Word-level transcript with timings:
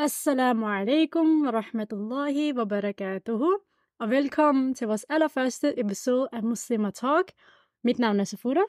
Assalamu 0.00 0.66
alaikum 0.66 1.44
wa 1.44 1.50
rahmatullahi 1.50 2.52
wa 2.56 2.64
barakatuhu, 2.64 3.58
og 3.98 4.10
velkommen 4.10 4.74
til 4.74 4.86
vores 4.86 5.04
allerførste 5.08 5.80
episode 5.80 6.28
af 6.32 6.42
Muslimer 6.42 6.90
Talk. 6.90 7.32
Mit 7.84 7.98
navn 7.98 8.20
er 8.20 8.24
Safuda. 8.24 8.60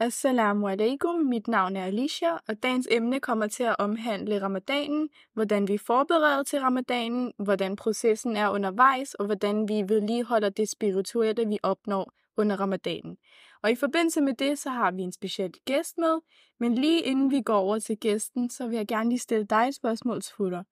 Assalamu 0.00 0.68
alaikum, 0.68 1.14
mit 1.14 1.48
navn 1.48 1.76
er 1.76 1.84
Alicia, 1.84 2.32
og 2.48 2.62
dagens 2.62 2.88
emne 2.90 3.20
kommer 3.20 3.46
til 3.46 3.62
at 3.62 3.76
omhandle 3.78 4.42
ramadanen, 4.42 5.08
hvordan 5.34 5.68
vi 5.68 5.78
forbereder 5.78 6.42
til 6.42 6.60
ramadanen, 6.60 7.32
hvordan 7.38 7.76
processen 7.76 8.36
er 8.36 8.50
undervejs, 8.50 9.14
og 9.14 9.26
hvordan 9.26 9.68
vi 9.68 9.74
vedligeholder 9.88 10.48
det 10.48 10.68
spirituelle, 10.68 11.48
vi 11.48 11.58
opnår 11.62 12.12
under 12.36 12.60
ramadanen. 12.60 13.16
Og 13.62 13.70
i 13.70 13.74
forbindelse 13.74 14.20
med 14.20 14.34
det, 14.34 14.58
så 14.58 14.70
har 14.70 14.90
vi 14.90 15.02
en 15.02 15.12
speciel 15.12 15.52
gæst 15.64 15.98
med, 15.98 16.18
men 16.60 16.74
lige 16.74 17.02
inden 17.02 17.30
vi 17.30 17.42
går 17.42 17.56
over 17.58 17.78
til 17.78 17.98
gæsten, 17.98 18.50
så 18.50 18.66
vil 18.68 18.76
jeg 18.76 18.86
gerne 18.86 19.08
lige 19.08 19.18
stille 19.18 19.46
dig 19.46 19.68
et 19.68 19.74
spørgsmål, 19.74 20.22
Futter. 20.36 20.62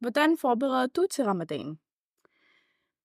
Hvordan 0.00 0.38
forbereder 0.38 0.86
du 0.86 1.06
til 1.10 1.24
ramadanen? 1.24 1.78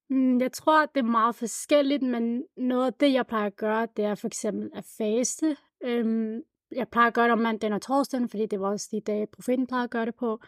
Mm, 0.10 0.40
Jeg 0.42 0.52
tror, 0.52 0.86
det 0.86 1.00
er 1.00 1.04
meget 1.04 1.36
forskelligt, 1.36 2.04
men 2.04 2.44
noget 2.58 2.86
af 2.86 2.94
det, 2.94 3.14
jeg 3.14 3.28
plejer 3.28 3.46
at 3.46 3.56
gøre, 3.56 3.88
det 3.98 4.06
er 4.06 4.16
for 4.16 4.28
eksempel 4.28 4.70
at 4.74 4.86
faste. 4.98 5.58
Øhm, 5.84 6.42
jeg 6.72 6.88
plejer 6.88 7.08
at 7.08 7.14
gøre 7.14 7.26
det 7.26 7.32
om 7.32 7.40
mandagen 7.40 7.74
og 7.74 7.82
torsdagen, 7.82 8.30
fordi 8.30 8.46
det 8.46 8.60
var 8.60 8.70
også 8.70 8.88
de 8.92 9.02
dage, 9.02 9.28
profeten 9.28 9.68
plejer 9.68 9.84
at 9.84 9.90
gøre 9.90 10.06
det 10.06 10.16
på. 10.16 10.40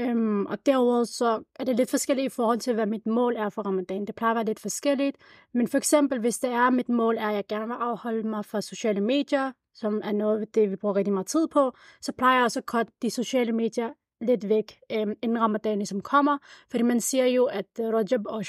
Øhm, 0.00 0.46
og 0.46 0.66
derudover 0.66 1.04
så 1.04 1.42
er 1.54 1.64
det 1.64 1.76
lidt 1.76 1.90
forskelligt 1.90 2.32
i 2.32 2.34
forhold 2.36 2.58
til, 2.58 2.74
hvad 2.74 2.86
mit 2.86 3.06
mål 3.06 3.36
er 3.36 3.48
for 3.48 3.62
ramadan. 3.62 4.06
Det 4.06 4.14
plejer 4.14 4.30
at 4.30 4.36
være 4.36 4.44
lidt 4.44 4.60
forskelligt. 4.60 5.16
Men 5.54 5.68
for 5.68 5.78
eksempel, 5.78 6.20
hvis 6.20 6.38
det 6.38 6.50
er, 6.50 6.70
mit 6.70 6.88
mål 6.88 7.16
er, 7.16 7.28
at 7.28 7.34
jeg 7.34 7.44
gerne 7.48 7.66
vil 7.66 7.76
afholde 7.80 8.28
mig 8.28 8.44
fra 8.44 8.60
sociale 8.60 9.00
medier, 9.00 9.52
som 9.74 10.00
er 10.04 10.12
noget 10.12 10.40
af 10.40 10.48
det, 10.48 10.70
vi 10.70 10.76
bruger 10.76 10.96
rigtig 10.96 11.14
meget 11.14 11.26
tid 11.26 11.48
på, 11.48 11.72
så 12.00 12.12
plejer 12.12 12.36
jeg 12.36 12.44
også 12.44 12.60
at 12.60 12.64
cutte 12.64 12.92
de 13.02 13.10
sociale 13.10 13.52
medier 13.52 13.90
lidt 14.20 14.48
væk, 14.48 14.78
øhm, 14.92 15.14
inden 15.22 15.40
ramadan 15.40 15.78
ligesom 15.78 16.00
kommer. 16.00 16.38
Fordi 16.70 16.82
man 16.82 17.00
siger 17.00 17.26
jo, 17.26 17.44
at 17.44 17.66
øh, 17.80 17.86
Rajab 17.86 18.20
og 18.26 18.44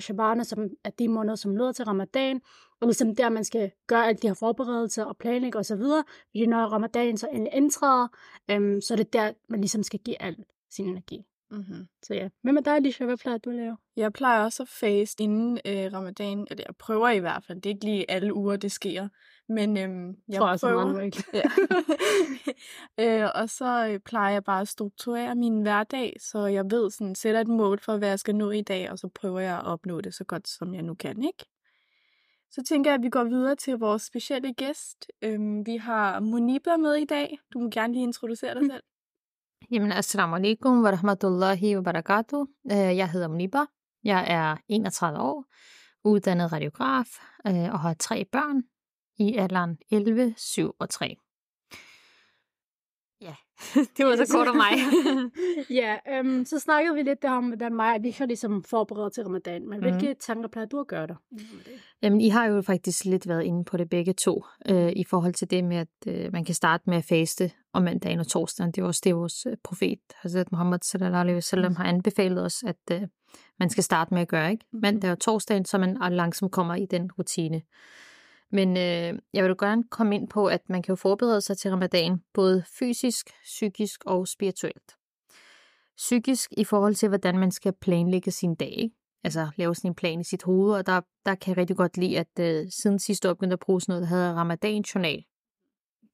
Shabana, 0.00 0.44
som 0.44 0.68
er 0.84 0.90
de 0.90 1.08
måneder, 1.08 1.34
som 1.34 1.56
leder 1.56 1.72
til 1.72 1.84
ramadan, 1.84 2.40
og 2.80 2.86
ligesom 2.86 3.16
der, 3.16 3.28
man 3.28 3.44
skal 3.44 3.70
gøre 3.86 4.06
alle 4.06 4.18
de 4.18 4.26
her 4.26 4.34
forberedelser 4.34 5.04
og 5.04 5.16
planlægge 5.16 5.58
osv., 5.58 5.82
fordi 6.30 6.46
når 6.46 6.58
ramadan 6.58 7.16
så 7.16 7.28
endelig 7.32 7.54
indtræder, 7.54 8.08
øhm, 8.50 8.80
så 8.80 8.94
er 8.94 8.96
det 8.96 9.12
der, 9.12 9.32
man 9.48 9.60
ligesom 9.60 9.82
skal 9.82 10.00
give 10.00 10.22
al 10.22 10.36
sin 10.70 10.88
energi. 10.88 11.24
Mm-hmm. 11.50 11.86
Så 12.02 12.14
ja, 12.14 12.28
hvad 12.42 12.52
med 12.52 12.62
dig, 12.62 12.74
Alicia? 12.74 13.06
Hvad 13.06 13.16
plejer 13.16 13.38
du 13.38 13.50
at 13.50 13.56
lave? 13.56 13.76
Jeg 13.96 14.12
plejer 14.12 14.44
også 14.44 14.62
at 14.62 14.68
faste 14.68 15.24
inden 15.24 15.58
øh, 15.66 15.92
ramadan, 15.92 16.46
eller 16.50 16.64
jeg 16.66 16.76
prøver 16.78 17.08
i 17.08 17.18
hvert 17.18 17.44
fald. 17.44 17.60
Det 17.60 17.70
er 17.70 17.74
ikke 17.74 17.84
lige 17.84 18.10
alle 18.10 18.34
uger, 18.34 18.56
det 18.56 18.72
sker. 18.72 19.08
Men 19.50 19.76
øhm, 19.76 20.16
jeg 20.28 20.38
tror 20.38 20.48
også, 20.48 20.66
prøver. 20.66 20.84
mange 20.86 21.04
ikke. 21.06 21.24
ja. 22.98 23.24
øh, 23.24 23.30
og 23.34 23.50
så 23.50 23.88
øh, 23.88 24.00
plejer 24.00 24.32
jeg 24.32 24.44
bare 24.44 24.60
at 24.60 24.68
strukturere 24.68 25.34
min 25.34 25.62
hverdag, 25.62 26.16
så 26.20 26.46
jeg 26.46 26.64
ved, 26.70 26.90
sådan, 26.90 27.14
sætter 27.14 27.40
et 27.40 27.48
mål 27.48 27.80
for, 27.80 27.96
hvad 27.96 28.08
jeg 28.08 28.18
skal 28.18 28.34
nå 28.34 28.50
i 28.50 28.62
dag, 28.62 28.90
og 28.90 28.98
så 28.98 29.08
prøver 29.14 29.40
jeg 29.40 29.56
at 29.58 29.64
opnå 29.64 30.00
det 30.00 30.14
så 30.14 30.24
godt, 30.24 30.48
som 30.48 30.74
jeg 30.74 30.82
nu 30.82 30.94
kan, 30.94 31.22
ikke? 31.22 31.44
Så 32.50 32.62
tænker 32.68 32.90
jeg, 32.90 32.94
at 32.98 33.02
vi 33.02 33.08
går 33.08 33.24
videre 33.24 33.56
til 33.56 33.78
vores 33.78 34.02
specielle 34.02 34.54
gæst. 34.54 35.06
Øhm, 35.22 35.66
vi 35.66 35.76
har 35.76 36.20
Moniba 36.20 36.76
med 36.76 36.94
i 36.94 37.04
dag. 37.04 37.38
Du 37.52 37.58
må 37.58 37.70
gerne 37.70 37.92
lige 37.92 38.02
introducere 38.02 38.54
dig 38.54 38.62
selv. 38.70 38.82
Jamen, 39.70 39.92
assalamu 39.92 40.36
alaikum 40.36 40.82
wa 40.84 40.90
rahmatullahi 40.90 41.76
wa 41.76 41.82
barakatuh. 41.82 42.46
Øh, 42.72 42.76
Jeg 42.96 43.10
hedder 43.10 43.28
Muniba. 43.28 43.58
Jeg 44.04 44.24
er 44.28 44.56
31 44.68 45.18
år, 45.20 45.44
uddannet 46.04 46.52
radiograf 46.52 47.06
øh, 47.46 47.72
og 47.72 47.80
har 47.80 47.94
tre 47.94 48.24
børn 48.24 48.62
i 49.20 49.36
alderen 49.36 49.78
11, 49.90 50.34
7 50.36 50.70
og 50.78 50.90
3. 50.90 51.16
Ja, 53.22 53.34
det 53.96 54.06
var 54.06 54.16
så 54.16 54.32
kort 54.32 54.48
om 54.48 54.56
mig. 54.56 54.72
ja, 55.80 55.96
øhm, 56.08 56.44
så 56.44 56.58
snakkede 56.58 56.94
vi 56.94 57.02
lidt 57.02 57.22
der 57.22 57.30
om, 57.30 57.46
hvordan 57.46 57.74
mig 57.76 57.88
og 57.88 57.94
Alicia 57.94 58.26
ligesom 58.26 58.64
forbereder 58.64 59.08
til 59.08 59.22
ramadan. 59.24 59.68
Men 59.68 59.80
hvilke 59.80 60.06
Mhm. 60.06 60.16
tanker 60.20 60.48
plejer 60.48 60.66
du 60.66 60.80
at 60.80 60.86
gøre 60.86 61.06
der? 61.06 61.14
Jamen, 62.02 62.20
I 62.20 62.28
har 62.28 62.44
jo 62.46 62.62
faktisk 62.62 63.04
lidt 63.04 63.28
været 63.28 63.42
inde 63.42 63.64
på 63.64 63.76
det 63.76 63.90
begge 63.90 64.12
to, 64.12 64.44
øh, 64.68 64.92
i 64.96 65.04
forhold 65.04 65.34
til 65.34 65.50
det 65.50 65.64
med, 65.64 65.76
at 65.76 65.88
øh, 66.06 66.32
man 66.32 66.44
kan 66.44 66.54
starte 66.54 66.84
med 66.86 66.96
at 66.96 67.04
faste 67.04 67.50
om 67.72 67.82
mandagen 67.82 68.18
og 68.20 68.26
torsdagen. 68.26 68.72
Det 68.72 68.82
er 68.82 68.86
også 68.86 69.00
det, 69.04 69.16
vores 69.16 69.46
øh, 69.46 69.56
profet, 69.64 70.00
Hazret 70.14 70.52
Muhammad 70.52 70.78
sallallahu 70.82 71.20
alaihi 71.20 71.34
wasallam, 71.36 71.76
har 71.76 71.84
anbefalet 71.84 72.44
os, 72.44 72.62
at 72.62 72.76
øh, 72.92 73.02
man 73.58 73.70
skal 73.70 73.84
starte 73.84 74.14
med 74.14 74.22
at 74.22 74.28
gøre, 74.28 74.50
ikke? 74.52 74.64
Mandag 74.72 75.10
og 75.12 75.18
torsdagen, 75.20 75.64
så 75.64 75.78
man 75.78 75.96
langsomt 76.10 76.52
kommer 76.52 76.74
i 76.74 76.86
den 76.86 77.10
rutine. 77.18 77.62
Men 78.52 78.68
øh, 78.76 79.18
jeg 79.34 79.44
vil 79.44 79.48
jo 79.48 79.56
gerne 79.58 79.84
komme 79.90 80.14
ind 80.14 80.28
på, 80.28 80.46
at 80.46 80.60
man 80.68 80.82
kan 80.82 80.92
jo 80.92 80.96
forberede 80.96 81.40
sig 81.40 81.58
til 81.58 81.70
ramadan, 81.70 82.22
både 82.34 82.64
fysisk, 82.78 83.30
psykisk 83.44 84.02
og 84.06 84.28
spirituelt. 84.28 84.96
Psykisk 85.96 86.52
i 86.56 86.64
forhold 86.64 86.94
til, 86.94 87.08
hvordan 87.08 87.38
man 87.38 87.50
skal 87.50 87.72
planlægge 87.72 88.30
sin 88.30 88.54
dag, 88.54 88.74
ikke? 88.78 88.94
altså 89.24 89.48
lave 89.56 89.74
sådan 89.74 89.90
en 89.90 89.94
plan 89.94 90.20
i 90.20 90.24
sit 90.24 90.42
hoved, 90.42 90.74
og 90.74 90.86
der, 90.86 91.00
der 91.26 91.34
kan 91.34 91.50
jeg 91.50 91.56
rigtig 91.56 91.76
godt 91.76 91.96
lide, 91.96 92.18
at 92.18 92.38
øh, 92.40 92.66
siden 92.70 92.98
sidste 92.98 93.30
år 93.30 93.34
begyndte 93.34 93.54
at 93.54 93.60
bruge 93.60 93.80
sådan 93.80 93.92
noget, 93.92 94.02
der 94.02 94.16
hedder 94.16 94.34
Ramadan-journal. 94.34 95.24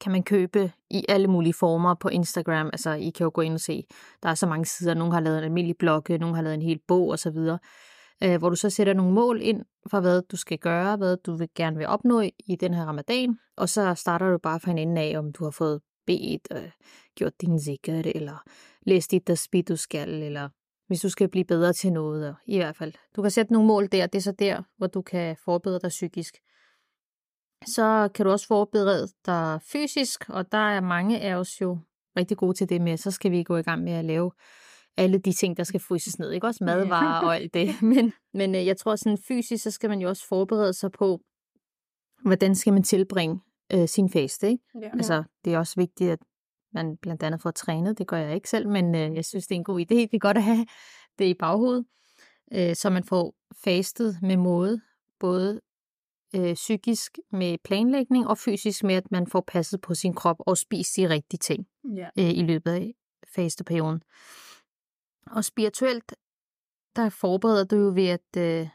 Kan 0.00 0.12
man 0.12 0.22
købe 0.22 0.72
i 0.90 1.04
alle 1.08 1.28
mulige 1.28 1.54
former 1.54 1.94
på 1.94 2.08
Instagram, 2.08 2.66
altså 2.66 2.90
I 2.90 3.10
kan 3.10 3.24
jo 3.24 3.30
gå 3.34 3.40
ind 3.40 3.54
og 3.54 3.60
se, 3.60 3.84
der 4.22 4.28
er 4.28 4.34
så 4.34 4.46
mange 4.46 4.64
sider, 4.64 4.94
nogle 4.94 5.12
har 5.12 5.20
lavet 5.20 5.38
en 5.38 5.44
almindelig 5.44 5.76
blog, 5.76 6.10
øh, 6.10 6.20
nogle 6.20 6.36
har 6.36 6.42
lavet 6.42 6.54
en 6.54 6.62
hel 6.62 6.80
bog 6.88 7.08
osv., 7.08 7.38
øh, 8.22 8.38
hvor 8.38 8.48
du 8.48 8.56
så 8.56 8.70
sætter 8.70 8.94
nogle 8.94 9.12
mål 9.12 9.42
ind 9.42 9.62
for, 9.90 10.00
hvad 10.00 10.22
du 10.22 10.36
skal 10.36 10.58
gøre, 10.58 10.96
hvad 10.96 11.16
du 11.16 11.36
vil 11.36 11.48
gerne 11.54 11.76
vil 11.76 11.86
opnå 11.86 12.20
i, 12.20 12.56
den 12.60 12.74
her 12.74 12.84
ramadan, 12.84 13.38
og 13.56 13.68
så 13.68 13.94
starter 13.94 14.30
du 14.30 14.38
bare 14.38 14.60
fra 14.60 14.70
en 14.70 14.78
ende 14.78 15.00
af, 15.00 15.18
om 15.18 15.32
du 15.32 15.44
har 15.44 15.50
fået 15.50 15.80
bedt, 16.06 16.48
øh, 16.52 16.70
gjort 17.14 17.40
din 17.40 17.60
sikkert, 17.60 18.06
eller 18.06 18.42
læst 18.86 19.10
dit 19.10 19.24
tasbih, 19.26 19.68
du 19.68 19.76
skal, 19.76 20.22
eller 20.22 20.48
hvis 20.86 21.00
du 21.00 21.08
skal 21.08 21.28
blive 21.28 21.44
bedre 21.44 21.72
til 21.72 21.92
noget, 21.92 22.28
og 22.28 22.34
i 22.46 22.56
hvert 22.56 22.76
fald. 22.76 22.92
Du 23.16 23.22
kan 23.22 23.30
sætte 23.30 23.52
nogle 23.52 23.68
mål 23.68 23.88
der, 23.92 24.06
det 24.06 24.18
er 24.18 24.22
så 24.22 24.32
der, 24.32 24.62
hvor 24.76 24.86
du 24.86 25.02
kan 25.02 25.36
forbedre 25.44 25.78
dig 25.78 25.88
psykisk. 25.88 26.34
Så 27.66 28.08
kan 28.14 28.26
du 28.26 28.32
også 28.32 28.46
forberede 28.46 29.08
dig 29.26 29.60
fysisk, 29.62 30.24
og 30.28 30.52
der 30.52 30.58
er 30.58 30.80
mange 30.80 31.20
af 31.20 31.34
os 31.34 31.60
jo 31.60 31.78
rigtig 32.16 32.36
gode 32.36 32.54
til 32.54 32.68
det 32.68 32.80
med, 32.80 32.96
så 32.96 33.10
skal 33.10 33.30
vi 33.30 33.42
gå 33.42 33.56
i 33.56 33.62
gang 33.62 33.82
med 33.82 33.92
at 33.92 34.04
lave 34.04 34.32
alle 34.96 35.18
de 35.18 35.32
ting, 35.32 35.56
der 35.56 35.64
skal 35.64 35.80
fryses 35.80 36.18
ned, 36.18 36.32
ikke 36.32 36.46
også 36.46 36.64
madvarer 36.64 37.26
og 37.26 37.36
alt 37.36 37.54
det. 37.54 37.82
Men, 37.94 38.12
men 38.34 38.54
øh, 38.54 38.66
jeg 38.66 38.76
tror 38.76 38.96
sådan 38.96 39.18
fysisk, 39.28 39.64
så 39.64 39.70
skal 39.70 39.90
man 39.90 40.00
jo 40.00 40.08
også 40.08 40.26
forberede 40.28 40.72
sig 40.72 40.92
på, 40.92 41.20
hvordan 42.22 42.54
skal 42.54 42.72
man 42.72 42.82
tilbringe 42.82 43.40
øh, 43.72 43.88
sin 43.88 44.10
faste, 44.10 44.48
ikke? 44.48 44.64
Ja. 44.82 44.90
Altså, 44.92 45.24
det 45.44 45.54
er 45.54 45.58
også 45.58 45.74
vigtigt, 45.76 46.10
at 46.10 46.18
man 46.72 46.96
blandt 46.96 47.22
andet 47.22 47.42
får 47.42 47.50
trænet. 47.50 47.98
Det 47.98 48.06
gør 48.06 48.16
jeg 48.16 48.34
ikke 48.34 48.50
selv, 48.50 48.68
men 48.68 48.94
øh, 48.94 49.14
jeg 49.14 49.24
synes, 49.24 49.46
det 49.46 49.54
er 49.54 49.58
en 49.58 49.64
god 49.64 49.80
idé. 49.80 49.94
Det 49.94 50.14
er 50.14 50.18
godt 50.18 50.36
at 50.36 50.42
have 50.42 50.66
det 51.18 51.24
i 51.24 51.34
baghovedet, 51.34 51.84
øh, 52.52 52.74
så 52.76 52.90
man 52.90 53.04
får 53.04 53.34
fastet 53.64 54.18
med 54.22 54.36
måde, 54.36 54.80
både 55.20 55.60
øh, 56.34 56.54
psykisk 56.54 57.18
med 57.32 57.58
planlægning 57.64 58.26
og 58.26 58.38
fysisk 58.38 58.84
med, 58.84 58.94
at 58.94 59.10
man 59.10 59.26
får 59.26 59.44
passet 59.46 59.80
på 59.80 59.94
sin 59.94 60.14
krop 60.14 60.36
og 60.38 60.58
spist 60.58 60.96
de 60.96 61.08
rigtige 61.08 61.38
ting 61.38 61.66
ja. 61.96 62.08
øh, 62.18 62.30
i 62.30 62.42
løbet 62.42 62.70
af 62.70 62.94
fasteperioden. 63.34 64.02
Og 65.30 65.44
spirituelt, 65.44 66.14
der 66.96 67.08
forbereder 67.08 67.64
du 67.64 67.76
jo 67.76 67.92
ved, 67.94 68.08
at 68.08 68.36
øh, 68.36 68.68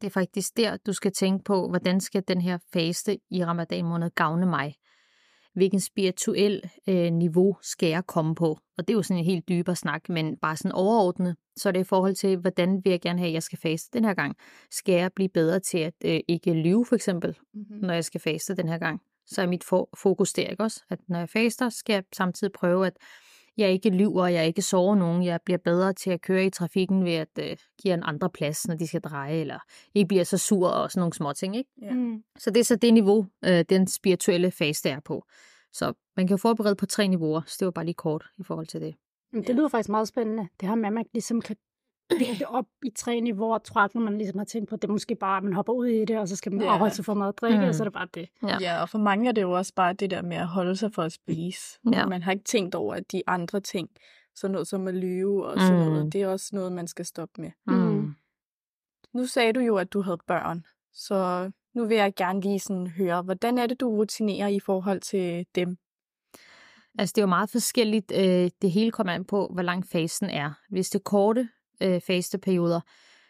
det 0.00 0.06
er 0.06 0.10
faktisk 0.10 0.56
der, 0.56 0.76
du 0.76 0.92
skal 0.92 1.12
tænke 1.12 1.44
på, 1.44 1.68
hvordan 1.68 2.00
skal 2.00 2.22
den 2.28 2.40
her 2.40 2.58
faste 2.72 3.18
i 3.30 3.44
ramadan 3.44 3.84
måned 3.84 4.10
gavne 4.10 4.46
mig? 4.46 4.74
Hvilken 5.54 5.80
spirituel 5.80 6.70
øh, 6.88 7.12
niveau 7.12 7.56
skal 7.62 7.88
jeg 7.88 8.06
komme 8.06 8.34
på? 8.34 8.58
Og 8.78 8.88
det 8.88 8.90
er 8.90 8.96
jo 8.96 9.02
sådan 9.02 9.18
en 9.18 9.24
helt 9.24 9.48
dybere 9.48 9.76
snak, 9.76 10.08
men 10.08 10.36
bare 10.36 10.56
sådan 10.56 10.72
overordnet, 10.72 11.36
så 11.56 11.68
er 11.68 11.72
det 11.72 11.80
i 11.80 11.84
forhold 11.84 12.14
til, 12.14 12.36
hvordan 12.36 12.80
vil 12.84 12.90
jeg 12.90 13.00
gerne 13.00 13.18
have, 13.18 13.28
at 13.28 13.34
jeg 13.34 13.42
skal 13.42 13.58
faste 13.58 13.98
den 13.98 14.04
her 14.04 14.14
gang? 14.14 14.36
Skal 14.70 14.94
jeg 14.94 15.12
blive 15.12 15.28
bedre 15.28 15.60
til 15.60 15.78
at 15.78 15.94
øh, 16.04 16.20
ikke 16.28 16.52
lyve, 16.52 16.86
for 16.86 16.94
eksempel, 16.94 17.38
Mm-hmm. 17.54 17.76
når 17.76 17.94
jeg 17.94 18.04
skal 18.04 18.20
faste 18.20 18.54
den 18.56 18.68
her 18.68 18.78
gang? 18.78 19.00
Så 19.26 19.42
er 19.42 19.46
mit 19.46 19.64
for- 19.64 19.88
fokus 19.96 20.32
der, 20.32 20.46
ikke 20.48 20.62
også? 20.62 20.82
At 20.90 20.98
når 21.08 21.18
jeg 21.18 21.28
faster, 21.28 21.68
skal 21.68 21.92
jeg 21.94 22.04
samtidig 22.12 22.52
prøve, 22.52 22.86
at 22.86 22.96
jeg 23.56 23.70
ikke 23.70 23.90
lyver, 23.90 24.26
jeg 24.26 24.46
ikke 24.46 24.62
sover 24.62 24.94
nogen, 24.94 25.24
jeg 25.24 25.40
bliver 25.44 25.58
bedre 25.58 25.92
til 25.92 26.10
at 26.10 26.20
køre 26.20 26.46
i 26.46 26.50
trafikken 26.50 27.04
ved 27.04 27.12
at 27.12 27.28
øh, 27.40 27.56
give 27.82 27.94
en 27.94 28.02
andre 28.02 28.30
plads, 28.30 28.68
når 28.68 28.74
de 28.74 28.86
skal 28.86 29.00
dreje, 29.00 29.34
eller 29.34 29.58
ikke 29.94 30.08
bliver 30.08 30.24
så 30.24 30.38
sur 30.38 30.68
og 30.68 30.90
sådan 30.90 31.00
nogle 31.00 31.12
små 31.12 31.32
ting, 31.32 31.56
ikke? 31.56 31.70
Ja. 31.82 31.92
Mm. 31.92 32.22
Så 32.38 32.50
det 32.50 32.60
er 32.60 32.64
så 32.64 32.76
det 32.76 32.94
niveau, 32.94 33.26
øh, 33.44 33.64
den 33.68 33.86
spirituelle 33.86 34.50
fase, 34.50 34.88
der 34.88 34.96
er 34.96 35.00
på. 35.00 35.24
Så 35.72 35.92
man 36.16 36.26
kan 36.26 36.34
jo 36.34 36.38
forberede 36.38 36.76
på 36.76 36.86
tre 36.86 37.08
niveauer, 37.08 37.42
så 37.46 37.56
det 37.58 37.64
var 37.64 37.72
bare 37.72 37.84
lige 37.84 37.94
kort 37.94 38.24
i 38.38 38.42
forhold 38.42 38.66
til 38.66 38.80
det. 38.80 38.94
Det 39.32 39.54
lyder 39.54 39.68
faktisk 39.68 39.88
meget 39.88 40.08
spændende. 40.08 40.48
Det 40.60 40.68
her 40.68 40.74
med, 40.74 40.86
at 40.86 40.92
man 40.92 41.04
ligesom 41.12 41.40
kan 41.40 41.56
dele 42.20 42.38
det 42.38 42.46
op 42.46 42.66
i 42.84 42.90
tre 42.90 43.20
niveauer, 43.20 43.58
tror 43.58 43.80
jeg, 43.80 43.90
når 43.94 44.00
man 44.00 44.18
ligesom 44.18 44.38
har 44.38 44.44
tænkt 44.44 44.68
på, 44.68 44.74
at 44.74 44.82
det 44.82 44.88
er 44.88 44.92
måske 44.92 45.14
bare, 45.14 45.36
at 45.36 45.42
man 45.44 45.52
hopper 45.52 45.72
ud 45.72 45.86
i 45.86 46.04
det, 46.04 46.18
og 46.18 46.28
så 46.28 46.36
skal 46.36 46.52
man 46.52 46.62
afholde 46.68 46.94
sig 46.94 47.04
for 47.04 47.14
meget 47.14 47.32
at 47.32 47.38
drikke, 47.40 47.58
Mm. 47.58 47.64
og 47.68 47.74
så 47.74 47.82
er 47.82 47.84
det 47.84 47.92
bare 47.92 48.08
det. 48.14 48.28
Ja. 48.42 48.58
ja, 48.60 48.82
og 48.82 48.88
for 48.88 48.98
mange 48.98 49.28
er 49.28 49.32
det 49.32 49.42
jo 49.42 49.52
også 49.52 49.72
bare 49.74 49.92
det 49.92 50.10
der 50.10 50.22
med 50.22 50.36
at 50.36 50.46
holde 50.46 50.76
sig 50.76 50.92
for 50.94 51.02
at 51.02 51.12
spise. 51.12 51.78
Ja. 51.92 52.06
Man 52.06 52.22
har 52.22 52.32
ikke 52.32 52.44
tænkt 52.44 52.74
over, 52.74 52.94
at 52.94 53.12
de 53.12 53.22
andre 53.26 53.60
ting, 53.60 53.88
sådan 54.34 54.52
noget 54.52 54.68
som 54.68 54.88
at 54.88 54.94
lyve 54.94 55.46
og 55.46 55.60
sådan 55.60 55.78
Mm. 55.78 55.84
noget, 55.92 56.12
det 56.12 56.22
er 56.22 56.28
også 56.28 56.50
noget, 56.52 56.72
man 56.72 56.86
skal 56.86 57.04
stoppe 57.04 57.40
med. 57.40 57.50
Mm. 57.66 58.14
Nu 59.14 59.26
sagde 59.26 59.52
du 59.52 59.60
jo, 59.60 59.76
at 59.76 59.92
du 59.92 60.02
havde 60.02 60.18
børn, 60.26 60.64
så 60.92 61.50
nu 61.74 61.84
vil 61.84 61.96
jeg 61.96 62.14
gerne 62.16 62.40
lige 62.40 62.58
sådan 62.60 62.86
høre, 62.86 63.22
hvordan 63.22 63.58
er 63.58 63.66
det, 63.66 63.80
du 63.80 63.88
rutinerer 63.96 64.48
i 64.48 64.60
forhold 64.60 65.00
til 65.00 65.46
dem? 65.54 65.76
Altså, 66.98 67.12
det 67.12 67.18
er 67.18 67.22
jo 67.22 67.28
meget 67.28 67.50
forskelligt. 67.50 68.12
Øh, 68.16 68.50
det 68.62 68.70
hele 68.70 68.90
kommer 68.90 69.12
an 69.12 69.24
på, 69.24 69.50
hvor 69.52 69.62
lang 69.62 69.86
fasen 69.86 70.30
er. 70.30 70.52
Hvis 70.70 70.90
det 70.90 70.98
er 70.98 71.02
korte 71.02 71.48
øh, 71.82 72.00
fasteperioder, 72.00 72.80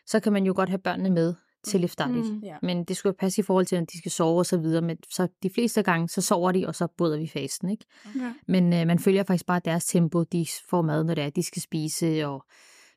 så 0.06 0.20
kan 0.20 0.32
man 0.32 0.44
jo 0.44 0.52
godt 0.56 0.68
have 0.68 0.78
børnene 0.78 1.10
med 1.10 1.34
til 1.64 1.84
iftarligt. 1.84 2.26
Mm. 2.32 2.40
Ja. 2.42 2.56
Men 2.62 2.84
det 2.84 2.96
skulle 2.96 3.10
jo 3.10 3.16
passe 3.20 3.40
i 3.40 3.42
forhold 3.42 3.66
til, 3.66 3.76
at 3.76 3.92
de 3.92 3.98
skal 3.98 4.10
sove 4.10 4.38
og 4.38 4.46
så 4.46 4.58
videre. 4.58 4.82
Men 4.82 4.96
så 5.10 5.28
de 5.42 5.50
fleste 5.50 5.82
gange, 5.82 6.08
så 6.08 6.20
sover 6.20 6.52
de, 6.52 6.66
og 6.66 6.74
så 6.74 6.86
bryder 6.86 7.18
vi 7.18 7.26
fasten, 7.28 7.68
ikke? 7.68 7.84
Ja. 8.16 8.34
Men 8.48 8.72
øh, 8.72 8.86
man 8.86 8.98
følger 8.98 9.22
faktisk 9.24 9.46
bare 9.46 9.60
deres 9.64 9.84
tempo. 9.84 10.22
De 10.22 10.46
får 10.70 10.82
mad, 10.82 11.04
når 11.04 11.14
det 11.14 11.24
er, 11.24 11.30
de 11.30 11.42
skal 11.42 11.62
spise, 11.62 12.26
og 12.26 12.44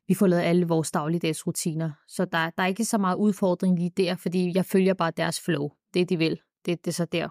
vi 0.08 0.14
får 0.14 0.26
lavet 0.26 0.42
alle 0.42 0.66
vores 0.68 0.90
dagligdags 0.90 1.46
rutiner. 1.46 1.90
Så 2.08 2.24
der, 2.24 2.50
der 2.50 2.62
er 2.62 2.66
ikke 2.66 2.84
så 2.84 2.98
meget 2.98 3.16
udfordring 3.16 3.78
lige 3.78 3.90
der, 3.96 4.16
fordi 4.16 4.52
jeg 4.54 4.64
følger 4.64 4.94
bare 4.94 5.12
deres 5.16 5.40
flow. 5.40 5.70
Det, 5.94 6.08
de 6.08 6.16
vil. 6.16 6.40
Det, 6.66 6.84
det 6.84 6.90
er 6.90 6.94
så 6.94 7.04
der, 7.04 7.28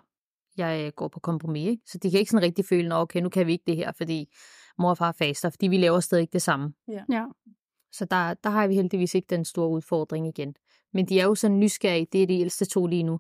jeg 0.58 0.86
øh, 0.86 0.92
går 0.96 1.08
på 1.08 1.20
kompromis. 1.20 1.68
Ikke? 1.70 1.84
Så 1.86 1.98
de 1.98 2.12
kan 2.12 2.20
ikke 2.20 2.32
sådan 2.32 2.46
rigtig 2.46 2.66
føle, 2.66 2.90
"Nå, 2.90 2.96
okay, 2.96 3.20
nu 3.22 3.30
kan 3.30 3.48
vi 3.48 3.52
ikke 3.52 3.64
det 3.68 3.76
her, 3.76 3.92
fordi 3.98 4.34
mor 4.78 4.90
og 4.90 4.98
far 4.98 5.12
faster, 5.12 5.50
fordi 5.50 5.68
vi 5.68 5.78
laver 5.78 6.00
stadig 6.00 6.22
ikke 6.22 6.34
det 6.34 6.42
samme. 6.42 6.74
ja. 7.10 7.26
Så 7.92 8.06
der, 8.06 8.34
der 8.34 8.50
har 8.50 8.68
vi 8.68 8.76
heldigvis 8.76 9.16
ikke 9.16 9.28
den 9.30 9.46
store 9.46 9.70
udfordring 9.70 10.28
igen. 10.28 10.56
Men 10.94 11.06
de 11.06 11.20
er 11.20 11.26
jo 11.26 11.36
sådan 11.36 11.60
nysgerrige, 11.60 12.08
det 12.12 12.24
er 12.24 12.28
de 12.28 12.40
ældste 12.40 12.66
to 12.66 12.88
lige 12.88 13.04
nu. 13.04 13.20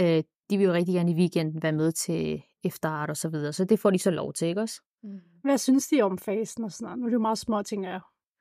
Øh, 0.00 0.22
de 0.50 0.56
vil 0.56 0.64
jo 0.64 0.72
rigtig 0.72 0.94
gerne 0.94 1.12
i 1.12 1.14
weekenden 1.14 1.62
være 1.62 1.72
med 1.72 1.92
til 1.92 2.42
efterart 2.64 3.10
og 3.10 3.16
så 3.16 3.28
videre, 3.28 3.52
så 3.52 3.64
det 3.64 3.78
får 3.78 3.90
de 3.90 3.98
så 3.98 4.10
lov 4.10 4.32
til, 4.32 4.48
ikke 4.48 4.60
også? 4.60 4.80
Mm. 5.02 5.18
Hvad 5.42 5.58
synes 5.58 5.88
de 5.88 6.02
om 6.02 6.18
fasen 6.18 6.64
og 6.64 6.72
sådan 6.72 6.84
noget? 6.84 6.98
Nu 6.98 7.04
er 7.04 7.08
det 7.08 7.14
jo 7.14 7.20
meget 7.20 7.38
små 7.38 7.62
ting, 7.62 7.84
jeg. 7.84 8.00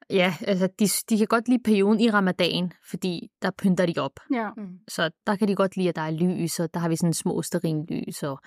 Ja, 0.10 0.33
altså 0.48 0.68
de, 0.80 0.88
de 1.10 1.18
kan 1.18 1.27
godt 1.27 1.48
lide 1.48 1.63
perioden 1.63 2.00
i 2.00 2.10
ramadan, 2.10 2.72
fordi 2.89 3.31
der 3.42 3.51
pynter 3.51 3.86
de 3.86 3.94
op. 3.98 4.19
Ja. 4.33 4.50
Mm. 4.57 4.80
Så 4.88 5.10
der 5.27 5.36
kan 5.36 5.48
de 5.48 5.56
godt 5.56 5.77
lide, 5.77 5.89
at 5.89 5.95
der 5.95 6.01
er 6.01 6.12
lys, 6.12 6.60
og 6.60 6.74
der 6.74 6.80
har 6.80 6.89
vi 6.89 6.95
sådan 6.95 7.13
små 7.13 7.42
lys, 7.89 8.24
og 8.24 8.39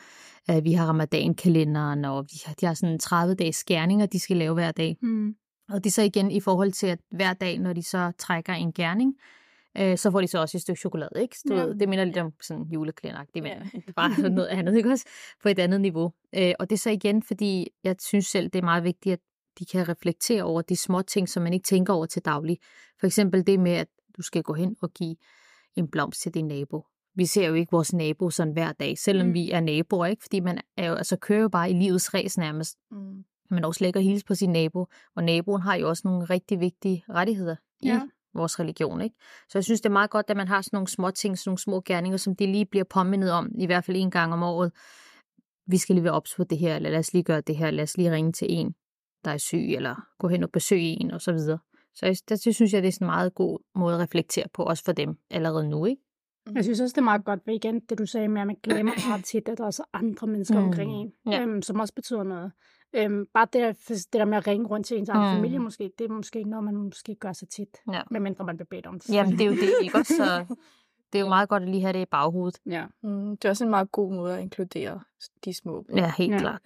øh, 0.51 0.65
vi 0.65 0.73
har 0.73 0.87
ramadan-kalenderen, 0.87 2.05
og 2.05 2.25
vi 2.25 2.41
har, 2.47 2.55
de 2.55 2.67
har 2.67 2.75
sådan 2.75 2.99
30 2.99 3.35
dages 3.35 3.57
skærninger, 3.57 4.07
de 4.07 4.21
skal 4.21 4.37
lave 4.37 4.55
hver 4.55 4.73
dag. 4.73 4.97
Mm. 5.03 5.35
Og 5.69 5.85
det 5.85 5.91
er 5.91 5.93
så 5.93 6.03
igen 6.03 6.31
i 6.31 6.41
forhold 6.41 6.73
til, 6.73 6.87
at 6.87 6.99
hver 7.11 7.33
dag, 7.35 7.59
når 7.59 7.73
de 7.73 7.83
så 7.83 8.13
trækker 8.19 8.53
en 8.53 8.73
gerning, 8.73 9.17
øh, 9.79 9.99
så 9.99 10.11
får 10.11 10.21
de 10.21 10.27
så 10.27 10.39
også 10.39 10.57
et 10.57 10.63
stykke 10.63 10.81
chokolade, 10.81 11.11
ikke? 11.23 11.37
Du 11.49 11.55
Ja. 11.55 11.63
ved, 11.63 11.75
det 11.75 11.89
minder 11.89 12.05
lidt 12.05 12.17
om 12.17 12.33
sådan 12.43 12.65
juleklæderagtigt, 12.65 13.43
men 13.43 13.53
Ja. 13.53 13.81
bare 13.97 14.15
sådan 14.15 14.33
noget 14.33 14.49
andet, 14.49 14.77
ikke 14.77 14.91
også? 14.91 15.05
På 15.43 15.49
et 15.49 15.59
andet 15.59 15.81
niveau. 15.81 16.13
Øh, 16.35 16.53
og 16.59 16.71
det 16.71 16.77
er 16.77 16.81
så 16.81 16.91
igen, 16.91 17.23
fordi 17.23 17.69
jeg 17.85 17.97
synes 18.01 18.27
selv, 18.27 18.45
det 18.51 18.59
er 18.59 18.63
meget 18.63 18.85
vigtigt, 18.85 19.13
at 19.13 19.19
de 19.59 19.65
kan 19.65 19.89
reflektere 19.89 20.43
over 20.43 20.63
de 20.63 20.77
små 20.77 21.03
ting, 21.03 21.29
som 21.29 21.43
man 21.43 21.53
ikke 21.53 21.65
tænker 21.65 21.93
over 21.93 22.07
til 22.07 22.23
daglig. 22.25 22.59
For 23.01 23.07
eksempel 23.07 23.47
det 23.47 23.61
med, 23.61 23.73
at 23.73 23.89
du 24.17 24.23
skal 24.23 24.43
gå 24.43 24.53
hen 24.55 24.77
og 24.81 24.93
give 24.95 25.17
en 25.77 25.89
blomst 25.89 26.23
til 26.23 26.35
din 26.35 26.47
nabo. 26.47 26.85
Vi 27.15 27.27
ser 27.27 27.49
jo 27.49 27.55
ikke 27.55 27.71
vores 27.71 27.93
nabo 27.93 28.31
sådan 28.31 28.53
hver 28.53 28.73
dag, 28.73 28.99
selvom 28.99 29.27
mm. 29.27 29.35
vi 29.35 29.51
er 29.51 29.61
naboer, 29.61 30.07
ikke? 30.07 30.23
Fordi 30.23 30.41
man 30.41 30.61
er 30.77 30.89
jo, 30.89 30.95
altså, 30.95 31.17
kører 31.17 31.41
jo 31.43 31.49
bare 31.49 31.71
i 31.71 31.75
livets 31.75 32.15
ræs 32.15 32.39
nærmest 32.39 32.79
Mm. 32.91 33.25
Men 33.51 33.65
også 33.65 33.85
lægger 33.85 34.01
hilse 34.01 34.25
på 34.27 34.35
sin 34.35 34.51
nabo. 34.51 34.87
Og 35.17 35.25
naboen 35.25 35.63
har 35.63 35.75
jo 35.75 35.89
også 35.89 36.03
nogle 36.05 36.25
rigtig 36.25 36.61
vigtige 36.61 37.05
rettigheder 37.11 37.57
i 37.81 37.87
Ja. 37.87 38.01
vores 38.35 38.61
religion. 38.61 39.01
Ikke? 39.01 39.17
Så 39.49 39.59
jeg 39.59 39.65
synes, 39.65 39.81
det 39.81 39.89
er 39.89 39.93
meget 39.93 40.11
godt, 40.11 40.31
at 40.31 40.37
man 40.37 40.49
har 40.49 40.63
sådan 40.63 40.77
nogle 40.77 40.89
små 40.89 41.11
ting, 41.11 41.39
sådan 41.39 41.49
nogle 41.51 41.59
små 41.59 41.83
gerninger, 41.85 42.17
som 42.17 42.37
de 42.37 42.47
lige 42.47 42.67
bliver 42.67 42.85
påmindet 42.85 43.33
om, 43.33 43.51
i 43.59 43.67
hvert 43.67 43.85
fald 43.85 43.97
en 43.97 44.11
gang 44.11 44.33
om 44.33 44.43
året. 44.43 44.73
Vi 45.67 45.77
skal 45.79 45.95
lige 45.95 46.05
være 46.05 46.13
ops 46.13 46.35
på 46.37 46.45
det 46.45 46.59
her, 46.59 46.77
eller 46.77 46.91
lad 46.91 46.99
os 46.99 47.13
lige 47.13 47.23
gøre 47.25 47.41
det 47.41 47.57
her, 47.57 47.71
lad 47.71 47.83
os 47.85 47.97
lige 47.97 48.13
ringe 48.13 48.33
til 48.33 48.47
en, 48.51 48.75
der 49.25 49.31
er 49.31 49.37
syg, 49.39 49.75
eller 49.77 49.95
gå 50.19 50.29
hen 50.29 50.43
og 50.43 50.51
besøge 50.51 50.83
en, 51.01 51.11
og 51.11 51.21
så 51.21 51.33
videre. 51.33 51.59
Så 51.95 52.07
jeg, 52.07 52.17
det, 52.29 52.45
det 52.45 52.55
synes 52.55 52.73
jeg, 52.73 52.83
det 52.83 52.89
er 52.89 52.93
sådan 52.93 53.05
en 53.05 53.11
meget 53.11 53.35
god 53.35 53.59
måde 53.75 53.95
at 53.95 54.01
reflektere 54.01 54.45
på, 54.55 54.63
også 54.63 54.85
for 54.85 54.93
dem 54.93 55.17
allerede 55.31 55.69
nu. 55.69 55.85
Ikke? 55.85 56.03
Jeg 56.55 56.65
synes 56.65 56.81
også, 56.81 56.93
det 56.93 56.99
er 57.01 57.05
meget 57.05 57.25
godt, 57.25 57.41
ved 57.47 57.55
igen, 57.55 57.81
det 57.81 57.99
du 57.99 58.07
sagde 58.07 58.29
med, 58.29 58.41
at 58.41 58.47
man 58.47 58.57
glemmer 58.63 58.93
ret 59.15 59.25
tit, 59.25 59.49
at 59.49 59.59
der 59.59 59.65
er 59.65 59.67
også 59.67 59.83
andre 59.93 60.27
mennesker 60.27 60.61
Mm. 60.61 60.65
omkring 60.67 60.91
en, 60.93 61.13
Ja. 61.27 61.41
øhm, 61.43 61.63
som 61.63 61.81
også 61.81 61.95
betyder 61.95 62.23
noget. 62.23 62.53
Øhm, 62.93 63.27
bare 63.35 63.47
det, 63.53 63.89
det 63.89 64.13
der 64.13 64.25
med 64.25 64.37
at 64.39 64.47
ringe 64.47 64.67
rundt 64.67 64.87
til 64.87 64.99
ens 64.99 65.09
egen 65.09 65.31
Mm. 65.31 65.37
familie, 65.37 65.59
måske, 65.59 65.91
det 65.99 66.05
er 66.05 66.09
måske 66.15 66.39
ikke 66.39 66.51
noget, 66.51 66.65
man 66.65 66.77
måske 66.77 67.15
gør 67.15 67.33
så 67.33 67.47
tit, 67.47 67.77
Ja. 67.93 68.01
medmindre 68.11 68.45
man 68.45 68.57
bliver 68.57 68.67
bedt 68.71 68.87
om 68.87 69.01
det. 69.01 69.11
Jamen, 69.15 69.33
det 69.33 69.41
er 69.41 69.45
jo 69.47 69.53
det, 69.53 69.73
ikke 69.83 69.99
også? 69.99 70.15
Så 70.17 70.55
det 71.13 71.19
er 71.19 71.23
jo 71.23 71.29
meget 71.29 71.49
godt 71.49 71.63
at 71.63 71.69
lige 71.69 71.81
have 71.81 71.93
det 71.93 72.01
i 72.03 72.05
baghovedet. 72.05 72.59
Ja. 72.67 72.87
Mm. 73.03 73.37
Det 73.37 73.45
er 73.45 73.49
også 73.51 73.65
en 73.65 73.71
meget 73.71 73.93
god 73.93 74.13
måde 74.15 74.35
at 74.35 74.41
inkludere 74.41 75.01
de 75.45 75.55
små. 75.55 75.85
Ja, 75.97 76.13
helt 76.19 76.33
Ja. 76.33 76.39
klart. 76.39 76.61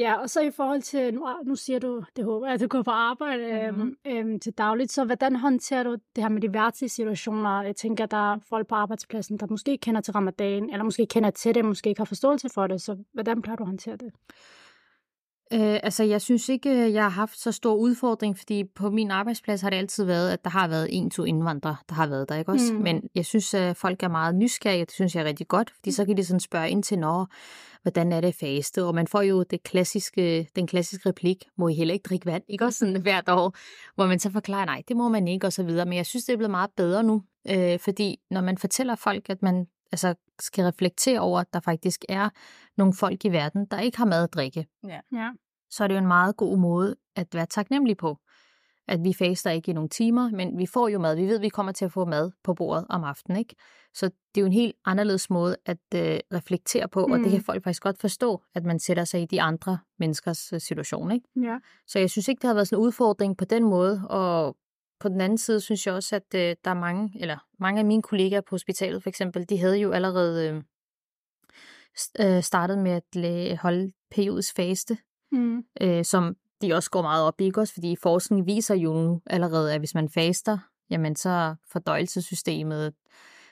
Ja, 0.00 0.14
og 0.14 0.30
så 0.30 0.40
i 0.40 0.50
forhold 0.50 0.82
til, 0.82 1.14
nu, 1.14 1.26
nu 1.44 1.54
siger 1.54 1.78
du, 1.78 2.04
det 2.16 2.24
håber 2.24 2.46
jeg, 2.46 2.54
at 2.54 2.60
du 2.60 2.66
går 2.66 2.82
på 2.82 2.90
arbejde 2.90 3.42
øhm, 3.42 3.96
øhm, 4.06 4.40
til 4.40 4.52
dagligt, 4.52 4.92
så 4.92 5.04
hvordan 5.04 5.36
håndterer 5.36 5.82
du 5.82 5.92
det 6.16 6.24
her 6.24 6.28
med 6.28 6.40
de 6.40 6.48
hverdagslige 6.48 6.88
situationer? 6.88 7.62
Jeg 7.62 7.76
tænker, 7.76 8.06
der 8.06 8.32
er 8.32 8.38
folk 8.48 8.66
på 8.66 8.74
arbejdspladsen, 8.74 9.38
der 9.38 9.46
måske 9.50 9.70
ikke 9.70 9.82
kender 9.82 10.00
til 10.00 10.12
ramadan, 10.12 10.70
eller 10.70 10.84
måske 10.84 11.06
kender 11.06 11.30
til 11.30 11.54
det, 11.54 11.64
måske 11.64 11.88
ikke 11.88 12.00
har 12.00 12.04
forståelse 12.04 12.48
for 12.48 12.66
det, 12.66 12.82
så 12.82 12.96
hvordan 13.12 13.42
plejer 13.42 13.56
du 13.56 13.62
at 13.62 13.68
håndtere 13.68 13.96
det? 13.96 14.12
Øh, 15.52 15.78
altså, 15.82 16.04
jeg 16.04 16.20
synes 16.20 16.48
ikke, 16.48 16.70
øh, 16.70 16.92
jeg 16.92 17.02
har 17.02 17.10
haft 17.10 17.40
så 17.40 17.52
stor 17.52 17.74
udfordring, 17.74 18.38
fordi 18.38 18.64
på 18.64 18.90
min 18.90 19.10
arbejdsplads 19.10 19.60
har 19.60 19.70
det 19.70 19.76
altid 19.76 20.04
været, 20.04 20.30
at 20.30 20.44
der 20.44 20.50
har 20.50 20.68
været 20.68 20.88
en, 20.90 21.10
to 21.10 21.24
indvandrere, 21.24 21.76
der 21.88 21.94
har 21.94 22.06
været 22.06 22.28
der, 22.28 22.36
ikke 22.36 22.52
også? 22.52 22.72
Mm. 22.72 22.78
Mm. 22.78 22.84
Men 22.84 23.02
jeg 23.14 23.26
synes, 23.26 23.54
at 23.54 23.76
folk 23.76 24.02
er 24.02 24.08
meget 24.08 24.34
nysgerrige, 24.34 24.82
og 24.82 24.86
det 24.86 24.94
synes 24.94 25.14
jeg 25.14 25.22
er 25.22 25.24
rigtig 25.24 25.48
godt, 25.48 25.70
fordi 25.70 25.90
så 25.90 26.04
kan 26.04 26.16
de 26.16 26.24
sådan 26.24 26.40
spørge 26.40 26.70
ind 26.70 26.82
til, 26.82 26.98
når, 26.98 27.28
hvordan 27.82 28.12
er 28.12 28.20
det 28.20 28.34
faste? 28.34 28.84
Og 28.84 28.94
man 28.94 29.06
får 29.06 29.22
jo 29.22 29.42
det 29.42 29.62
klassiske, 29.62 30.48
den 30.56 30.66
klassiske 30.66 31.08
replik, 31.08 31.44
må 31.58 31.68
I 31.68 31.74
heller 31.74 31.94
ikke 31.94 32.08
drikke 32.08 32.26
vand, 32.26 32.42
ikke 32.48 32.64
også 32.64 32.78
sådan 32.78 33.02
hvert 33.02 33.28
år, 33.28 33.54
hvor 33.94 34.06
man 34.06 34.18
så 34.18 34.30
forklarer, 34.30 34.64
nej, 34.64 34.82
det 34.88 34.96
må 34.96 35.08
man 35.08 35.28
ikke, 35.28 35.46
og 35.46 35.52
så 35.52 35.62
videre. 35.62 35.86
Men 35.86 35.96
jeg 35.96 36.06
synes, 36.06 36.24
det 36.24 36.32
er 36.32 36.36
blevet 36.36 36.50
meget 36.50 36.70
bedre 36.76 37.02
nu, 37.02 37.22
øh, 37.50 37.78
fordi 37.78 38.16
når 38.30 38.40
man 38.40 38.58
fortæller 38.58 38.94
folk, 38.94 39.30
at 39.30 39.42
man 39.42 39.66
altså, 39.92 40.14
skal 40.40 40.64
reflektere 40.64 41.20
over, 41.20 41.40
at 41.40 41.52
der 41.52 41.60
faktisk 41.60 42.04
er 42.08 42.28
nogle 42.76 42.94
folk 42.94 43.24
i 43.24 43.28
verden, 43.28 43.66
der 43.70 43.80
ikke 43.80 43.98
har 43.98 44.04
mad 44.04 44.22
at 44.24 44.32
drikke, 44.34 44.66
Ja. 45.12 45.30
så 45.70 45.84
er 45.84 45.88
det 45.88 45.94
jo 45.94 45.98
en 45.98 46.06
meget 46.06 46.36
god 46.36 46.58
måde 46.58 46.96
at 47.16 47.34
være 47.34 47.46
taknemmelig 47.46 47.96
på. 47.96 48.18
At 48.88 49.04
vi 49.04 49.12
faster 49.12 49.50
ikke 49.50 49.70
i 49.70 49.74
nogle 49.74 49.88
timer, 49.88 50.30
men 50.30 50.58
vi 50.58 50.66
får 50.66 50.88
jo 50.88 50.98
mad. 50.98 51.16
Vi 51.16 51.26
ved, 51.26 51.36
at 51.36 51.42
vi 51.42 51.48
kommer 51.48 51.72
til 51.72 51.84
at 51.84 51.92
få 51.92 52.04
mad 52.04 52.30
på 52.44 52.54
bordet 52.54 52.86
om 52.88 53.04
aftenen. 53.04 53.38
Ikke? 53.38 53.54
Så 53.94 54.06
det 54.06 54.40
er 54.40 54.40
jo 54.40 54.46
en 54.46 54.52
helt 54.52 54.76
anderledes 54.84 55.30
måde 55.30 55.56
at 55.66 55.78
øh, 55.94 56.18
reflektere 56.34 56.88
på, 56.88 57.06
mm. 57.06 57.12
og 57.12 57.18
det 57.18 57.26
Mm. 57.26 57.32
kan 57.32 57.42
folk 57.42 57.64
faktisk 57.64 57.82
godt 57.82 58.00
forstå, 58.00 58.42
at 58.54 58.64
man 58.64 58.78
sætter 58.78 59.04
sig 59.04 59.22
i 59.22 59.26
de 59.26 59.42
andre 59.42 59.78
menneskers 59.98 60.52
øh, 60.52 60.60
situation. 60.60 61.10
Ikke? 61.10 61.28
Ja. 61.42 61.58
Så 61.86 61.98
jeg 61.98 62.10
synes 62.10 62.28
ikke, 62.28 62.40
det 62.40 62.46
har 62.48 62.54
været 62.54 62.68
sådan 62.68 62.82
en 62.82 62.86
udfordring 62.86 63.36
på 63.36 63.44
den 63.44 63.64
måde, 63.64 64.02
og 64.10 64.56
på 65.00 65.08
den 65.08 65.20
anden 65.20 65.38
side 65.38 65.60
synes 65.60 65.86
jeg 65.86 65.94
også, 65.94 66.16
at 66.16 66.34
øh, 66.34 66.56
der 66.64 66.70
er 66.70 66.74
mange, 66.74 67.12
eller 67.20 67.38
mange 67.58 67.78
af 67.78 67.84
mine 67.84 68.02
kollegaer 68.02 68.40
på 68.40 68.50
hospitalet 68.50 69.02
for 69.02 69.08
eksempel, 69.08 69.48
de 69.48 69.58
havde 69.58 69.76
jo 69.78 69.92
allerede 69.92 70.48
øh, 70.48 70.62
øh, 72.20 72.42
startet 72.42 72.78
med 72.78 72.90
at 72.92 73.04
la- 73.16 73.56
holde 73.56 73.92
periodisk 74.10 74.56
faste, 74.56 74.98
Mm. 75.32 75.64
øh, 75.80 76.04
som 76.04 76.36
de 76.62 76.72
også 76.74 76.90
går 76.90 77.02
meget 77.02 77.24
op 77.24 77.40
i, 77.40 77.44
ikke 77.44 77.60
også? 77.60 77.74
Fordi 77.74 77.96
forskning 77.96 78.46
viser 78.46 78.74
jo 78.74 78.92
nu 78.92 79.22
allerede, 79.26 79.74
at 79.74 79.80
hvis 79.80 79.94
man 79.94 80.08
faster, 80.08 80.58
jamen 80.90 81.16
så 81.16 81.54
fordøjelsessystemet, 81.72 82.94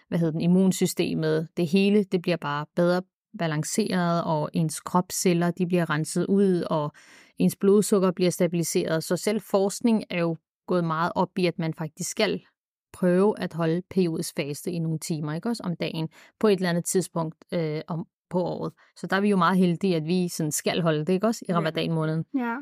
hvad 0.08 0.18
hedder 0.18 0.32
den, 0.32 0.40
immunsystemet, 0.40 1.48
det 1.56 1.66
hele, 1.68 2.04
det 2.04 2.22
bliver 2.22 2.36
bare 2.36 2.66
bedre 2.76 3.02
balanceret, 3.38 4.24
og 4.24 4.50
ens 4.52 4.80
kropsceller, 4.80 5.50
de 5.50 5.66
bliver 5.66 5.90
renset 5.90 6.26
ud, 6.26 6.62
og 6.70 6.92
ens 7.38 7.56
blodsukker 7.56 8.10
bliver 8.10 8.30
stabiliseret. 8.30 9.04
Så 9.04 9.16
selv 9.16 9.40
forskning 9.40 10.04
er 10.10 10.20
jo 10.20 10.36
gået 10.68 10.84
meget 10.84 11.12
op 11.14 11.38
i, 11.38 11.46
at 11.46 11.58
man 11.58 11.74
faktisk 11.74 12.10
skal 12.10 12.44
prøve 12.92 13.38
at 13.40 13.52
holde 13.54 13.82
periodisk 13.90 14.34
faste 14.36 14.70
i 14.70 14.78
nogle 14.78 14.98
timer, 14.98 15.32
ikke 15.34 15.48
også, 15.48 15.62
om 15.62 15.76
dagen, 15.76 16.08
på 16.40 16.48
et 16.48 16.52
eller 16.56 16.70
andet 16.70 16.84
tidspunkt 16.84 17.36
øh, 17.52 17.80
om, 17.88 18.06
på 18.30 18.42
året. 18.42 18.72
Så 18.96 19.06
der 19.06 19.16
er 19.16 19.20
vi 19.20 19.30
jo 19.30 19.36
meget 19.36 19.58
heldige, 19.58 19.96
at 19.96 20.04
vi 20.04 20.28
sådan 20.28 20.52
skal 20.52 20.80
holde 20.82 21.04
det, 21.04 21.12
ikke 21.12 21.26
også, 21.26 21.44
i 21.48 21.52
ramadan 21.52 21.92
måneden. 21.92 22.24
ja. 22.36 22.56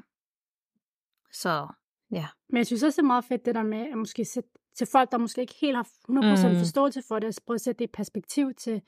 Så 1.33 1.67
ja. 2.11 2.27
Men 2.49 2.57
jeg 2.59 2.67
synes 2.67 2.83
også, 2.83 2.97
det 2.97 3.03
er 3.03 3.07
meget 3.07 3.25
fedt, 3.25 3.47
det 3.47 3.55
der 3.55 3.63
med 3.63 3.79
at 3.93 3.99
måske 3.99 4.25
sætte 4.25 4.51
til 4.79 4.87
folk, 4.93 5.13
der 5.13 5.19
måske 5.19 5.41
ikke 5.41 5.55
helt 5.61 5.77
har 5.77 5.85
100% 5.85 6.49
Mm. 6.53 6.59
forståelse 6.59 7.03
for 7.09 7.19
det, 7.19 7.27
at 7.29 7.39
prøve 7.47 7.55
at 7.55 7.61
sætte 7.61 7.79
det 7.79 7.85
i 7.85 7.93
perspektiv 7.93 8.55
til 8.55 8.83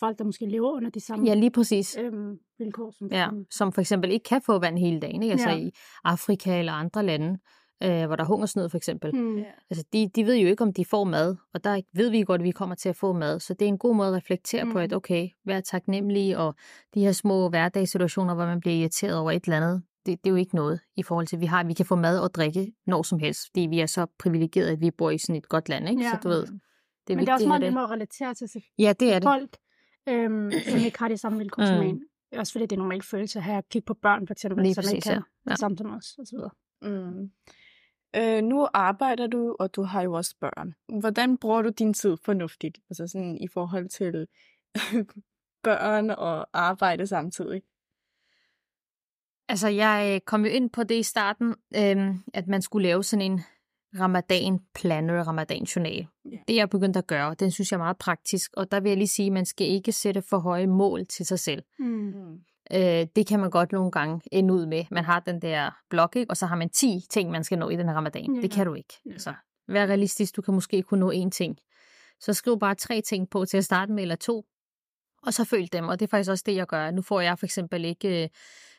folk, 0.00 0.18
der 0.18 0.24
måske 0.24 0.46
lever 0.46 0.70
under 0.72 0.90
de 0.90 1.00
samme 1.00 1.26
ja, 1.26 1.34
lige 1.34 1.50
præcis. 1.50 1.96
øhm, 2.00 2.38
vilkår. 2.58 2.90
Som 2.90 3.08
Ja, 3.12 3.28
som 3.50 3.72
for 3.72 3.80
eksempel 3.80 4.10
ikke 4.12 4.24
kan 4.24 4.42
få 4.42 4.58
vand 4.58 4.78
hele 4.78 5.00
dagen, 5.00 5.22
ikke? 5.22 5.32
Altså 5.32 5.50
Ja. 5.50 5.56
i 5.56 5.70
Afrika 6.04 6.58
eller 6.58 6.72
andre 6.72 7.02
lande, 7.02 7.38
øh, 7.84 8.06
hvor 8.06 8.16
der 8.16 8.22
er 8.24 8.28
hungersnød 8.28 8.68
for 8.68 8.76
eksempel. 8.76 9.10
Hmm. 9.10 9.38
Ja. 9.38 9.44
Altså, 9.70 9.84
de, 9.92 10.08
de 10.14 10.26
ved 10.26 10.36
jo 10.36 10.48
ikke, 10.48 10.62
om 10.62 10.72
de 10.72 10.84
får 10.84 11.04
mad, 11.04 11.36
og 11.54 11.64
der 11.64 11.80
ved 11.92 12.10
vi 12.10 12.22
godt, 12.22 12.40
at 12.40 12.44
vi 12.44 12.50
kommer 12.50 12.74
til 12.74 12.88
at 12.88 12.96
få 12.96 13.12
mad. 13.12 13.40
Så 13.40 13.54
det 13.54 13.62
er 13.64 13.68
en 13.68 13.78
god 13.78 13.94
måde 13.94 14.08
at 14.08 14.14
reflektere 14.14 14.64
mm. 14.64 14.72
på, 14.72 14.78
Mm. 14.78 14.82
at 14.84 14.92
okay, 14.92 15.28
vær 15.46 15.60
taknemmelig, 15.60 16.36
og 16.36 16.54
de 16.94 17.00
her 17.00 17.12
små 17.12 17.48
hverdagssituationer, 17.48 18.34
hvor 18.34 18.46
man 18.46 18.60
bliver 18.60 18.76
irriteret 18.76 19.18
over 19.18 19.30
et 19.30 19.44
eller 19.44 19.56
andet, 19.56 19.82
det, 20.06 20.24
det 20.24 20.30
er 20.30 20.32
jo 20.32 20.36
ikke 20.36 20.54
noget 20.54 20.80
i 20.96 21.02
forhold 21.02 21.26
til, 21.26 21.36
at 21.36 21.40
vi 21.40 21.46
har, 21.46 21.64
vi 21.64 21.72
kan 21.74 21.86
få 21.86 21.96
mad 21.96 22.18
og 22.20 22.34
drikke 22.34 22.72
når 22.86 23.02
som 23.02 23.18
helst, 23.18 23.40
fordi 23.52 23.60
vi 23.60 23.80
er 23.80 23.86
så 23.86 24.06
privilegerede, 24.18 24.70
at 24.72 24.80
vi 24.80 24.90
bor 24.90 25.10
i 25.10 25.18
sådan 25.18 25.36
et 25.36 25.48
godt 25.48 25.68
land, 25.68 25.88
ikke? 25.88 26.02
Ja. 26.02 26.10
Så 26.10 26.18
du 26.22 26.28
ved, 26.28 26.42
det 26.46 27.12
er 27.12 27.16
Men 27.16 27.18
det 27.18 27.28
er 27.28 27.32
også 27.32 27.44
at 27.44 27.48
meget 27.48 27.60
det. 27.60 27.66
nemmere 27.66 27.84
at 27.84 27.90
relatere 27.90 28.34
til, 28.34 28.48
til 28.48 28.62
Ja, 28.78 28.92
det 29.00 29.12
er 29.12 29.18
det. 29.18 29.24
folk, 29.26 29.56
øhm, 30.08 30.50
som 30.68 30.78
ikke 30.84 30.98
har 30.98 31.08
de 31.08 31.16
samme 31.16 31.38
vilkår 31.38 31.62
mm. 31.62 31.66
som 31.66 31.76
Mm. 31.78 31.82
en. 31.86 32.02
Også 32.38 32.52
fordi 32.52 32.66
det 32.66 32.72
er 32.72 32.80
normalt 32.80 33.04
følelse 33.04 33.38
at 33.38 33.42
have 33.42 33.58
at 33.58 33.68
kigge 33.68 33.86
på 33.86 33.94
børn, 34.02 34.26
for 34.26 34.34
eksempel, 34.34 34.62
Lige 34.62 34.74
som 34.74 34.82
præcis, 34.82 34.92
ikke 34.94 35.04
kan 35.04 35.22
ja. 35.46 35.50
Ja. 35.50 35.56
samme 35.56 35.76
som 35.78 35.94
os, 35.94 36.14
og 36.18 36.26
så 36.26 36.36
videre. 36.36 36.50
Mm. 36.82 37.30
Øh, 38.16 38.42
nu 38.42 38.68
arbejder 38.74 39.26
du, 39.26 39.56
og 39.58 39.74
du 39.74 39.82
har 39.82 40.02
jo 40.02 40.12
også 40.12 40.34
børn. 40.40 40.74
Hvordan 41.00 41.38
bruger 41.38 41.62
du 41.62 41.68
din 41.68 41.94
tid 41.94 42.16
fornuftigt? 42.24 42.78
Altså 42.90 43.06
sådan 43.06 43.38
i 43.40 43.48
forhold 43.48 43.88
til 43.88 44.26
børn 45.64 46.10
og 46.10 46.48
arbejde 46.52 47.06
samtidig? 47.06 47.62
Altså, 49.48 49.68
jeg 49.68 50.20
kom 50.26 50.44
jo 50.44 50.50
ind 50.50 50.70
på 50.70 50.82
det 50.82 50.94
i 50.94 51.02
starten, 51.02 51.54
øhm, 51.76 52.22
at 52.34 52.46
man 52.46 52.62
skulle 52.62 52.88
lave 52.88 53.04
sådan 53.04 53.32
en 53.32 53.40
ramadan-plan 54.00 55.10
eller 55.10 55.28
ramadan-journal. 55.28 56.06
Ja. 56.24 56.38
Det 56.48 56.54
er 56.54 56.60
jeg 56.60 56.70
begyndt 56.70 56.96
at 56.96 57.06
gøre, 57.06 57.34
den 57.34 57.50
synes 57.50 57.72
jeg 57.72 57.76
er 57.76 57.82
meget 57.82 57.98
praktisk, 57.98 58.50
og 58.56 58.70
der 58.70 58.80
vil 58.80 58.88
jeg 58.88 58.98
lige 58.98 59.08
sige, 59.08 59.26
at 59.26 59.32
man 59.32 59.46
skal 59.46 59.66
ikke 59.66 59.92
sætte 59.92 60.22
for 60.22 60.38
høje 60.38 60.66
mål 60.66 61.06
til 61.06 61.26
sig 61.26 61.38
selv. 61.38 61.62
Mm. 61.78 62.40
Øh, 62.72 63.06
det 63.16 63.26
kan 63.26 63.40
man 63.40 63.50
godt 63.50 63.72
nogle 63.72 63.90
gange 63.90 64.20
ende 64.32 64.54
ud 64.54 64.66
med. 64.66 64.84
Man 64.90 65.04
har 65.04 65.20
den 65.20 65.42
der 65.42 65.70
blok, 65.90 66.16
ikke? 66.16 66.30
og 66.30 66.36
så 66.36 66.46
har 66.46 66.56
man 66.56 66.70
10 66.70 67.00
ting, 67.10 67.30
man 67.30 67.44
skal 67.44 67.58
nå 67.58 67.68
i 67.68 67.76
den 67.76 67.88
her 67.88 67.94
ramadan. 67.96 68.34
Ja. 68.34 68.40
Det 68.42 68.50
kan 68.50 68.66
du 68.66 68.74
ikke. 68.74 68.94
Ja. 69.06 69.12
Altså, 69.12 69.34
vær 69.68 69.86
realistisk, 69.86 70.36
du 70.36 70.42
kan 70.42 70.54
måske 70.54 70.82
kun 70.82 70.98
nå 70.98 71.12
én 71.12 71.30
ting. 71.30 71.56
Så 72.20 72.32
skriv 72.32 72.58
bare 72.58 72.74
tre 72.74 73.00
ting 73.00 73.30
på 73.30 73.44
til 73.44 73.56
at 73.56 73.64
starte 73.64 73.92
med, 73.92 74.02
eller 74.02 74.16
to, 74.16 74.44
og 75.22 75.34
så 75.34 75.44
følg 75.44 75.72
dem. 75.72 75.88
Og 75.88 76.00
det 76.00 76.06
er 76.06 76.10
faktisk 76.10 76.30
også 76.30 76.44
det, 76.46 76.54
jeg 76.56 76.66
gør. 76.66 76.90
Nu 76.90 77.02
får 77.02 77.20
jeg 77.20 77.38
for 77.38 77.46
eksempel 77.46 77.84
ikke 77.84 78.22
øh, 78.22 78.28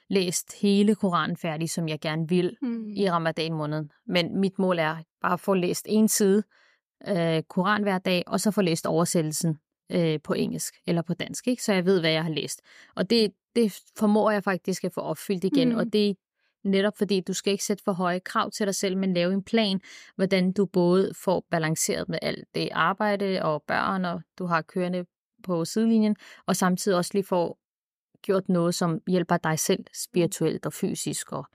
læst 0.09 0.61
hele 0.61 0.95
Koranen 0.95 1.37
færdig, 1.37 1.69
som 1.69 1.87
jeg 1.87 1.99
gerne 1.99 2.29
vil 2.29 2.57
Mm. 2.61 2.87
i 2.89 3.09
ramadan 3.11 3.53
måneden. 3.53 3.91
Men 4.07 4.39
mit 4.39 4.59
mål 4.59 4.79
er 4.79 4.97
bare 5.21 5.33
at 5.33 5.39
få 5.39 5.53
læst 5.53 5.85
en 5.89 6.07
side 6.07 6.43
øh, 7.07 7.43
Koran 7.49 7.83
hver 7.83 7.97
dag, 7.97 8.23
og 8.27 8.39
så 8.39 8.51
få 8.51 8.61
læst 8.61 8.85
oversættelsen 8.87 9.57
øh, 9.91 10.19
på 10.23 10.33
engelsk 10.33 10.75
eller 10.87 11.01
på 11.01 11.13
dansk, 11.13 11.47
ikke? 11.47 11.63
så 11.63 11.73
jeg 11.73 11.85
ved, 11.85 11.99
hvad 11.99 12.11
jeg 12.11 12.23
har 12.23 12.31
læst. 12.31 12.61
Og 12.95 13.09
det, 13.09 13.33
det 13.55 13.79
formår 13.97 14.31
jeg 14.31 14.43
faktisk 14.43 14.83
at 14.83 14.93
få 14.93 15.01
opfyldt 15.01 15.43
igen, 15.43 15.67
Mm. 15.69 15.73
mm. 15.73 15.79
og 15.79 15.93
det 15.93 16.09
er 16.09 16.13
netop 16.63 16.97
fordi, 16.97 17.19
du 17.19 17.33
skal 17.33 17.51
ikke 17.51 17.63
sætte 17.63 17.83
for 17.83 17.91
høje 17.91 18.19
krav 18.19 18.51
til 18.51 18.65
dig 18.65 18.75
selv, 18.75 18.97
men 18.97 19.13
lave 19.13 19.33
en 19.33 19.43
plan, 19.43 19.81
hvordan 20.15 20.51
du 20.51 20.65
både 20.65 21.11
får 21.23 21.45
balanceret 21.51 22.09
med 22.09 22.19
alt 22.21 22.45
det 22.55 22.69
arbejde 22.71 23.43
og 23.43 23.63
børn, 23.67 24.05
og 24.05 24.21
du 24.39 24.45
har 24.45 24.61
kørende 24.61 25.05
på 25.43 25.65
sidelinjen, 25.65 26.15
og 26.45 26.55
samtidig 26.55 26.97
også 26.97 27.11
lige 27.13 27.23
får 27.23 27.59
gjort 28.21 28.49
noget, 28.49 28.75
som 28.75 29.01
hjælper 29.07 29.37
dig 29.37 29.59
selv 29.59 29.85
spirituelt 29.93 30.65
og 30.65 30.73
fysisk 30.73 31.31
og 31.31 31.45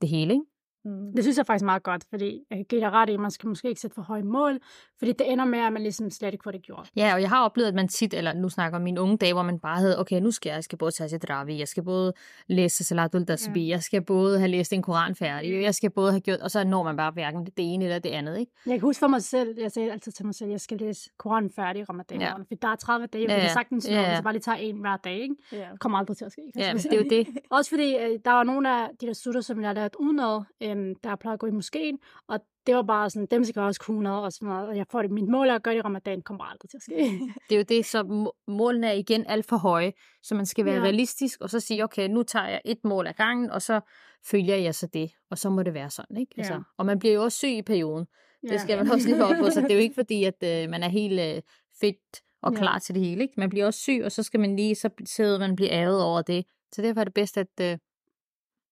det 0.00 0.08
hele, 0.08 0.32
ikke? 0.34 0.44
Mm. 0.88 1.12
Det 1.12 1.24
synes 1.24 1.36
jeg 1.38 1.46
faktisk 1.46 1.64
meget 1.64 1.82
godt, 1.82 2.04
fordi 2.10 2.40
jeg 2.50 2.64
giver 2.68 2.82
dig 2.82 2.90
ret 2.92 3.08
i, 3.10 3.12
at 3.14 3.20
man 3.20 3.30
skal 3.30 3.48
måske 3.48 3.68
ikke 3.68 3.80
sætte 3.80 3.94
for 3.94 4.02
høje 4.02 4.22
mål, 4.22 4.58
fordi 4.98 5.12
det 5.12 5.32
ender 5.32 5.44
med, 5.44 5.58
at 5.58 5.72
man 5.72 5.82
ligesom 5.82 6.10
slet 6.10 6.32
ikke 6.32 6.42
får 6.42 6.50
det 6.50 6.62
gjort. 6.62 6.90
Ja, 6.96 7.14
og 7.14 7.20
jeg 7.20 7.28
har 7.28 7.44
oplevet, 7.44 7.68
at 7.68 7.74
man 7.74 7.88
tit, 7.88 8.14
eller 8.14 8.32
nu 8.32 8.48
snakker 8.48 8.78
om 8.78 8.82
mine 8.82 9.00
unge 9.00 9.16
dage, 9.16 9.32
hvor 9.32 9.42
man 9.42 9.58
bare 9.58 9.78
havde, 9.78 9.98
okay, 10.00 10.20
nu 10.20 10.30
skal 10.30 10.50
jeg, 10.50 10.54
jeg 10.54 10.64
skal 10.64 10.78
både 10.78 10.90
tage 10.90 11.08
til 11.08 11.18
Dravi, 11.20 11.58
jeg 11.58 11.68
skal 11.68 11.82
både 11.82 12.12
læse 12.46 12.84
Salatul 12.84 13.24
Dasbi, 13.24 13.60
ja. 13.66 13.70
jeg 13.70 13.82
skal 13.82 14.02
både 14.02 14.38
have 14.38 14.48
læst 14.48 14.72
en 14.72 14.82
koran 14.82 15.14
færdig, 15.14 15.62
jeg 15.62 15.74
skal 15.74 15.90
både 15.90 16.10
have 16.12 16.20
gjort, 16.20 16.38
og 16.40 16.50
så 16.50 16.64
når 16.64 16.82
man 16.82 16.96
bare 16.96 17.10
hverken 17.10 17.44
det 17.44 17.52
ene 17.56 17.84
eller 17.84 17.98
det 17.98 18.10
andet, 18.10 18.38
ikke? 18.38 18.52
Jeg 18.66 18.72
kan 18.74 18.80
huske 18.80 19.00
for 19.00 19.06
mig 19.06 19.22
selv, 19.22 19.54
jeg 19.60 19.72
sagde 19.72 19.92
altid 19.92 20.12
til 20.12 20.26
mig 20.26 20.34
selv, 20.34 20.48
at 20.48 20.52
jeg 20.52 20.60
skal 20.60 20.78
læse 20.78 21.10
Koranen 21.18 21.50
færdig 21.56 21.80
i 21.80 21.84
ramadan, 21.84 22.20
Ja. 22.20 22.32
for 22.34 22.44
der 22.62 22.68
er 22.68 22.76
30 22.76 23.06
dage, 23.06 23.24
og 23.26 23.28
Ja, 23.30 23.34
ja, 23.34 23.40
kan 23.40 23.50
sagtens 23.50 23.88
nå, 23.88 23.94
Ja, 23.94 24.00
ja, 24.00 24.16
så 24.16 24.22
bare 24.22 24.32
lige 24.32 24.40
tager 24.42 24.56
en 24.58 24.76
hver 24.80 24.96
dag, 24.96 25.18
ikke? 25.20 25.34
Ja. 25.52 25.56
Det 25.72 25.80
kommer 25.80 25.98
aldrig 25.98 26.16
til 26.16 26.24
at 26.24 26.32
ske. 26.32 26.42
kan 26.54 26.62
Ja, 26.62 26.66
jeg 26.68 26.76
det 26.76 26.92
er 26.92 26.96
jo 26.96 27.06
det. 27.10 27.28
Også 27.50 27.70
fordi, 27.70 27.96
øh, 27.96 28.18
der 28.24 28.30
var 28.30 28.42
nogle 28.42 28.70
af 28.70 28.88
de 29.00 29.06
der 29.06 29.12
sutter, 29.12 29.40
som 29.40 29.62
jeg 29.62 29.74
lærte 29.74 30.00
udenad, 30.00 30.42
øhm, 30.78 30.94
der 31.04 31.16
plejede 31.16 31.34
at 31.34 31.40
gå 31.40 31.46
i 31.46 31.50
moskeen, 31.50 31.98
og 32.28 32.40
det 32.66 32.74
var 32.76 32.82
bare 32.82 33.10
sådan, 33.10 33.26
dem 33.30 33.44
skal 33.44 33.62
også 33.62 33.80
kunne 33.80 34.02
noget, 34.02 34.24
og 34.24 34.32
sådan 34.32 34.48
noget, 34.48 34.68
og 34.68 34.76
jeg 34.76 34.86
får 34.90 35.02
det, 35.02 35.10
mit 35.10 35.28
mål 35.28 35.48
er 35.48 35.54
at 35.54 35.62
gøre 35.62 35.74
det 35.74 35.78
i 35.78 35.82
ramadan, 35.82 36.22
kommer 36.22 36.44
aldrig 36.44 36.70
til 36.70 36.76
at 36.76 36.82
ske. 36.82 36.94
Det 37.48 37.54
er 37.54 37.56
jo 37.56 37.64
det, 37.68 37.86
så 37.86 38.02
må- 38.02 38.32
målene 38.48 38.86
er 38.86 38.92
igen 38.92 39.24
alt 39.28 39.46
for 39.46 39.56
høje, 39.56 39.92
så 40.22 40.34
man 40.34 40.46
skal 40.46 40.64
være 40.64 40.74
Ja. 40.74 40.80
ja. 40.80 40.84
realistisk, 40.86 41.40
og 41.40 41.50
så 41.50 41.60
sige, 41.60 41.84
okay, 41.84 42.08
nu 42.08 42.22
tager 42.22 42.48
jeg 42.48 42.60
et 42.64 42.78
mål 42.84 43.06
ad 43.06 43.12
gangen, 43.14 43.50
og 43.50 43.62
så 43.62 43.80
følger 44.26 44.56
jeg 44.56 44.74
så 44.74 44.86
det, 44.86 45.10
og 45.30 45.38
så 45.38 45.50
må 45.50 45.62
det 45.62 45.74
være 45.74 45.90
sådan, 45.90 46.16
ikke? 46.16 46.34
Altså, 46.36 46.52
Ja. 46.52 46.58
Og 46.76 46.86
man 46.86 46.98
bliver 46.98 47.14
jo 47.14 47.22
også 47.22 47.38
syg 47.38 47.48
i 47.48 47.62
perioden. 47.62 48.06
Det 48.48 48.60
skal 48.60 48.78
man 48.78 48.90
også 48.90 49.08
lige 49.08 49.24
op 49.24 49.36
på, 49.40 49.50
så 49.50 49.60
det 49.60 49.70
er 49.70 49.74
jo 49.74 49.80
ikke 49.80 49.94
fordi, 49.94 50.24
at 50.24 50.42
øh, 50.44 50.70
man 50.70 50.82
er 50.82 50.88
helt 50.88 51.20
øh, 51.20 51.42
fedt 51.80 52.22
og 52.42 52.52
Ja. 52.52 52.58
klar 52.58 52.78
til 52.78 52.94
det 52.94 53.02
hele. 53.04 53.22
Ikke? 53.22 53.34
Man 53.36 53.50
bliver 53.50 53.66
også 53.66 53.80
syg, 53.80 54.00
og 54.04 54.12
så 54.12 54.22
skal 54.22 54.40
man 54.40 54.56
lige, 54.56 54.74
så 54.74 54.90
sidder 55.04 55.38
man 55.38 55.56
bliver 55.56 55.72
ærget 55.72 56.02
over 56.02 56.22
det. 56.22 56.44
Så 56.72 56.82
derfor 56.82 57.00
er 57.00 57.04
det 57.04 57.14
bedst, 57.14 57.38
at 57.38 57.48
øh, 57.60 57.78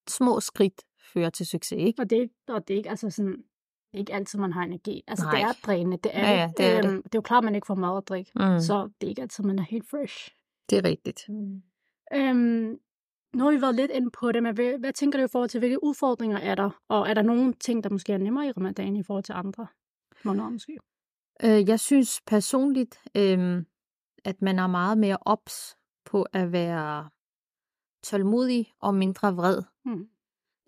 små 0.09 0.41
skridt 0.41 0.83
fører 1.17 1.31
til 1.31 1.47
succes. 1.47 1.79
Ikke? 1.79 2.03
Og 2.03 2.11
det, 2.11 2.31
og 2.49 2.69
det 2.69 2.75
er 2.75 2.79
ikke, 2.79 2.91
altså 2.91 3.11
sådan, 3.11 3.45
det 3.93 3.99
ikke 3.99 4.15
altid, 4.15 4.39
man 4.39 4.53
har 4.53 4.63
energi. 4.63 5.03
Altså, 5.07 5.25
Nej. 5.25 5.35
det 5.35 5.43
er 5.43 5.53
drænende, 5.67 5.97
det 5.97 6.11
er 6.15 6.21
Ja, 6.31 6.41
ja, 6.41 6.51
det 6.57 6.67
er 6.67 6.83
det. 6.83 6.91
Øhm, 6.91 7.03
det 7.03 7.15
er 7.15 7.19
jo 7.19 7.23
klart, 7.23 7.45
man 7.45 7.55
ikke 7.55 7.67
får 7.67 7.75
mad 7.75 7.91
og 7.91 8.07
drik, 8.07 8.31
Mm. 8.35 8.61
så 8.61 8.91
det 9.01 9.07
er 9.07 9.11
ikke 9.11 9.23
altid, 9.23 9.45
man 9.45 9.59
er 9.59 9.63
helt 9.63 9.91
fresh. 9.91 10.35
Det 10.71 10.79
er 10.79 10.85
rigtigt. 10.85 11.25
Mm. 11.29 11.63
Øhm, 12.15 12.79
nu 13.35 13.45
har 13.45 13.51
vi 13.51 13.61
været 13.61 13.75
lidt 13.75 13.91
inde 13.91 14.11
på 14.11 14.33
det, 14.33 14.43
men 14.43 14.55
hvad, 14.55 14.79
hvad 14.79 14.93
tænker 14.93 15.19
du 15.19 15.25
i 15.25 15.29
forhold 15.33 15.51
til, 15.51 15.59
hvilke 15.59 15.85
udfordringer 15.85 16.39
er 16.39 16.55
der? 16.55 16.71
Og 16.89 17.09
er 17.09 17.15
der 17.15 17.23
nogle 17.23 17.53
ting, 17.55 17.85
der 17.85 17.91
måske 17.91 18.13
er 18.13 18.19
nemmere 18.19 18.47
i 18.49 18.53
ramadan 18.53 18.97
i 18.97 19.03
forhold 19.03 19.25
til 19.25 19.33
andre 19.33 19.67
måneder 20.25 20.49
måske? 20.51 20.79
Øh, 21.45 21.69
jeg 21.69 21.81
synes 21.81 22.23
personligt, 22.27 22.99
øh, 23.17 23.63
at 24.25 24.43
man 24.43 24.59
er 24.59 24.67
meget 24.67 24.99
mere 24.99 25.19
ops 25.21 25.77
på 26.05 26.27
at 26.33 26.53
være 26.53 27.09
tålmodig 28.03 28.73
og 28.81 28.95
mindre 28.95 29.35
vred. 29.35 29.63
Hmm. 29.85 30.09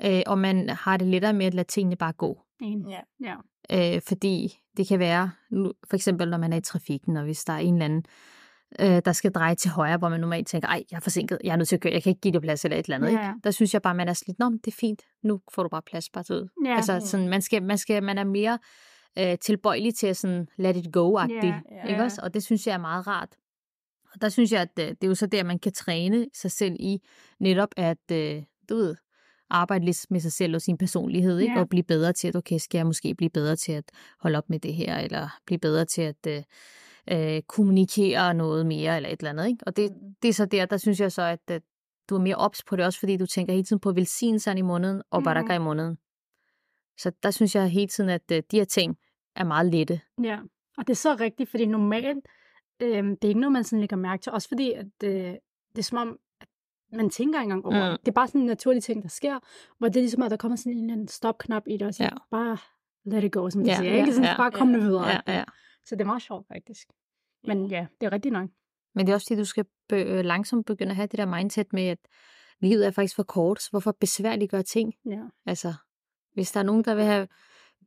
Øh, 0.05 0.23
og 0.27 0.39
man 0.39 0.69
har 0.69 0.97
det 0.97 1.07
lettere 1.07 1.33
med 1.33 1.47
at 1.47 1.55
lade 1.55 1.69
tingene 1.69 1.97
bare 1.97 2.13
gå. 2.13 2.41
Ja. 2.89 3.01
Ja. 3.25 3.95
Øh, 3.95 4.03
fordi 4.09 4.59
det 4.77 4.89
kan 4.89 4.99
være, 4.99 5.31
nu, 5.51 5.73
for 5.89 5.97
eksempel 5.97 6.31
når 6.31 6.39
man 6.39 6.53
er 6.53 6.57
i 6.57 6.61
trafikken, 6.61 7.17
og 7.17 7.25
hvis 7.25 7.45
der 7.45 7.53
er 7.53 7.59
en 7.59 7.75
eller 7.75 7.85
anden, 7.85 8.05
øh, 8.81 9.03
der 9.05 9.13
skal 9.13 9.33
dreje 9.33 9.55
til 9.55 9.71
højre, 9.71 9.97
hvor 9.97 10.09
man 10.09 10.21
normalt 10.21 10.47
tænker, 10.47 10.69
ej, 10.69 10.85
jeg 10.91 10.97
er 10.97 11.01
forsinket, 11.01 11.39
jeg 11.45 11.53
er 11.53 11.57
nødt 11.57 11.69
til 11.69 11.77
at 11.77 11.83
køre, 11.83 11.93
jeg 11.93 12.03
kan 12.03 12.11
ikke 12.11 12.21
give 12.21 12.33
det 12.33 12.43
plads 12.43 12.65
eller 12.65 12.77
et 12.77 12.85
eller 12.85 12.97
andet. 12.97 13.13
Ja, 13.13 13.29
Ikke? 13.29 13.41
Der 13.45 13.51
synes 13.51 13.75
jeg 13.75 13.83
bare, 13.83 13.95
man 13.95 14.09
er 14.09 14.23
lidt, 14.27 14.39
nå, 14.39 14.51
det 14.51 14.67
er 14.67 14.77
fint, 14.81 15.03
nu 15.23 15.41
får 15.53 15.63
du 15.63 15.69
bare 15.69 15.83
plads, 15.83 16.11
bare 16.11 16.25
ud. 16.31 16.49
Ja. 16.65 16.77
altså, 16.77 17.01
sådan, 17.05 17.29
man, 17.29 17.43
skal, 17.43 17.63
man, 17.63 17.79
skal, 17.79 18.03
man 18.03 18.19
er 18.19 18.25
mere 18.25 18.59
øh, 19.19 19.39
tilbøjelig 19.39 19.95
til 19.95 20.07
at 20.07 20.17
sådan, 20.17 20.49
let 20.57 20.77
it 20.77 20.93
go-agtigt. 20.93 21.45
Ja, 21.45 21.61
ja. 21.85 21.89
Ikke 21.89 22.03
også? 22.03 22.21
Og 22.23 22.35
det 22.35 22.43
synes 22.43 22.67
jeg 22.67 22.75
er 22.75 22.79
meget 22.79 23.07
rart. 23.07 23.37
Og 24.15 24.21
der 24.21 24.29
synes 24.29 24.53
jeg, 24.53 24.63
at 24.63 24.79
øh, 24.81 24.89
det 24.89 25.05
er 25.05 25.09
jo 25.09 25.15
så 25.15 25.27
der, 25.27 25.45
man 25.45 25.59
kan 25.59 25.73
træne 25.73 26.27
sig 26.35 26.51
selv 26.51 26.77
i 26.81 26.99
netop 27.41 27.69
at, 27.77 28.11
øh, 28.13 28.43
du 28.69 28.75
ved, 28.77 28.97
arbejde 29.51 29.85
lidt 29.85 30.07
med 30.11 30.21
sig 30.21 30.33
selv 30.33 30.55
og 30.55 30.63
sin 30.63 30.79
personlighed, 30.79 31.39
ikke? 31.39 31.55
Ja. 31.55 31.61
og 31.61 31.69
blive 31.69 31.83
bedre 31.83 32.13
til, 32.13 32.29
at 32.29 32.37
okay, 32.37 32.59
skal 32.59 32.79
jeg 32.79 32.87
måske 32.87 33.15
blive 33.15 33.31
bedre 33.31 33.57
til 33.57 33.73
at 33.73 33.85
holde 34.21 34.39
op 34.39 34.51
med 34.51 34.59
det 34.61 34.75
her, 34.75 34.99
eller 34.99 35.39
blive 35.47 35.59
bedre 35.59 35.85
til 35.85 36.03
at 36.03 36.27
øh, 36.29 36.43
øh, 37.37 37.43
kommunikere 37.43 38.35
noget 38.35 38.67
mere, 38.67 38.97
eller 38.97 39.09
et 39.09 39.19
eller 39.21 39.31
andet. 39.31 39.47
Ikke? 39.49 39.59
Og 39.67 39.77
det, 39.77 39.91
Mm. 39.91 40.15
det 40.23 40.29
er 40.29 40.33
så 40.33 40.45
der, 40.47 40.67
der 40.67 40.77
synes 40.77 41.01
jeg 41.01 41.13
så, 41.13 41.23
at, 41.23 41.41
at 41.51 41.63
du 42.11 42.15
er 42.15 42.21
mere 42.21 42.37
ops 42.37 42.65
på 42.65 42.77
det, 42.77 42.85
også 42.85 42.99
fordi 42.99 43.17
du 43.17 43.27
tænker 43.27 43.53
hele 43.53 43.65
tiden 43.65 43.81
på 43.81 43.93
velsignelserne 43.93 44.59
i 44.59 44.63
måneden, 44.63 45.03
og 45.11 45.21
Mhm. 45.21 45.25
baraka 45.25 45.55
i 45.55 45.59
måneden. 45.59 45.99
Så 46.99 47.13
der 47.23 47.31
synes 47.31 47.55
jeg 47.55 47.69
hele 47.69 47.87
tiden, 47.89 48.11
at 48.11 48.23
øh, 48.33 48.43
de 48.51 48.57
her 48.57 48.65
ting 48.65 48.97
er 49.37 49.45
meget 49.45 49.67
lette. 49.67 50.01
Ja, 50.23 50.39
og 50.79 50.87
det 50.87 50.91
er 50.91 50.97
så 50.97 51.15
rigtigt, 51.21 51.51
fordi 51.51 51.67
normalt, 51.67 52.29
øh, 52.81 53.05
det 53.05 53.25
er 53.25 53.29
ikke 53.29 53.41
noget, 53.41 53.53
man 53.53 53.65
sådan 53.65 53.81
lægger 53.81 53.97
mærke 53.97 54.23
til. 54.23 54.33
Også 54.33 54.49
fordi, 54.49 54.73
at 54.73 54.87
øh, 55.05 55.11
det 55.71 55.79
er 55.79 55.83
som 55.83 55.99
om, 55.99 56.17
man 56.93 57.11
tænker 57.11 57.41
ikke 57.41 57.43
engang 57.53 57.67
over 57.67 57.91
Mm. 57.93 57.99
det. 57.99 58.09
Er 58.09 58.13
bare 58.13 58.29
sådan 58.29 58.41
en 58.41 58.47
naturlig 58.47 58.83
ting, 58.83 59.03
der 59.03 59.09
sker, 59.09 59.39
hvor 59.79 59.89
det 59.89 59.97
er 59.97 60.01
ligesom, 60.01 60.23
at 60.23 60.31
der 60.31 60.37
kommer 60.37 60.57
sådan 60.57 60.73
en 60.73 60.79
eller 60.85 60.93
anden 60.93 61.09
stopknap 61.09 61.63
i 61.67 61.73
det, 61.77 61.83
og 61.87 61.95
siger, 61.95 62.09
Ja. 62.13 62.17
bare 62.31 62.59
let 63.05 63.25
it 63.25 63.33
go, 63.33 63.51
som 63.51 63.65
de 63.65 63.71
Ja, 63.71 63.77
siger. 63.77 63.91
ja, 63.93 64.01
ikke? 64.01 64.13
Sådan, 64.13 64.29
ja, 64.31 64.37
bare 64.37 64.51
kom 64.51 64.71
ja, 64.71 64.79
videre. 64.79 65.09
Ja, 65.09 65.21
ja. 65.27 65.45
Så 65.85 65.95
det 65.95 66.01
er 66.01 66.07
meget 66.07 66.23
sjovt, 66.23 66.47
faktisk. 66.53 66.89
Men 67.45 67.67
ja, 67.67 67.87
det 68.01 68.07
er 68.07 68.13
rigtigt 68.13 68.33
nok. 68.33 68.49
Men 68.95 69.07
det 69.07 69.13
er 69.13 69.15
også 69.15 69.27
fordi, 69.29 69.41
du 69.41 69.45
skal 69.45 69.65
be- 69.89 70.03
øh, 70.03 70.25
langsomt 70.25 70.67
begynde 70.67 70.91
at 70.91 70.97
have 70.97 71.07
det 71.07 71.19
der 71.19 71.27
mindset 71.27 71.73
med, 71.73 71.87
at 71.87 71.99
livet 72.61 72.87
er 72.87 72.91
faktisk 72.91 73.17
for 73.17 73.23
kort, 73.23 73.63
så 73.63 73.71
hvorfor 73.71 73.93
besværligt 74.01 74.51
gøre 74.51 74.63
ting? 74.63 74.95
Ja. 75.07 75.21
Altså, 75.47 75.75
hvis 76.35 76.53
der 76.53 76.61
er 76.61 76.65
nogen, 76.65 76.85
der 76.85 76.95
vil 76.95 77.05
have 77.05 77.29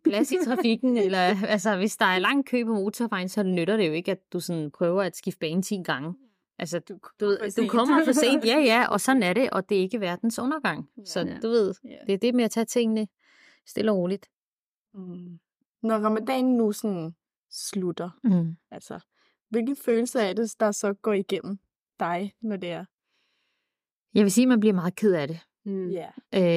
plads 0.04 0.32
i 0.32 0.36
trafikken, 0.46 0.98
eller 1.06 1.36
altså, 1.48 1.78
hvis 1.78 1.98
der 1.98 2.06
er 2.06 2.20
lang 2.20 2.46
kø 2.46 2.64
på 2.66 2.74
motorvejen, 2.74 3.30
så 3.30 3.44
nytter 3.44 3.78
det 3.78 3.88
jo 3.88 3.94
ikke, 3.94 4.12
at 4.12 4.34
du 4.34 4.40
sådan 4.40 4.72
prøver 4.72 5.04
at 5.04 5.16
skifte 5.16 5.40
bane 5.40 5.62
10 5.62 5.82
gange. 5.86 6.14
Altså, 6.62 6.80
du, 6.80 6.98
du, 7.20 7.26
ved, 7.26 7.52
du 7.64 7.68
kommer 7.68 8.06
for 8.06 8.12
sent, 8.12 8.46
ja, 8.46 8.60
ja, 8.60 8.88
og 8.88 9.02
sådan 9.06 9.24
er 9.24 9.34
det, 9.34 9.50
og 9.50 9.70
det 9.70 9.78
er 9.78 9.82
ikke 9.82 10.00
verdens 10.02 10.40
undergang. 10.40 10.90
Så 11.06 11.20
Ja. 11.20 11.38
du 11.44 11.48
ved, 11.50 11.74
Ja. 11.84 11.98
det 12.08 12.14
er 12.14 12.18
det 12.18 12.36
med 12.36 12.44
at 12.44 12.52
tage 12.52 12.66
tingene 12.66 13.08
stille 13.68 13.92
og 13.92 13.98
roligt. 13.98 14.30
Mm. 14.94 15.40
Når 15.84 15.96
ramadanen 15.98 16.58
nu 16.58 16.72
sådan 16.72 17.16
slutter, 17.52 18.10
Mm. 18.24 18.56
altså, 18.72 19.00
hvilke 19.50 19.76
følelser 19.76 20.20
er 20.22 20.34
det, 20.34 20.56
der 20.60 20.72
så 20.72 20.94
går 20.94 21.14
igennem 21.14 21.60
dig, 22.00 22.34
når 22.42 22.56
det 22.56 22.72
er? 22.72 22.86
Jeg 24.14 24.24
vil 24.24 24.32
sige, 24.32 24.44
at 24.46 24.50
man 24.50 24.60
bliver 24.60 24.74
meget 24.74 24.96
ked 24.96 25.14
af 25.14 25.28
det. 25.28 25.40
Mm. 25.66 25.90
Ja. 25.90 26.08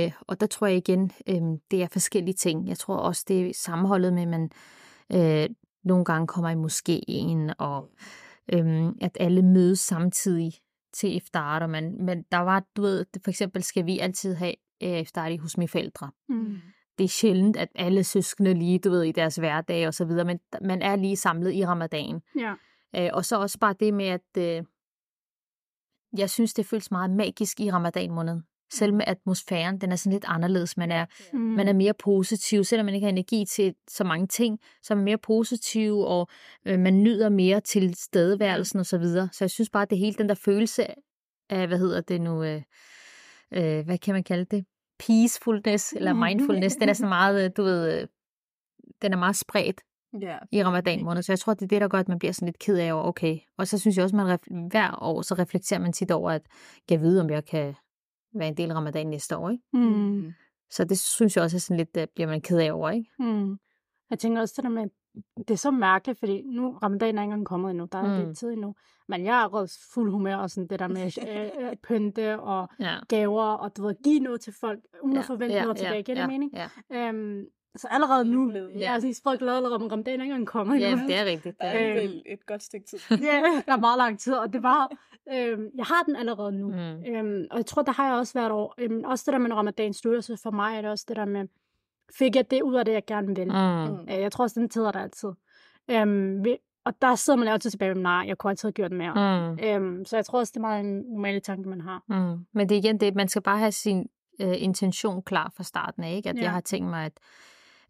Øh, 0.07 0.13
og 0.21 0.41
der 0.41 0.47
tror 0.47 0.67
jeg 0.67 0.77
igen, 0.77 1.13
øh, 1.27 1.43
det 1.71 1.83
er 1.83 1.89
forskellige 1.93 2.35
ting. 2.35 2.69
Jeg 2.69 2.79
tror 2.79 2.97
også, 2.97 3.25
det 3.29 3.47
er 3.49 3.55
sammenholdet 3.55 4.13
med, 4.13 4.23
at 4.23 4.29
man 4.29 4.51
øh, 5.13 5.49
nogle 5.85 6.05
gange 6.05 6.27
kommer 6.27 6.51
i 6.51 6.55
moskeen, 6.55 7.53
og 7.59 7.91
øh, 8.53 8.87
at 9.01 9.17
alle 9.21 9.43
mødes 9.43 9.79
samtidig 9.79 10.53
til 10.93 11.17
iftar. 11.17 11.61
Og 11.61 11.71
man, 11.71 12.05
men 12.05 12.23
der 12.33 12.39
var, 12.39 12.65
du 12.77 12.83
ved, 12.83 13.07
for 13.25 13.31
eksempel 13.31 13.63
skal 13.63 13.87
vi 13.87 13.99
altid 13.99 14.35
have 14.35 14.55
øh, 14.83 15.01
iftar 15.01 15.41
hos 15.41 15.59
mine 15.59 15.69
forældre. 15.69 16.11
Mm. 16.29 16.57
Det 16.99 17.05
er 17.05 17.09
sjældent, 17.09 17.57
at 17.57 17.69
alle 17.75 18.05
søskende 18.05 18.55
lige, 18.55 18.79
du 18.79 18.91
ved, 18.91 19.03
i 19.03 19.13
deres 19.13 19.37
hverdag 19.37 19.87
og 19.87 19.95
så 19.95 20.05
videre, 20.05 20.25
men 20.25 20.41
man 20.63 20.83
er 20.83 20.97
lige 20.97 21.17
samlet 21.17 21.55
i 21.55 21.67
ramadan. 21.67 22.21
Ja. 22.39 22.55
Øh, 22.97 23.11
og 23.13 23.25
så 23.25 23.41
også 23.41 23.59
bare 23.59 23.75
det 23.81 23.95
med, 23.95 24.07
at 24.07 24.39
øh, 24.39 24.65
jeg 26.19 26.31
synes, 26.31 26.55
det 26.55 26.67
føles 26.67 26.91
meget 26.91 27.11
magisk 27.11 27.61
i 27.61 27.73
ramadan 27.73 28.11
måneden. 28.11 28.43
Selv 28.73 28.95
med 28.95 29.05
atmosfæren, 29.07 29.81
den 29.81 29.93
er 29.93 29.97
sådan 29.97 30.13
lidt 30.13 30.25
anderledes. 30.29 30.77
Man 30.77 30.91
er, 30.93 31.07
Mm. 31.33 31.41
man 31.41 31.69
er 31.69 31.73
mere 31.73 31.95
positiv, 31.95 32.65
selvom 32.65 32.85
man 32.85 32.95
ikke 32.95 33.05
har 33.05 33.13
energi 33.13 33.45
til 33.51 33.75
så 33.89 34.05
mange 34.05 34.27
ting, 34.27 34.59
så 34.83 34.95
er 34.95 34.97
man 34.97 35.05
mere 35.05 35.19
positiv, 35.19 35.99
og 35.99 36.29
øh, 36.67 36.79
man 36.79 37.03
nyder 37.03 37.29
mere 37.29 37.61
til 37.61 37.95
stedeværelsen 37.95 38.79
og 38.81 38.87
så 38.87 38.99
videre. 38.99 39.29
Så 39.33 39.45
jeg 39.45 39.51
synes 39.51 39.71
bare, 39.71 39.83
at 39.83 39.91
det 39.91 39.99
hele 39.99 40.15
den 40.15 40.29
der 40.29 40.35
følelse 40.35 40.87
af, 41.51 41.67
hvad 41.67 41.79
hedder 41.79 42.01
det 42.01 42.21
nu, 42.21 42.43
øh, 42.45 42.63
øh, 43.53 43.85
hvad 43.85 43.99
kan 43.99 44.15
man 44.15 44.25
kalde 44.25 44.45
det? 44.45 44.65
Peacefulness, 44.99 45.93
eller 45.93 46.13
mindfulness. 46.13 46.77
den 46.77 46.89
er 46.89 46.93
så 46.93 47.07
meget, 47.19 47.45
øh, 47.45 47.51
du 47.57 47.63
ved, 47.63 48.01
øh, 48.01 48.09
den 49.03 49.13
er 49.13 49.17
meget 49.17 49.37
spredt 49.37 49.81
Ja. 50.21 50.39
i 50.53 50.65
ramadan 50.65 51.05
måned, 51.05 51.23
så 51.23 51.33
jeg 51.33 51.39
tror, 51.39 51.55
det 51.55 51.63
er 51.63 51.67
det, 51.67 51.81
der 51.81 51.89
gør, 51.89 51.99
at 51.99 52.09
man 52.09 52.19
bliver 52.19 52.33
sådan 52.33 52.47
lidt 52.47 52.59
ked 52.59 52.77
af 52.79 52.93
over, 52.93 53.03
okay. 53.05 53.39
Og 53.59 53.69
så 53.69 53.79
synes 53.79 53.97
jeg 53.97 54.03
også, 54.05 54.17
man 54.17 54.35
ref- 54.35 54.69
hver 54.71 54.99
år, 55.03 55.23
så 55.23 55.35
reflekterer 55.35 55.81
man 55.81 55.93
tit 55.93 56.11
over, 56.11 56.31
at 56.31 56.43
jeg 56.91 57.01
vide, 57.01 57.21
om 57.21 57.31
jeg 57.31 57.45
kan 57.45 57.75
være 58.35 58.49
en 58.49 58.57
del 58.57 58.71
af 58.71 58.75
ramadan 58.75 59.07
næste 59.07 59.37
år, 59.37 59.51
ikke? 59.51 59.63
Mm. 59.73 60.33
Så 60.71 60.85
det 60.85 60.99
synes 60.99 61.37
jeg 61.37 61.45
også 61.45 61.57
er 61.57 61.61
sådan 61.61 61.77
lidt, 61.77 61.95
der 61.95 62.07
bliver 62.15 62.29
man 62.29 62.41
ked 62.41 62.59
af 62.59 62.73
over, 62.73 62.91
ikke? 62.91 63.11
Mm. 63.19 63.59
Jeg 64.11 64.19
tænker 64.19 64.41
også 64.41 64.55
det 64.57 64.65
der 64.65 64.71
med, 64.71 64.85
det 65.39 65.51
er 65.51 65.57
så 65.57 65.71
mærkeligt, 65.71 66.19
fordi 66.19 66.43
nu 66.43 66.79
ramadan 66.83 67.19
er 67.19 67.23
ikke 67.23 67.31
engang 67.33 67.47
kommet 67.47 67.71
endnu, 67.71 67.89
der 67.93 67.99
er 67.99 68.19
Mm. 68.21 68.27
lidt 68.27 68.39
tid 68.39 68.51
endnu. 68.53 68.75
Men 69.09 69.25
jeg 69.25 69.43
er 69.43 69.47
også 69.49 69.79
fuld 69.95 70.11
humør 70.11 70.37
og 70.37 70.51
sådan 70.51 70.69
det 70.69 70.79
der 70.79 70.89
med 70.89 71.19
øh, 71.29 71.67
øh, 71.71 71.77
pynte 71.77 72.41
og 72.41 72.69
Ja. 72.81 72.97
gaver, 73.09 73.43
og 73.45 73.77
du 73.77 73.83
ved, 73.87 73.95
give 74.05 74.21
noget 74.21 74.41
til 74.41 74.53
folk, 74.61 74.81
uden 75.03 75.17
at 75.17 75.25
forvente 75.25 75.61
noget 75.63 75.77
tilbage, 75.77 76.03
giver 76.03 76.15
det 76.17 76.23
ja, 76.23 76.27
mening? 76.27 76.53
Ja. 76.55 77.09
Øhm, 77.09 77.45
så 77.77 77.89
allerede 77.91 78.25
nu, 78.25 78.53
ja. 78.53 78.79
jeg 78.81 78.95
er 78.95 78.99
sådan 79.01 79.15
sprødt 79.15 79.39
glad 79.41 79.57
allerede, 79.57 79.79
men 79.79 79.93
ramadan 79.93 80.21
er 80.21 80.23
ikke 80.25 80.33
engang 80.33 80.47
kommet 80.47 80.81
ja, 80.81 80.91
endnu. 80.93 81.07
det 81.07 81.17
er 81.17 81.25
rigtigt. 81.25 81.57
Der 81.61 81.73
Det 81.73 81.83
er. 81.83 81.95
vel 82.01 82.23
et 82.27 82.47
godt 82.47 82.63
stykke 82.63 82.87
tid. 82.87 82.99
ja, 83.31 83.43
der 83.67 83.73
er 83.73 83.81
meget 83.81 83.99
lang 83.99 84.19
tid, 84.19 84.35
og 84.35 84.53
det 84.53 84.63
var, 84.63 84.91
øhm, 85.33 85.69
jeg 85.77 85.85
har 85.87 86.03
den 86.07 86.17
allerede 86.17 86.53
nu. 86.53 86.69
Mm. 86.69 87.05
Øhm, 87.15 87.47
og 87.51 87.57
jeg 87.57 87.67
tror, 87.67 87.83
der 87.83 87.93
har 87.93 88.07
jeg 88.09 88.15
også 88.15 88.33
hvert 88.35 88.53
år. 88.53 88.75
Øhm, 88.79 89.05
også 89.05 89.23
det 89.27 89.33
der 89.33 89.39
med, 89.39 89.49
når 89.49 89.57
ramadan 89.57 89.93
slutter, 89.95 90.21
så 90.21 90.41
for 90.43 90.51
mig 90.51 90.77
er 90.77 90.81
det 90.81 90.91
også 90.91 91.05
det 91.09 91.17
der 91.17 91.25
med, 91.25 91.49
fik 92.19 92.37
jeg 92.37 92.51
det 92.51 92.63
ud 92.63 92.75
af 92.75 92.85
det, 92.85 92.93
jeg 92.93 93.05
gerne 93.07 93.37
vil. 93.37 93.47
Mm. 93.49 94.01
Øh, 94.01 94.21
Jeg 94.23 94.33
tror 94.33 94.45
også, 94.45 94.61
den 94.61 94.69
tider 94.69 94.93
der 94.93 95.01
altid. 95.01 95.29
Øhm, 95.91 96.45
og 96.85 97.03
der 97.03 97.15
sidder 97.15 97.39
man 97.39 97.49
altid 97.49 97.71
tilbage 97.71 97.95
med, 97.95 98.03
nej, 98.03 98.25
jeg 98.27 98.39
kunne 98.39 98.51
altid 98.51 98.67
have 98.69 98.73
gjort 98.73 98.93
mere. 98.93 99.15
Mm. 99.53 99.59
Øhm, 99.65 100.05
så 100.05 100.17
jeg 100.17 100.25
tror 100.27 100.39
også, 100.39 100.51
det 100.51 100.57
er 100.57 100.61
meget 100.61 100.81
en 100.85 100.97
normal 101.01 101.43
tanke, 101.43 101.69
man 101.69 101.81
har. 101.81 102.03
Mm. 102.09 102.45
Men 102.53 102.69
det 102.69 102.75
er 102.75 102.79
igen 102.79 103.01
det, 103.01 103.15
man 103.15 103.29
skal 103.29 103.43
bare 103.43 103.59
have 103.59 103.73
sin 103.73 104.09
øh, 104.41 104.63
intention 104.63 105.23
klar 105.23 105.53
fra 105.57 105.65
starten 105.65 106.05
af, 106.05 106.15
ikke? 106.17 106.29
At 106.29 106.37
Ja. 106.37 106.43
jeg 106.43 106.51
har 106.53 106.61
tænkt 106.61 106.91
mig 106.91 107.05
at, 107.05 107.13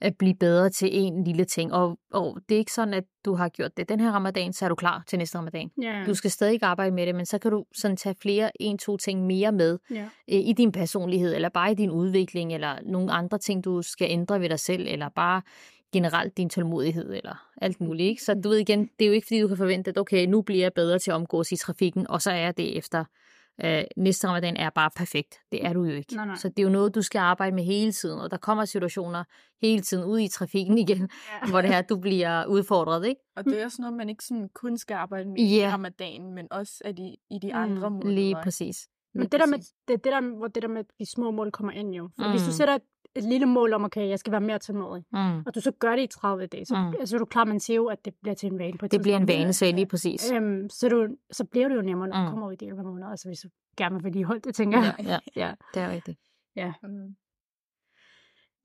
at 0.01 0.17
blive 0.17 0.35
bedre 0.35 0.71
til 0.71 0.89
en 0.93 1.25
lille 1.25 1.45
ting. 1.45 1.73
Og, 1.73 1.99
og 2.13 2.39
det 2.49 2.55
er 2.55 2.59
ikke 2.59 2.73
sådan, 2.73 2.95
at 2.95 3.05
du 3.25 3.35
har 3.35 3.49
gjort 3.49 3.77
det 3.77 3.89
den 3.89 4.01
her 4.01 4.11
ramadan, 4.11 4.53
så 4.53 4.65
er 4.65 4.69
du 4.69 4.75
klar 4.75 5.05
til 5.07 5.19
næste 5.19 5.39
ramadan. 5.39 5.71
Ja, 5.83 6.05
Du 6.07 6.15
skal 6.15 6.31
stadig 6.31 6.63
arbejde 6.63 6.95
med 6.95 7.07
det, 7.07 7.15
men 7.15 7.27
så 7.27 7.39
kan 7.39 7.51
du 7.51 7.65
sådan 7.75 7.97
tage 7.97 8.15
flere, 8.23 8.51
en, 8.61 8.79
to 8.79 8.97
ting 8.97 9.27
mere 9.27 9.53
med 9.53 9.79
ja. 9.91 10.03
øh, 10.03 10.09
i 10.29 10.53
din 10.53 10.73
personlighed, 10.73 11.35
eller 11.35 11.49
bare 11.49 11.73
i 11.73 11.75
din 11.75 11.91
udvikling, 11.91 12.55
eller 12.55 12.79
nogle 12.83 13.13
andre 13.13 13.39
ting, 13.39 13.65
du 13.65 13.83
skal 13.83 14.11
ændre 14.11 14.41
ved 14.41 14.49
dig 14.49 14.59
selv, 14.59 14.87
eller 14.89 15.09
bare 15.09 15.43
generelt 15.93 16.37
din 16.37 16.49
tålmodighed, 16.51 17.13
eller 17.13 17.49
alt 17.63 17.81
muligt. 17.81 18.09
Ikke? 18.09 18.23
Så 18.23 18.35
du 18.35 18.49
ved 18.49 18.59
igen, 18.59 18.91
det 18.99 19.05
er 19.05 19.07
jo 19.07 19.13
ikke, 19.13 19.27
fordi 19.27 19.41
du 19.41 19.49
kan 19.49 19.57
forvente, 19.57 19.91
at 19.91 19.99
okay, 19.99 20.27
nu 20.27 20.43
bliver 20.43 20.65
jeg 20.65 20.73
bedre 20.73 20.99
til 20.99 21.11
at 21.11 21.15
omgås 21.15 21.53
i 21.53 21.57
trafikken, 21.57 22.07
og 22.09 22.23
så 22.23 22.31
er 22.31 22.37
jeg 22.37 22.57
det 22.57 22.79
efter 22.79 23.05
øh, 23.65 23.85
næste 23.97 24.29
ramadan 24.29 24.57
er 24.57 24.71
bare 24.71 24.91
perfekt. 24.97 25.35
Det 25.53 25.67
er 25.67 25.73
du 25.73 25.85
jo 25.85 25.95
ikke. 25.95 26.15
Nej, 26.17 26.27
nej. 26.27 26.37
Så 26.37 26.49
det 26.49 26.59
er 26.59 26.63
jo 26.63 26.69
noget, 26.69 26.95
du 26.95 27.03
skal 27.03 27.19
arbejde 27.19 27.57
med 27.57 27.65
hele 27.65 27.93
tiden, 27.93 28.21
og 28.21 28.31
der 28.31 28.37
kommer 28.37 28.65
situationer 28.65 29.25
hele 29.63 29.83
tiden 29.83 30.05
ud 30.05 30.19
i 30.21 30.29
trafikken 30.29 30.79
igen, 30.85 31.09
Ja. 31.43 31.51
hvor 31.51 31.61
det 31.61 31.71
her, 31.71 31.83
du 31.83 31.97
bliver 32.01 32.47
udfordret, 32.47 33.07
ikke? 33.07 33.21
Og 33.37 33.45
det 33.45 33.61
er 33.61 33.65
også 33.65 33.83
noget, 33.83 33.97
man 33.97 34.09
ikke 34.09 34.25
sådan 34.25 34.49
kun 34.55 34.79
skal 34.79 34.95
arbejde 34.95 35.29
med 35.29 35.37
Ja. 35.43 35.69
i 35.69 35.73
ramadan, 35.73 36.33
men 36.33 36.47
også 36.51 36.75
at 36.85 36.99
i, 36.99 37.17
i 37.31 37.39
de 37.43 37.53
Mm, 37.53 37.59
andre 37.59 37.91
måneder. 37.91 38.11
Lige 38.11 38.37
præcis. 38.43 38.89
Men 39.15 39.21
Lige 39.23 39.29
det 39.31 39.41
der, 39.41 39.47
med, 39.47 39.59
præcis. 39.59 39.73
det, 39.89 40.05
det, 40.05 40.13
der, 40.13 40.37
hvor 40.37 40.49
det 40.49 40.63
der 40.63 40.69
med 40.69 40.85
de 40.99 41.07
små 41.07 41.31
mål 41.31 41.51
kommer 41.51 41.73
ind 41.73 41.95
jo. 41.95 42.09
For 42.17 42.25
mm. 42.25 42.31
hvis 42.31 42.43
du 42.43 42.47
Mm. 42.49 42.53
sætter 42.53 42.75
et, 42.75 42.83
et 43.17 43.25
lille 43.25 43.47
mål 43.47 43.73
om, 43.73 43.85
okay, 43.85 44.09
jeg 44.09 44.19
skal 44.19 44.31
være 44.31 44.41
mere 44.41 44.59
tålmodig, 44.59 45.05
Mm. 45.13 45.39
og 45.47 45.55
du 45.55 45.61
så 45.61 45.71
gør 45.71 45.97
det 45.97 46.03
i 46.03 46.07
30 46.07 46.47
dage, 46.47 46.65
så, 46.67 46.75
Mm. 46.77 47.01
mm. 47.01 47.07
så 47.07 47.17
er 47.17 47.19
du 47.19 47.25
klar, 47.25 47.45
man 47.45 47.61
siger 47.61 47.75
jo, 47.77 47.87
at 47.87 48.05
det 48.05 48.15
bliver 48.23 48.35
til 48.35 48.53
en 48.53 48.59
vane 48.59 48.79
på 48.79 48.85
et 48.87 48.93
Det 48.93 49.03
bliver 49.03 49.17
en 49.17 49.29
vane, 49.29 49.53
så 49.53 49.65
lige 49.75 49.87
præcis. 49.87 50.33
Øhm, 50.33 50.69
så, 50.71 50.89
du, 50.89 51.09
så 51.33 51.45
bliver 51.45 51.69
det 51.69 51.77
jo 51.77 51.83
nemmere, 51.83 52.09
når 52.09 52.17
du 52.17 52.23
Mm. 52.23 52.29
kommer 52.31 52.47
ud 52.49 52.53
i 52.53 52.57
de 52.57 52.67
11 52.67 52.83
måneder, 52.83 53.09
altså 53.09 53.29
hvis 53.29 53.41
du 53.41 53.49
gerne 53.77 53.95
vil 53.95 54.05
vedligeholde 54.05 54.41
det, 54.41 54.55
tænker 54.55 54.79
jeg. 54.83 54.95
Ja, 54.99 55.05
ja, 55.37 55.47
ja. 55.47 55.53
det 55.75 55.83
er 55.83 55.91
rigtigt. 55.91 56.19
Mm. 56.83 57.17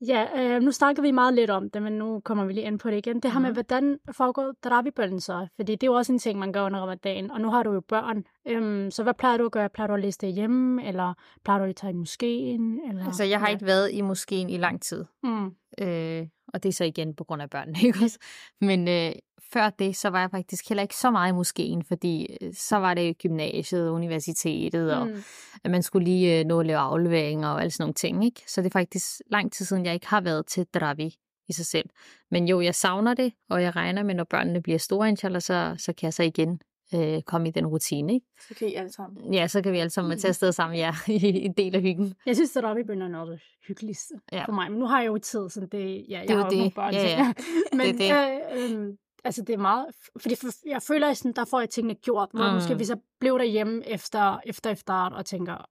Ja, 0.06 0.26
øh, 0.56 0.62
nu 0.62 0.72
snakker 0.72 1.02
vi 1.02 1.10
meget 1.10 1.34
lidt 1.34 1.50
om 1.50 1.70
det, 1.70 1.82
men 1.82 1.92
nu 1.92 2.20
kommer 2.24 2.44
vi 2.44 2.52
lige 2.52 2.64
ind 2.66 2.78
på 2.78 2.90
det 2.90 2.96
igen. 2.96 3.20
Det 3.20 3.32
her 3.32 3.38
med, 3.40 3.48
Mhm. 3.48 3.54
hvordan 3.56 3.98
foregår 4.12 4.52
Darabi-bønnen 4.64 5.20
så? 5.20 5.46
Fordi 5.56 5.72
det 5.72 5.82
er 5.82 5.86
jo 5.86 5.94
også 5.94 6.12
en 6.12 6.18
ting, 6.18 6.38
man 6.38 6.52
gør 6.52 6.62
under 6.66 6.80
ramadan, 6.80 7.30
og 7.30 7.40
nu 7.40 7.50
har 7.50 7.62
du 7.62 7.72
jo 7.72 7.80
børn. 7.80 8.24
Øhm, 8.48 8.90
så 8.90 9.02
hvad 9.02 9.14
plejer 9.14 9.36
du 9.36 9.44
at 9.44 9.52
gøre? 9.52 9.68
Plejer 9.68 9.86
du 9.86 9.94
at 9.94 10.00
læse 10.00 10.18
det 10.20 10.32
hjemme, 10.32 10.86
eller 10.86 11.14
plejer 11.44 11.58
du 11.58 11.64
at 11.64 11.76
tage 11.76 11.90
i 11.90 11.96
moskeen? 11.96 12.80
Eller, 12.88 13.06
Altså, 13.06 13.24
jeg 13.24 13.38
har 13.40 13.46
ja. 13.48 13.52
ikke 13.54 13.66
været 13.66 13.90
i 13.92 14.00
moskeen 14.00 14.50
i 14.50 14.56
lang 14.56 14.82
tid. 14.82 15.04
Mm. 15.22 15.50
Øh, 15.80 16.26
og 16.54 16.62
det 16.62 16.68
er 16.68 16.72
så 16.72 16.84
igen 16.84 17.14
på 17.14 17.24
grund 17.24 17.42
af 17.42 17.50
børnene, 17.50 17.78
ikke 17.86 17.98
også? 18.04 18.18
Men 18.60 18.88
øh, 18.88 19.12
før 19.52 19.70
det, 19.70 19.96
så 19.96 20.08
var 20.10 20.20
jeg 20.20 20.30
faktisk 20.30 20.68
heller 20.68 20.82
ikke 20.82 20.96
så 20.96 21.10
meget 21.10 21.32
i 21.32 21.34
moskeen, 21.34 21.84
fordi 21.84 22.36
øh, 22.40 22.54
så 22.54 22.76
var 22.76 22.94
det 22.94 23.18
gymnasiet, 23.18 23.88
universitetet, 23.90 24.94
og 24.94 25.06
Mm. 25.06 25.22
at 25.64 25.70
man 25.70 25.82
skulle 25.82 26.04
lige 26.04 26.38
øh, 26.40 26.44
nå 26.44 26.60
at 26.60 26.66
lave 26.66 26.78
afleveringer 26.78 27.48
og 27.48 27.60
alle 27.60 27.70
sådan 27.70 27.82
nogle 27.82 27.94
ting, 27.94 28.24
ikke? 28.24 28.42
Så 28.46 28.60
det 28.60 28.66
er 28.66 28.78
faktisk 28.78 29.06
lang 29.30 29.52
tid 29.52 29.64
siden, 29.66 29.84
jeg 29.86 29.94
ikke 29.94 30.06
har 30.06 30.20
været 30.20 30.46
til 30.46 30.66
Dravi 30.74 31.14
i 31.48 31.52
sig 31.52 31.66
selv. 31.66 31.88
Men 32.30 32.48
jo, 32.48 32.60
jeg 32.60 32.74
savner 32.74 33.14
det, 33.14 33.32
og 33.50 33.62
jeg 33.62 33.76
regner 33.76 34.02
med, 34.02 34.14
når 34.14 34.24
børnene 34.24 34.62
bliver 34.62 34.78
store, 34.78 35.08
inshallah, 35.08 35.42
så, 35.42 35.74
så 35.78 35.92
kan 35.92 36.06
jeg 36.06 36.14
så 36.14 36.22
igen 36.22 36.60
øh, 36.94 37.22
komme 37.22 37.48
i 37.48 37.50
den 37.50 37.66
rutine, 37.66 38.14
ikke? 38.14 38.26
Så 38.48 38.54
kan 38.54 38.68
I 38.68 38.74
alle 38.74 38.92
sammen. 38.92 39.34
Ja, 39.34 39.46
så 39.48 39.62
kan 39.62 39.72
vi 39.72 39.78
alle 39.78 39.90
sammen 39.90 40.18
tage 40.18 40.28
afsted 40.28 40.52
sammen, 40.52 40.78
ja, 40.78 40.94
i 41.08 41.44
en 41.44 41.52
del 41.52 41.74
af 41.74 41.80
hyggen. 41.82 42.14
Jeg 42.26 42.36
synes, 42.36 42.56
at 42.56 42.62
Darabi-bønnen 42.62 43.02
er 43.02 43.08
noget 43.08 43.30
af 43.32 43.38
det 43.38 43.42
hyggeligste 43.68 44.14
Ja. 44.32 44.44
for 44.44 44.52
mig. 44.52 44.70
Men 44.70 44.78
nu 44.80 44.86
har 44.86 45.00
jeg 45.00 45.06
jo 45.08 45.18
tid, 45.18 45.48
så 45.48 45.60
det, 45.72 46.04
ja, 46.08 46.18
jeg 46.18 46.26
er 46.28 46.32
jo 46.34 46.38
har 46.38 46.44
jo 46.44 46.50
det. 46.50 46.58
nogle 46.58 46.72
børn. 46.74 46.94
Ja, 46.94 47.02
ja. 47.02 47.32
Men 47.78 47.98
Det 47.98 48.10
er 48.10 48.38
Øh, 48.56 48.80
øh, 48.80 48.94
altså, 49.24 49.42
det 49.42 49.52
er 49.52 49.58
meget... 49.58 49.86
Fordi 50.20 50.34
for, 50.34 50.46
jeg 50.68 50.82
føler, 50.82 51.08
at 51.08 51.16
sådan, 51.16 51.32
der 51.36 51.44
får 51.44 51.60
jeg 51.60 51.70
tingene 51.70 51.94
gjort. 51.94 52.28
Hvor 52.32 52.48
Mm. 52.48 52.54
måske 52.54 52.74
hvis 52.74 52.88
jeg 52.90 52.98
blev 53.20 53.38
derhjemme 53.38 53.88
efter, 53.88 54.40
efter 54.46 54.70
efteråret 54.70 55.12
og 55.14 55.26
tænker, 55.26 55.64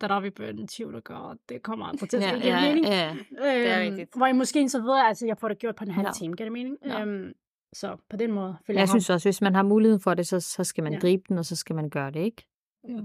der 0.00 0.08
er 0.08 0.20
vi 0.20 0.66
20, 0.66 0.92
der 0.92 1.00
gør, 1.00 1.34
det 1.48 1.62
kommer 1.62 1.86
aldrig 1.86 2.10
til 2.10 2.16
at. 2.16 2.22
Ja, 2.22 2.34
det 2.36 2.44
ja, 2.44 2.60
mening? 2.60 2.86
ja. 2.86 3.14
det 3.30 3.68
er 3.68 3.80
Øhm, 3.82 3.90
rigtigt. 3.90 4.14
Hvor 4.16 4.26
jeg 4.26 4.36
måske 4.36 4.68
så 4.68 4.80
videre, 4.80 5.08
altså 5.08 5.26
jeg 5.26 5.38
får 5.38 5.48
det 5.48 5.58
gjort 5.58 5.76
på 5.76 5.84
en 5.84 5.90
halv 5.90 6.06
Ja. 6.06 6.12
time, 6.12 6.36
giver 6.36 6.44
det 6.44 6.52
mening? 6.52 6.76
Ja. 6.86 7.00
Øhm, 7.02 7.32
så 7.72 7.96
på 8.10 8.16
den 8.16 8.32
måde 8.32 8.56
føler 8.66 8.78
Jeg 8.78 8.80
jeg, 8.80 8.88
synes 8.88 9.10
også, 9.10 9.28
hvis 9.28 9.40
man 9.42 9.54
har 9.54 9.62
mulighed 9.62 9.98
for 9.98 10.14
det, 10.14 10.26
så, 10.28 10.40
så 10.40 10.64
skal 10.64 10.84
man 10.84 10.92
Ja. 10.92 10.98
gribe 10.98 11.22
den, 11.28 11.38
og 11.38 11.44
så 11.44 11.56
skal 11.56 11.76
man 11.76 11.90
gøre 11.90 12.10
det, 12.10 12.20
ikke? 12.20 12.46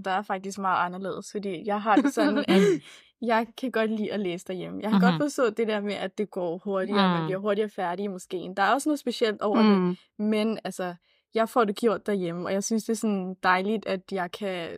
Der 0.06 0.12
er 0.12 0.22
faktisk 0.22 0.60
meget 0.60 0.86
anderledes, 0.86 1.32
fordi 1.32 1.66
jeg 1.66 1.82
har 1.82 1.96
det 1.96 2.14
sådan, 2.14 2.38
at 2.48 2.62
jeg 3.22 3.48
kan 3.58 3.72
godt 3.72 3.92
lide 3.92 4.14
at 4.14 4.20
læse 4.20 4.46
derhjemme. 4.48 4.80
Jeg 4.82 4.90
kan 4.92 5.00
Mhm. 5.00 5.08
godt 5.10 5.22
forstå 5.22 5.50
det 5.50 5.68
der 5.68 5.80
med, 5.82 5.94
at 5.94 6.18
det 6.18 6.30
går 6.32 6.58
hurtigere, 6.58 7.08
mm. 7.08 7.12
man 7.14 7.22
Mm. 7.22 7.26
bliver 7.28 7.40
hurtigere 7.40 7.70
færdig 7.70 8.04
i 8.04 8.08
moskeen. 8.08 8.58
Der 8.58 8.64
er 8.64 8.74
også 8.74 8.90
noget 8.90 9.00
specielt 9.00 9.42
over 9.42 9.62
mm. 9.62 9.88
det, 9.90 9.98
men 10.26 10.60
altså, 10.64 10.96
jeg 11.34 11.50
får 11.50 11.64
det 11.64 11.76
gjort 11.76 12.06
derhjemme, 12.08 12.46
og 12.46 12.54
jeg 12.54 12.64
synes, 12.64 12.84
det 12.84 12.94
er 12.94 12.98
sådan 12.98 13.36
dejligt, 13.44 13.86
at 13.86 14.02
jeg 14.12 14.32
kan 14.32 14.70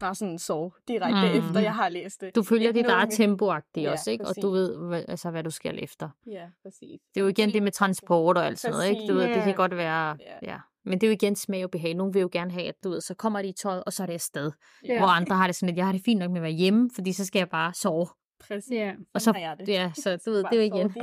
bare 0.00 0.14
sådan 0.14 0.38
sove 0.38 0.70
direkte 0.88 1.40
Mm. 1.40 1.46
efter, 1.48 1.60
jeg 1.60 1.74
har 1.74 1.88
læst 1.88 2.20
det. 2.20 2.34
Du 2.34 2.42
følger 2.42 2.72
dit 2.72 2.86
eget 2.86 3.10
tempoagtigt 3.10 3.84
Ja, 3.84 3.92
også, 3.92 4.10
ikke? 4.10 4.24
Og 4.24 4.28
præcis. 4.28 4.42
du 4.42 4.50
ved, 4.50 4.88
hvad, 4.88 5.04
altså, 5.08 5.30
hvad 5.30 5.44
du 5.44 5.50
skal 5.50 5.78
efter. 5.84 6.08
Ja, 6.26 6.44
præcis. 6.62 7.00
Det 7.14 7.20
er 7.20 7.24
jo 7.24 7.28
igen 7.28 7.52
det 7.52 7.62
med 7.62 7.72
transport 7.72 8.38
og 8.38 8.46
alt 8.46 8.58
sådan 8.58 8.74
noget, 8.74 8.90
ikke? 8.90 9.02
Du 9.08 9.14
ved, 9.14 9.34
det 9.34 9.42
kan 9.42 9.54
godt 9.54 9.76
være, 9.76 10.16
Ja. 10.20 10.52
ja. 10.52 10.58
Men 10.84 11.00
det 11.00 11.06
er 11.06 11.08
jo 11.08 11.12
igen 11.12 11.36
smag 11.36 11.64
og 11.64 11.70
behag. 11.70 11.94
Nogle 11.94 12.12
vil 12.12 12.20
jo 12.20 12.28
gerne 12.32 12.50
have, 12.50 12.68
at 12.68 12.74
du 12.84 12.90
ved, 12.90 13.00
så 13.00 13.14
kommer 13.14 13.42
de 13.42 13.48
i 13.48 13.52
tøjet, 13.52 13.82
og 13.86 13.92
så 13.92 14.02
er 14.02 14.06
det 14.06 14.14
afsted. 14.14 14.52
Ja. 14.84 14.98
Hvor 14.98 15.06
andre 15.06 15.36
har 15.36 15.46
det 15.46 15.56
sådan, 15.56 15.72
at 15.72 15.76
jeg 15.76 15.84
har 15.86 15.92
det 15.92 16.02
fint 16.04 16.18
nok 16.18 16.30
med 16.30 16.38
at 16.38 16.42
være 16.42 16.52
hjemme, 16.52 16.90
fordi 16.94 17.12
så 17.12 17.24
skal 17.24 17.38
jeg 17.38 17.48
bare 17.48 17.74
sove. 17.74 18.06
Præcis. 18.48 18.70
Ja. 18.72 18.92
Og 19.14 19.20
så, 19.20 19.32
jeg 19.38 19.56
det. 19.58 19.68
ja, 19.68 19.92
så 19.94 20.18
du 20.26 20.30
ved, 20.30 20.44
det 20.50 20.58
er 20.58 20.62
igen. 20.62 20.94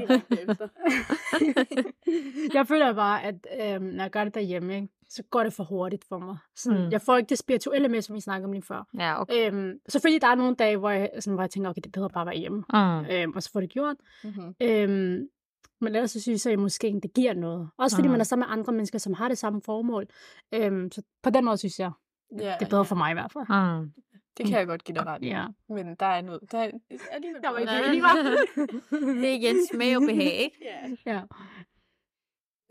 jeg 2.54 2.68
føler 2.68 2.94
bare, 2.94 3.24
at 3.24 3.36
øhm, 3.62 3.84
når 3.84 4.04
jeg 4.04 4.12
gør 4.12 4.24
det 4.24 4.36
derhjemme, 4.36 4.76
ikke, 4.76 4.88
så 5.14 5.24
går 5.24 5.44
det 5.44 5.54
for 5.54 5.64
hurtigt 5.64 6.06
for 6.10 6.18
mig. 6.20 6.38
Sådan, 6.56 6.84
Mm. 6.86 6.92
Jeg 6.92 7.02
får 7.02 7.18
ikke 7.18 7.30
det 7.30 7.38
spirituelle 7.38 7.88
med, 7.88 8.02
som 8.02 8.16
vi 8.16 8.20
snakkede 8.22 8.46
om 8.46 8.52
lige 8.52 8.62
før. 8.64 8.88
ja, 9.00 9.22
okay. 9.22 9.48
Øhm, 9.52 9.80
selvfølgelig, 9.90 10.22
der 10.22 10.28
er 10.28 10.36
nogle 10.36 10.56
dage, 10.56 10.78
hvor 10.78 10.90
jeg, 10.90 11.10
sådan, 11.20 11.34
hvor 11.34 11.44
jeg 11.44 11.50
tænker, 11.50 11.70
okay, 11.70 11.82
det 11.82 11.86
er 11.86 11.92
bedre 12.00 12.10
bare 12.10 12.22
at 12.22 12.28
være 12.28 12.38
hjemme. 12.38 12.64
Mm. 12.74 13.06
Øhm, 13.16 13.32
og 13.36 13.44
så 13.44 13.52
får 13.52 13.60
det 13.60 13.70
gjort. 13.70 13.96
mm-hmm. 14.24 14.56
Øhm, 14.62 15.28
men 15.82 15.96
ellers 15.96 16.12
så 16.12 16.22
synes 16.22 16.46
jeg, 16.46 16.54
at 16.54 16.60
måske 16.60 17.00
det 17.04 17.14
giver 17.14 17.34
noget. 17.34 17.70
Også 17.78 17.96
fordi 17.98 18.08
Mm. 18.08 18.12
man 18.12 18.20
er 18.20 18.24
sammen 18.24 18.48
med 18.50 18.54
andre 18.58 18.74
mennesker, 18.74 19.00
som 19.00 19.14
har 19.14 19.28
det 19.28 19.38
samme 19.38 19.62
formål. 19.66 20.06
Øhm, 20.54 20.92
så 20.92 21.02
på 21.24 21.30
den 21.30 21.46
måde 21.46 21.58
synes 21.58 21.80
jeg, 21.80 21.92
Ja, 22.40 22.56
det 22.60 22.66
er 22.66 22.70
bedre 22.70 22.86
for 22.86 22.96
mig 22.96 23.12
i 23.12 23.14
hvert 23.14 23.32
fald. 23.32 23.80
Mm. 23.82 23.92
Det 24.38 24.46
kan 24.46 24.58
jeg 24.60 24.68
godt 24.68 24.84
give 24.84 24.96
dig 24.96 25.06
ret 25.06 25.24
i. 25.24 25.28
Ja. 25.28 25.46
Men 25.70 25.96
der 26.00 26.06
er 26.06 26.22
noget. 26.22 26.42
Der 26.52 26.58
er 26.58 26.72
alligevel 27.12 27.42
Der 27.44 27.50
var 27.52 27.58
ikke 27.58 27.92
lige 27.92 28.02
var. 28.02 28.16
Det 29.22 29.30
er 29.30 29.34
igen 29.34 29.56
smag 29.74 29.98
og 29.98 30.02
behag, 30.02 30.34
ikke? 30.34 30.58
Ja. 31.06 31.14
Ja. 31.14 31.22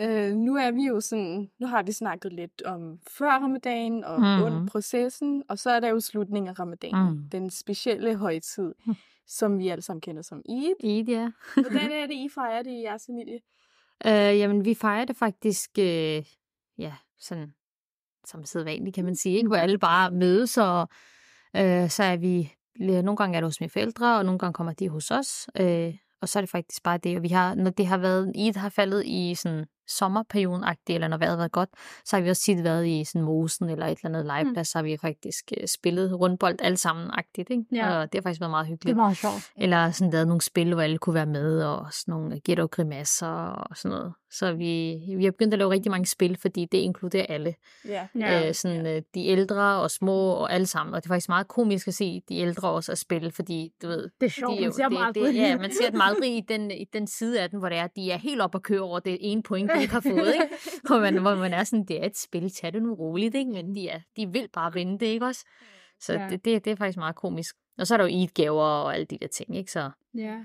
Øh, 0.01 0.35
nu 0.37 0.57
er 0.57 0.71
vi 0.71 0.83
jo 0.87 1.01
sådan, 1.01 1.51
nu 1.61 1.67
har 1.67 1.83
vi 1.83 1.93
snakket 1.93 2.33
lidt 2.33 2.63
om 2.63 2.99
før 3.09 3.31
ramadan 3.31 4.05
og 4.05 4.19
mm. 4.21 4.43
under 4.43 4.67
processen, 4.67 5.43
og 5.49 5.59
så 5.59 5.71
er 5.71 5.81
der 5.81 5.89
jo 5.89 6.01
slutningen 6.01 6.49
af 6.49 6.59
ramadan, 6.59 6.95
Mm. 6.95 7.01
mm. 7.01 7.29
den 7.33 7.51
specielle 7.51 8.17
højtid, 8.17 8.75
som 9.39 9.59
vi 9.59 9.69
alle 9.69 9.83
sammen 9.83 10.01
kender 10.01 10.23
som 10.23 10.43
Eid. 10.49 10.75
Eid, 10.81 11.09
ja. 11.09 11.31
Hvordan 11.55 11.93
er 11.93 12.07
det, 12.07 12.15
I 12.15 12.29
fejrer 12.35 12.63
det 12.63 12.71
i 12.71 12.83
jeres 12.83 13.07
familie? 13.07 13.41
Øh, 14.07 14.39
jamen, 14.39 14.65
vi 14.65 14.75
fejrer 14.75 15.05
det 15.05 15.17
faktisk, 15.17 15.71
øh, 15.79 16.23
ja, 16.79 16.93
sådan 17.19 17.53
som 18.25 18.45
sædvanligt, 18.45 18.95
kan 18.95 19.05
man 19.05 19.17
sige, 19.17 19.37
ikke? 19.37 19.49
hvor 19.49 19.57
alle 19.57 19.79
bare 19.79 20.11
mødes, 20.11 20.59
og 20.59 20.89
øh, 21.57 21.91
så 21.91 22.03
er 22.03 22.17
vi, 22.17 22.53
nogle 22.79 23.17
gange 23.17 23.37
er 23.37 23.41
det 23.41 23.49
hos 23.49 23.61
mine 23.61 23.71
forældre, 23.71 24.19
og 24.19 24.25
nogle 24.25 24.39
gange 24.39 24.53
kommer 24.53 24.73
de 24.73 24.89
hos 24.89 25.11
os, 25.11 25.49
øh, 25.61 25.95
og 26.21 26.29
så 26.29 26.39
er 26.39 26.41
det 26.41 26.51
faktisk 26.51 26.83
bare 26.83 26.99
det, 26.99 27.17
og 27.17 27.23
vi 27.23 27.29
har, 27.29 27.55
når 27.55 27.71
det 27.71 27.87
har 27.87 27.99
været, 27.99 28.33
Eid 28.35 28.55
har 28.57 28.69
faldet 28.69 29.03
i 29.07 29.35
sådan 29.35 29.67
sommerperioden 29.89 30.65
eller 30.89 31.09
når 31.09 31.17
vejret 31.17 31.31
har 31.31 31.37
været 31.37 31.53
godt, 31.53 31.69
så 32.05 32.17
har 32.17 32.23
vi 32.23 32.31
også 32.31 32.43
tit 32.43 32.65
været 32.65 32.87
i 32.87 33.05
sådan 33.05 33.23
mosen 33.23 33.69
eller 33.71 33.87
et 33.87 33.99
eller 33.99 34.19
andet 34.19 34.23
Mm. 34.23 34.27
legeplads, 34.27 34.69
så 34.69 34.79
har 34.79 34.83
vi 34.83 34.97
faktisk 35.01 35.53
øh, 35.61 35.69
spillet 35.69 36.21
rundbold 36.21 36.57
alle 36.63 36.77
sammen 36.77 37.11
agtigt, 37.13 37.51
ikke? 37.51 37.65
Ja. 37.73 37.99
Og 37.99 38.13
det 38.13 38.19
har 38.19 38.23
faktisk 38.23 38.41
været 38.41 38.51
meget 38.51 38.65
Det 38.65 38.71
er 38.71 38.75
hyggeligt. 38.75 38.97
meget 38.97 39.17
sjovt. 39.17 39.51
Eller 39.57 39.91
sådan 39.91 40.11
lavet 40.13 40.27
nogle 40.29 40.41
spil, 40.41 40.73
hvor 40.75 40.83
alle 40.83 40.99
kunne 40.99 41.15
være 41.15 41.27
med, 41.27 41.63
og 41.65 41.87
sådan 41.93 42.13
nogle 42.13 42.41
gæt 42.41 42.59
og 42.61 42.71
grimasser 42.71 43.27
og 43.29 43.77
sådan 43.77 43.97
noget. 43.99 44.13
Så 44.39 44.53
vi, 44.53 44.99
vi 45.17 45.25
har 45.25 45.31
begyndt 45.31 45.55
at 45.55 45.59
lave 45.59 45.71
rigtig 45.71 45.91
mange 45.91 46.07
spil, 46.07 46.37
fordi 46.41 46.65
det 46.73 46.79
inkluderer 46.79 47.27
alle. 47.29 47.55
Ja. 47.89 48.07
Ja. 48.19 48.49
Øh, 48.49 48.55
sådan, 48.55 48.87
øh, 48.87 49.03
de 49.15 49.27
ældre 49.27 49.81
og 49.83 49.91
små 49.91 50.31
og 50.31 50.53
alle 50.53 50.67
sammen. 50.67 50.95
Og 50.95 51.03
det 51.03 51.07
er 51.11 51.15
faktisk 51.15 51.29
meget 51.29 51.49
komisk 51.49 51.89
at 51.89 51.95
se 51.95 52.23
de 52.29 52.37
ældre 52.37 52.69
også 52.71 52.93
at 52.93 52.99
spille, 52.99 53.33
fordi 53.33 53.71
du 53.83 53.89
ved, 53.89 54.09
Det 54.21 54.27
er 54.27 54.31
sjovt, 54.31 54.59
de 54.59 54.65
er 54.65 54.69
man 54.69 54.73
ser 54.73 54.89
dem 54.89 54.97
det, 54.97 55.05
aldrig. 55.07 55.25
det, 55.25 55.35
ja, 55.35 55.59
man 55.59 55.73
ser 55.73 55.91
dem 55.91 56.01
aldrig 56.01 56.37
i 56.37 56.41
den, 56.49 56.71
i 56.71 56.85
den 56.93 57.07
side 57.07 57.41
af 57.41 57.51
den, 57.51 57.59
hvor 57.59 57.69
det 57.69 57.79
er, 57.79 57.87
de 57.87 58.11
er 58.11 58.17
helt 58.19 58.41
op 58.41 58.55
at 58.55 58.63
køre 58.63 58.81
over 58.81 58.99
det 59.01 59.19
ene 59.21 59.43
point, 59.43 59.71
de 59.77 59.81
ikke 59.83 59.95
har 59.95 60.01
fået. 60.01 60.35
Ikke? 60.35 60.49
Hvor, 60.87 61.01
man, 61.01 61.19
hvor 61.19 61.35
man 61.35 61.53
er 61.53 61.65
sådan, 61.65 61.85
det 61.85 62.03
er 62.03 62.07
et 62.07 62.17
spil, 62.17 62.51
tag 62.51 62.73
det 62.73 62.83
nu 62.83 62.95
roligt, 62.95 63.35
ikke? 63.35 63.51
men 63.51 63.75
de, 63.75 63.89
er, 63.89 64.01
de 64.17 64.27
vil 64.33 64.49
bare 64.53 64.73
vinde 64.73 64.99
det, 64.99 65.07
ikke 65.07 65.27
også? 65.27 65.45
Så 66.01 66.13
Ja. 66.13 66.29
det, 66.31 66.45
det, 66.45 66.65
det 66.65 66.71
er 66.71 66.77
faktisk 66.77 66.99
meget 66.99 67.17
komisk. 67.17 67.55
Og 67.79 67.87
så 67.87 67.95
er 67.95 67.99
der 67.99 68.05
jo 68.05 68.21
eat-gaver 68.21 68.63
og 68.63 68.95
alle 68.95 69.07
de 69.07 69.19
der 69.19 69.27
ting, 69.27 69.57
ikke? 69.57 69.73
Så 69.73 69.91
Ja. 70.15 70.39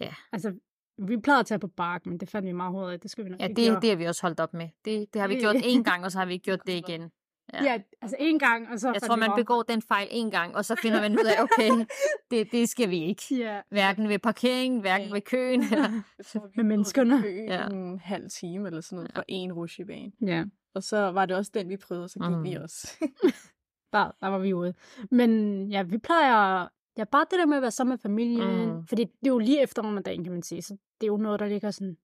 Ja. 0.00 0.14
Altså, 0.32 0.52
vi 0.98 1.16
plejede 1.16 1.40
at 1.40 1.46
tage 1.46 1.58
på 1.58 1.68
bark, 1.68 2.06
men 2.06 2.18
det 2.20 2.30
fandt 2.30 2.46
vi 2.46 2.52
meget 2.52 2.72
hurtigt. 2.72 3.02
Det 3.02 3.10
skal 3.10 3.24
vi 3.24 3.30
nok 3.30 3.40
ja, 3.40 3.48
det, 3.48 3.56
det 3.82 3.90
har 3.90 3.96
vi 3.96 4.04
også 4.04 4.22
holdt 4.22 4.40
op 4.40 4.54
med. 4.54 4.68
Det, 4.84 5.06
det 5.14 5.20
har 5.20 5.28
vi 5.28 5.34
gjort 5.40 5.56
én 5.56 5.82
gang, 5.90 6.04
og 6.04 6.12
så 6.12 6.18
har 6.18 6.26
vi 6.26 6.32
ikke 6.32 6.44
gjort 6.44 6.60
det 6.66 6.72
igen. 6.72 7.10
Ja. 7.52 7.64
Ja, 7.64 7.78
altså 8.02 8.16
en 8.20 8.38
gang, 8.38 8.68
og 8.68 8.78
så 8.80 8.92
Jeg 8.92 9.02
tror, 9.02 9.16
man 9.16 9.28
bare- 9.28 9.36
begår 9.36 9.62
den 9.62 9.82
fejl 9.82 10.08
en 10.10 10.30
gang, 10.30 10.56
og 10.56 10.64
så 10.64 10.74
finder 10.82 11.00
man 11.00 11.12
ud 11.12 11.24
af, 11.24 11.42
okay, 11.42 11.70
det, 12.30 12.52
det 12.52 12.68
skal 12.68 12.90
vi 12.90 13.04
ikke. 13.04 13.22
Ja. 13.36 13.60
Hverken 13.70 14.08
ved 14.08 14.18
parkeringen, 14.18 14.80
hverken 14.80 15.08
Ja. 15.08 15.14
ved 15.14 15.20
køen. 15.20 15.60
Eller... 15.72 16.02
Tror, 16.32 16.50
Med 16.56 16.64
menneskerne. 16.64 17.22
Ja. 17.26 17.66
en 17.66 17.98
halv 17.98 18.30
time 18.30 18.66
eller 18.68 18.80
sådan 18.80 18.96
noget 18.96 19.10
for 19.14 19.24
en 19.28 19.52
rushebane. 19.52 20.12
ja. 20.20 20.44
Og 20.74 20.82
så 20.82 20.96
var 21.10 21.26
det 21.26 21.36
også 21.36 21.50
den, 21.54 21.68
vi 21.68 21.76
prøvede, 21.76 22.04
og 22.04 22.10
så 22.10 22.18
gik 22.18 22.30
mm. 22.36 22.42
vi 22.44 22.56
Mm. 22.56 22.62
også. 22.62 22.96
Der, 23.92 24.10
der 24.20 24.26
var 24.28 24.38
vi 24.38 24.52
ude. 24.54 24.74
Men 25.10 25.62
ja, 25.70 25.82
vi 25.82 25.98
plejer... 25.98 26.66
Ja, 26.98 27.04
bare 27.04 27.26
det 27.30 27.38
der 27.38 27.46
med 27.46 27.56
at 27.56 27.62
være 27.62 27.70
sammen 27.70 27.90
med 27.92 27.98
familien. 27.98 28.66
Mm. 28.66 28.86
Fordi 28.86 29.04
det 29.04 29.26
er 29.26 29.32
jo 29.32 29.38
lige 29.38 29.62
efter 29.62 30.00
dagen, 30.04 30.24
kan 30.24 30.32
man 30.32 30.42
sige. 30.42 30.62
Så 30.62 30.74
det 31.00 31.06
er 31.06 31.08
jo 31.12 31.16
noget, 31.16 31.40
der 31.40 31.46
ligger 31.46 31.70
sådan 31.70 31.96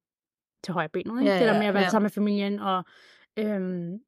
til 0.65 0.75
højre 0.75 0.89
benet. 0.89 1.21
Ikke? 1.21 1.33
Ja, 1.33 1.39
det 1.39 1.47
der 1.49 1.53
ja, 1.55 1.59
med 1.59 1.67
at 1.67 1.75
være 1.75 1.83
ja. 1.83 1.89
sammen 1.89 2.05
med 2.05 2.11
familien 2.11 2.59
og 2.59 2.85
øhm, 3.39 3.99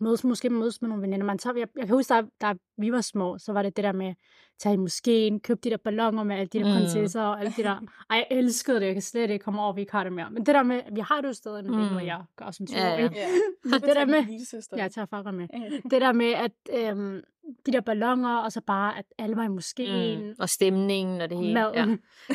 mødes, 0.00 0.24
måske 0.24 0.50
mødes 0.50 0.82
med 0.82 0.88
nogle 0.88 1.02
veninder. 1.02 1.26
Man 1.26 1.38
tager, 1.38 1.56
jeg, 1.58 1.68
jeg 1.76 1.86
kan 1.86 1.94
huske, 1.96 2.14
da, 2.14 2.22
da 2.40 2.54
vi 2.78 2.92
var 2.92 3.00
små, 3.00 3.38
så 3.38 3.52
var 3.52 3.62
det 3.62 3.76
det 3.76 3.84
der 3.84 3.92
med 3.92 4.06
at 4.06 4.16
tage 4.58 4.72
i 4.74 4.76
moskeen, 4.76 5.40
købe 5.40 5.60
de 5.64 5.70
der 5.70 5.76
ballonger 5.76 6.24
med 6.24 6.36
alle 6.36 6.46
de 6.46 6.58
der 6.58 6.64
Mm. 6.64 6.72
prinsesser 6.72 7.22
og 7.22 7.40
alt 7.40 7.56
det 7.56 7.64
der. 7.64 7.76
Ej, 8.10 8.16
jeg 8.16 8.26
elskede 8.30 8.80
det. 8.80 8.86
Jeg 8.86 8.94
kan 8.94 9.02
slet 9.02 9.30
ikke 9.30 9.44
komme 9.44 9.60
over, 9.60 9.70
at 9.70 9.76
vi 9.76 9.80
ikke 9.80 9.92
har 9.92 10.04
det 10.04 10.12
mere. 10.12 10.30
Men 10.30 10.46
det 10.46 10.54
der 10.54 10.62
med, 10.62 10.80
vi 10.92 11.00
har 11.00 11.20
det 11.20 11.28
jo 11.28 11.32
stadig, 11.32 11.64
det 11.64 11.70
når 11.72 11.90
Mm. 12.00 12.06
jeg 12.06 12.22
gør 12.36 12.50
som 12.50 12.66
Ja, 12.72 12.88
ja. 12.88 12.94
ja, 12.96 13.02
ja. 13.02 13.26
Men 13.64 13.72
det 13.72 13.96
der 13.96 14.04
med... 14.06 14.24
Lillesøster. 14.26 14.76
Jeg 14.76 14.92
tager 14.92 15.06
faktisk 15.06 15.34
med. 15.34 15.46
Ja. 15.54 15.88
Det 15.90 16.00
der 16.00 16.12
med, 16.12 16.32
at 16.32 16.52
øhm, 16.78 17.20
de 17.66 17.72
der 17.72 17.80
ballonger, 17.80 18.36
og 18.36 18.52
så 18.52 18.60
bare, 18.66 18.98
at 18.98 19.04
alle 19.18 19.36
var 19.36 19.44
i 19.44 19.48
moskeen. 19.48 20.26
Mm. 20.26 20.34
Og 20.38 20.48
stemningen 20.48 21.20
og 21.20 21.30
det 21.30 21.38
hele. 21.38 21.60
Ja. 21.60 21.86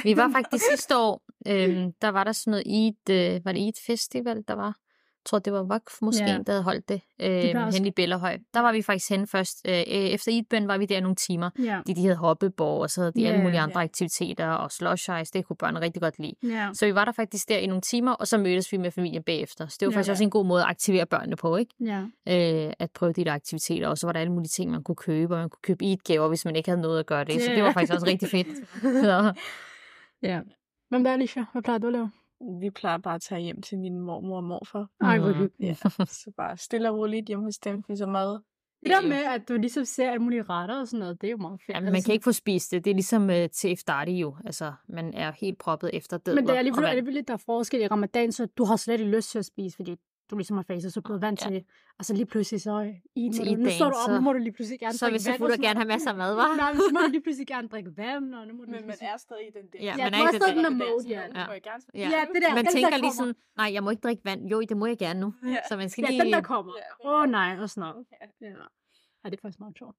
Vi 0.04 0.18
var 0.18 0.30
faktisk 0.32 0.64
sidste 0.72 0.98
år, 0.98 1.22
øhm, 1.48 1.94
der 2.02 2.10
var 2.10 2.24
der 2.24 2.32
sådan 2.32 2.52
noget 2.52 2.64
Eid, 2.68 3.36
øh, 3.36 3.46
var 3.46 3.52
det 3.52 3.62
Eid 3.66 3.86
Festival, 3.88 4.44
der 4.48 4.54
var? 4.54 4.76
Jeg 5.22 5.30
tror, 5.30 5.40
det 5.40 5.54
var 5.54 5.64
Vakf 5.64 5.94
måske, 6.02 6.24
Ja. 6.26 6.38
der 6.38 6.52
havde 6.52 6.64
holdt 6.64 6.90
det 6.90 7.02
øh, 7.22 7.66
også- 7.66 7.80
hen 7.80 7.88
i 7.88 7.92
Bellerhøj. 7.92 8.38
Der 8.54 8.60
var 8.60 8.72
vi 8.72 8.82
faktisk 8.82 9.10
hen 9.10 9.28
først. 9.28 9.62
Øh, 9.68 9.74
øh, 9.74 9.84
efter 9.88 10.32
Eidbøn 10.32 10.68
var 10.68 10.78
vi 10.78 10.86
der 10.86 11.02
nogle 11.02 11.16
timer. 11.16 11.50
Ja. 11.60 11.82
De, 11.88 11.96
de 11.96 12.02
havde 12.02 12.16
hoppeborg, 12.16 12.82
og 12.82 12.90
så 12.90 13.02
havde 13.02 13.12
de 13.16 13.22
Ja, 13.22 13.28
alle 13.28 13.44
mulige 13.44 13.60
andre 13.60 13.82
aktiviteter, 13.84 14.48
og 14.50 14.72
slush 14.72 15.10
ice, 15.22 15.32
det 15.34 15.46
kunne 15.46 15.56
børn 15.56 15.78
rigtig 15.78 16.02
godt 16.02 16.20
lide. 16.20 16.34
Ja. 16.44 16.70
Så 16.74 16.86
vi 16.86 16.96
var 16.96 17.06
der 17.06 17.12
faktisk 17.12 17.50
der 17.50 17.58
i 17.58 17.68
nogle 17.68 17.82
timer, 17.82 18.12
og 18.12 18.28
så 18.28 18.38
mødtes 18.38 18.72
vi 18.72 18.78
med 18.78 18.92
familien 18.92 19.24
bagefter. 19.24 19.68
Så 19.68 19.78
det 19.80 19.86
var 19.86 19.92
faktisk 19.94 20.12
også 20.12 20.24
en 20.24 20.30
god 20.30 20.46
måde 20.46 20.62
at 20.64 20.70
aktivere 20.70 21.06
børnene 21.06 21.36
på, 21.36 21.56
ikke? 21.56 21.74
Ja. 21.86 22.02
øh, 22.68 22.74
at 22.80 22.92
prøve 22.92 23.14
de 23.14 23.26
der 23.26 23.34
aktiviteter, 23.34 23.88
og 23.88 23.98
så 23.98 24.08
var 24.08 24.14
der 24.14 24.20
alle 24.20 24.34
mulige 24.34 24.50
ting, 24.50 24.72
man 24.72 24.84
kunne 24.84 24.96
købe, 24.96 25.34
og 25.36 25.40
man 25.40 25.50
kunne 25.50 25.62
købe 25.64 25.86
eat-gaver, 25.86 26.28
hvis 26.28 26.46
man 26.46 26.56
ikke 26.56 26.70
havde 26.70 26.82
noget 26.82 27.00
at 27.00 27.06
gøre 27.06 27.24
det, 27.24 27.42
så 27.42 27.50
Ja. 27.50 27.56
det 27.56 27.64
var 27.64 27.72
faktisk 27.72 27.94
også 27.94 28.06
rigtig 28.06 28.30
fedt. 28.30 28.48
så, 29.06 29.34
ja. 30.24 30.40
Hvem 30.90 31.04
der 31.04 31.10
er, 31.12 31.16
Alicia? 31.16 31.46
Hvad 31.52 31.62
plejer 31.62 31.78
du 31.80 31.88
at 31.88 31.94
lave? 31.94 32.12
Vi 32.62 32.70
plejer 32.70 32.98
bare 32.98 33.16
at 33.16 33.22
tage 33.22 33.42
hjem 33.42 33.62
til 33.62 33.80
min 33.80 34.00
mormor 34.00 34.38
og 34.38 34.44
morfar. 34.44 34.88
Ej, 35.02 35.20
hvor 35.20 35.28
Mm. 35.28 35.34
hyggeligt. 35.34 35.54
Ja, 35.84 35.90
så 36.06 36.32
bare 36.38 36.58
stille 36.58 36.90
og 36.92 36.98
roligt 36.98 37.28
hjemme 37.28 37.46
hos 37.46 37.58
dem, 37.58 37.84
spiser 37.84 38.06
mad. 38.06 38.40
Det 38.84 38.90
der 38.90 39.02
med, 39.08 39.18
at 39.36 39.50
du 39.50 39.54
ligesom 39.54 39.86
ser 39.86 40.10
alle 40.12 40.20
mulige 40.24 40.44
retter 40.44 40.80
og 40.80 40.88
sådan 40.88 41.00
noget, 41.00 41.22
det 41.22 41.28
er 41.28 41.32
jo 41.32 41.38
meget 41.38 41.62
fedt. 41.66 41.76
Jamen, 41.76 41.92
man 41.92 42.02
kan 42.02 42.14
ikke 42.14 42.24
få 42.24 42.32
spist 42.32 42.72
det. 42.72 42.86
Det 42.86 42.92
er 42.92 42.96
ligesom 42.96 43.30
øh, 43.30 43.50
til 43.50 43.70
iftari 43.72 44.14
jo. 44.20 44.36
Altså, 44.46 44.74
man 44.90 45.14
er 45.14 45.32
helt 45.32 45.58
proppet 45.58 45.90
efter 45.94 46.18
det. 46.18 46.36
Men 46.36 46.48
det 46.48 46.54
er 46.54 46.58
alligevel, 46.58 46.86
alligevel 46.86 47.24
der 47.28 47.34
er 47.34 47.38
forskel 47.46 47.82
i 47.82 47.88
ramadan, 47.88 48.32
så 48.32 48.46
du 48.46 48.64
har 48.64 48.76
slet 48.76 49.00
ikke 49.00 49.16
lyst 49.16 49.32
til 49.32 49.40
at 49.40 49.46
spise, 49.46 49.76
fordi 49.76 49.96
du 50.32 50.38
ligesom 50.38 50.58
har 50.58 50.64
faset, 50.72 50.94
så 50.94 51.00
er 51.00 51.02
du 51.02 51.08
blevet 51.08 51.22
vant 51.22 51.40
Ja. 51.46 51.50
til, 51.50 51.58
og 52.00 52.06
så 52.06 52.14
lige 52.14 52.26
pludselig 52.26 52.62
så 52.62 52.76
i 53.16 53.30
Til 53.34 53.46
nu, 53.58 53.64
nu 53.64 53.70
står 53.70 53.90
du 53.90 53.96
op, 54.02 54.06
så- 54.08 54.14
nu 54.16 54.22
må 54.26 54.30
du 54.34 54.40
lige 54.48 54.56
pludselig 54.58 54.80
gerne 54.80 54.94
så 54.98 55.06
drikke 55.06 55.14
vand. 55.14 55.22
selvfølgelig 55.22 55.54
og 55.54 55.64
sådan 55.64 55.68
gerne 55.70 55.80
have 55.82 55.88
masser 55.94 56.10
af 56.14 56.18
mad, 56.24 56.32
hva'? 56.40 56.58
Nej, 56.64 56.70
men 56.74 56.80
så 56.88 56.90
må 56.94 57.00
du 57.06 57.12
lige 57.16 57.24
pludselig 57.26 57.48
gerne 57.54 57.68
drikke 57.74 57.92
vand, 57.98 58.36
og 58.40 58.48
nu 58.48 58.54
må 58.58 58.62
du 58.66 58.72
lige 58.72 58.82
Men 58.82 58.88
man 58.94 58.98
er 59.12 59.18
stadig 59.18 59.46
i 59.52 59.52
den 59.58 59.66
der. 59.74 59.80
Ja, 59.88 59.94
Ja, 59.98 60.04
man 60.06 60.12
du 60.14 60.18
er 60.18 60.24
er 60.26 60.30
i 60.30 60.34
det 60.34 60.42
stadig 60.42 60.56
der. 60.56 60.70
den 60.70 60.80
der 60.80 60.86
mode, 60.92 61.04
ja. 61.16 61.22
Ja. 61.40 61.46
Må 61.50 61.54
jeg 61.60 61.64
gerne 61.70 61.82
Ja. 62.04 62.08
Ja, 62.16 62.22
det 62.34 62.40
der, 62.46 62.52
Man 62.60 62.66
den, 62.66 62.74
tænker 62.76 62.90
der 62.96 63.02
lige 63.06 63.16
sådan, 63.22 63.36
nej, 63.60 63.70
jeg 63.76 63.82
må 63.84 63.90
ikke 63.94 64.04
drikke 64.08 64.24
vand. 64.30 64.42
Jo, 64.52 64.58
det 64.70 64.78
må 64.82 64.86
jeg 64.94 64.98
gerne 65.06 65.20
nu. 65.24 65.30
Ja. 65.56 65.62
Så 65.70 65.74
man 65.82 65.90
skal 65.90 66.02
Ja, 66.04 66.10
lige... 66.10 66.22
den 66.24 66.34
der 66.34 66.42
kommer. 66.54 66.72
Ja. 66.84 66.90
Åh 67.10 67.22
oh, 67.22 67.26
nej, 67.40 67.52
og 67.64 67.70
sådan 67.70 67.82
noget. 67.90 68.06
Ja. 68.22 68.48
ja, 69.24 69.30
det 69.30 69.36
er 69.38 69.42
faktisk 69.46 69.60
meget 69.64 69.76
sjovt. 69.82 69.98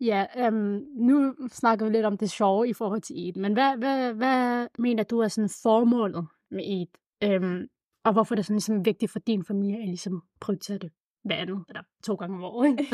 ja, 0.00 0.26
øhm, 0.46 0.84
nu 0.96 1.34
snakker 1.50 1.86
vi 1.86 1.92
lidt 1.92 2.06
om 2.06 2.18
det 2.18 2.30
sjove 2.30 2.68
i 2.68 2.72
forhold 2.72 3.00
til 3.00 3.16
Eid, 3.24 3.34
men 3.36 3.52
hvad, 3.52 3.76
hvad, 3.76 4.12
hvad 4.12 4.66
mener 4.78 5.02
du 5.02 5.18
er 5.18 5.28
sådan 5.28 5.50
formålet 5.62 6.26
med 6.50 6.60
Eid? 6.64 6.86
Øhm, 7.24 7.66
og 8.04 8.12
hvorfor 8.12 8.34
er 8.34 8.36
det 8.36 8.46
sådan 8.46 8.56
ligesom 8.56 8.84
vigtigt 8.84 9.12
for 9.12 9.18
din 9.18 9.44
familie 9.44 9.82
at 9.82 9.88
ligesom 9.88 10.22
prioritere 10.40 10.78
det 10.78 10.92
hver 11.24 11.36
andet, 11.36 11.64
eller 11.68 11.82
to 12.04 12.14
gange 12.14 12.36
om 12.36 12.44
året, 12.44 12.68
ikke? 12.68 12.86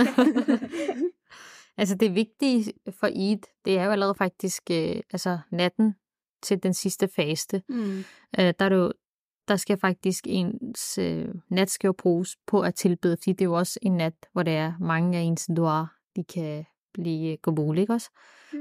altså 1.80 1.94
det 1.94 2.14
vigtige 2.14 2.72
for 2.90 3.06
Eid, 3.06 3.38
det 3.64 3.78
er 3.78 3.84
jo 3.84 3.90
allerede 3.90 4.14
faktisk 4.14 4.62
øh, 4.70 5.02
altså 5.12 5.38
natten 5.50 5.94
til 6.42 6.62
den 6.62 6.74
sidste 6.74 7.08
faste. 7.08 7.62
mm. 7.68 7.98
Øh, 8.38 8.54
der 8.58 8.64
er 8.64 8.74
jo, 8.74 8.92
der 9.48 9.56
skal 9.56 9.78
faktisk 9.78 10.26
ens 10.28 10.98
øh, 10.98 11.28
nat 11.48 11.70
skal 11.70 11.88
jo 11.88 11.92
bruges 11.92 12.36
på 12.46 12.60
at 12.60 12.74
tilbede, 12.74 13.16
fordi 13.16 13.32
det 13.32 13.40
er 13.40 13.44
jo 13.44 13.54
også 13.54 13.78
en 13.82 13.96
nat, 13.96 14.14
hvor 14.32 14.42
det 14.42 14.52
er 14.52 14.72
mange 14.80 15.18
af 15.18 15.22
ens 15.22 15.50
dua, 15.56 15.86
de 16.16 16.24
kan 16.24 16.64
blive 16.94 17.37
gobul, 17.37 17.79
ikke 17.79 17.92
også? 17.92 18.11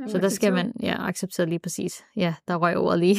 Så 0.08 0.18
der 0.18 0.30
skal 0.30 0.54
man, 0.54 0.74
ja, 0.84 1.08
accepteret 1.08 1.50
lige 1.50 1.60
præcis. 1.60 2.04
Ja, 2.15 2.36
der 2.48 2.56
røg 2.56 2.78
ordet 2.78 3.00
lige. 3.00 3.18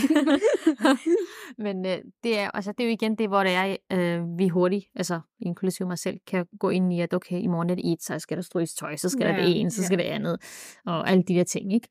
Men 1.65 1.87
øh, 1.87 1.99
det, 2.25 2.39
er, 2.39 2.51
altså, 2.51 2.73
det 2.73 2.85
er 2.85 2.89
jo 2.89 2.93
igen 2.93 3.15
det, 3.15 3.29
hvor 3.29 3.45
det 3.45 3.53
er, 3.53 3.77
øh, 3.93 4.39
vi 4.39 4.49
hurtigt, 4.49 4.87
altså 4.95 5.21
inklusive 5.41 5.89
mig 5.89 5.99
selv, 5.99 6.19
kan 6.27 6.47
gå 6.59 6.69
ind 6.71 6.93
i, 6.93 7.01
at 7.01 7.15
okay, 7.15 7.41
i 7.41 7.47
morgen 7.47 7.71
er 7.71 7.75
det 7.75 7.93
et, 7.93 8.03
så 8.03 8.19
skal 8.19 8.37
der 8.37 8.43
stryges 8.43 8.75
tøj, 8.75 8.97
så 8.97 9.09
skal 9.09 9.27
Ja, 9.27 9.33
der 9.33 9.45
det 9.45 9.61
ene, 9.61 9.71
så 9.71 9.83
ja. 9.83 9.87
skal 9.87 9.99
det 9.99 10.05
andet, 10.05 10.39
og 10.87 11.11
alle 11.11 11.23
de 11.23 11.35
der 11.35 11.45
ting, 11.45 11.75
ikke? 11.75 11.89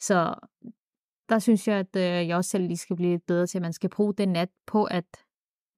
Så 0.00 0.34
der 1.28 1.38
synes 1.38 1.68
jeg, 1.68 1.76
at 1.78 1.96
øh, 1.96 2.28
jeg 2.28 2.36
også 2.36 2.50
selv 2.50 2.66
lige 2.66 2.76
skal 2.76 2.96
blive 2.96 3.18
bedre 3.18 3.46
til, 3.46 3.58
at 3.58 3.62
man 3.62 3.72
skal 3.72 3.90
bruge 3.90 4.14
den 4.14 4.28
nat 4.28 4.48
på 4.66 4.84
at 4.84 5.04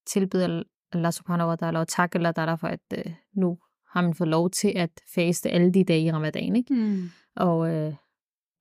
tilbede 0.06 0.64
Allah 0.92 1.12
subhanahu 1.12 1.48
wa 1.48 1.56
ta'ala 1.62 1.78
og 1.78 1.88
takke 1.88 2.18
Allah 2.18 2.34
ta'ala 2.38 2.54
for, 2.54 2.68
at 2.68 2.80
øh, 2.98 3.12
nu 3.32 3.58
har 3.94 4.02
man 4.02 4.14
fået 4.14 4.28
lov 4.28 4.50
til 4.50 4.72
at 4.76 4.90
faste 5.14 5.50
alle 5.50 5.72
de 5.72 5.84
dage 5.84 6.02
i 6.04 6.12
ramadan, 6.12 6.56
ikke? 6.56 6.74
Mm. 6.74 7.10
Og 7.36 7.70
øh, 7.74 7.94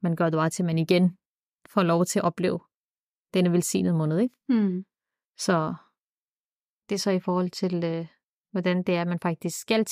man 0.01 0.15
gør 0.15 0.25
det 0.29 0.37
bare 0.37 0.49
til, 0.49 0.63
at 0.63 0.65
man 0.65 0.77
igen 0.77 1.17
får 1.69 1.83
lov 1.83 2.05
til 2.05 2.19
at 2.19 2.25
opleve 2.25 2.59
denne 3.33 3.51
velsignede 3.51 3.93
måned, 3.93 4.19
ikke? 4.19 4.35
Mm. 4.49 4.85
Så 5.37 5.73
det 6.89 6.95
er 6.95 6.99
så 6.99 7.11
i 7.11 7.19
forhold 7.19 7.49
til, 7.49 7.83
øh, 7.83 8.07
hvordan 8.51 8.83
det 8.83 8.95
er, 8.95 9.01
at 9.01 9.07
man 9.07 9.19
faktisk 9.19 9.59
skal 9.59 9.85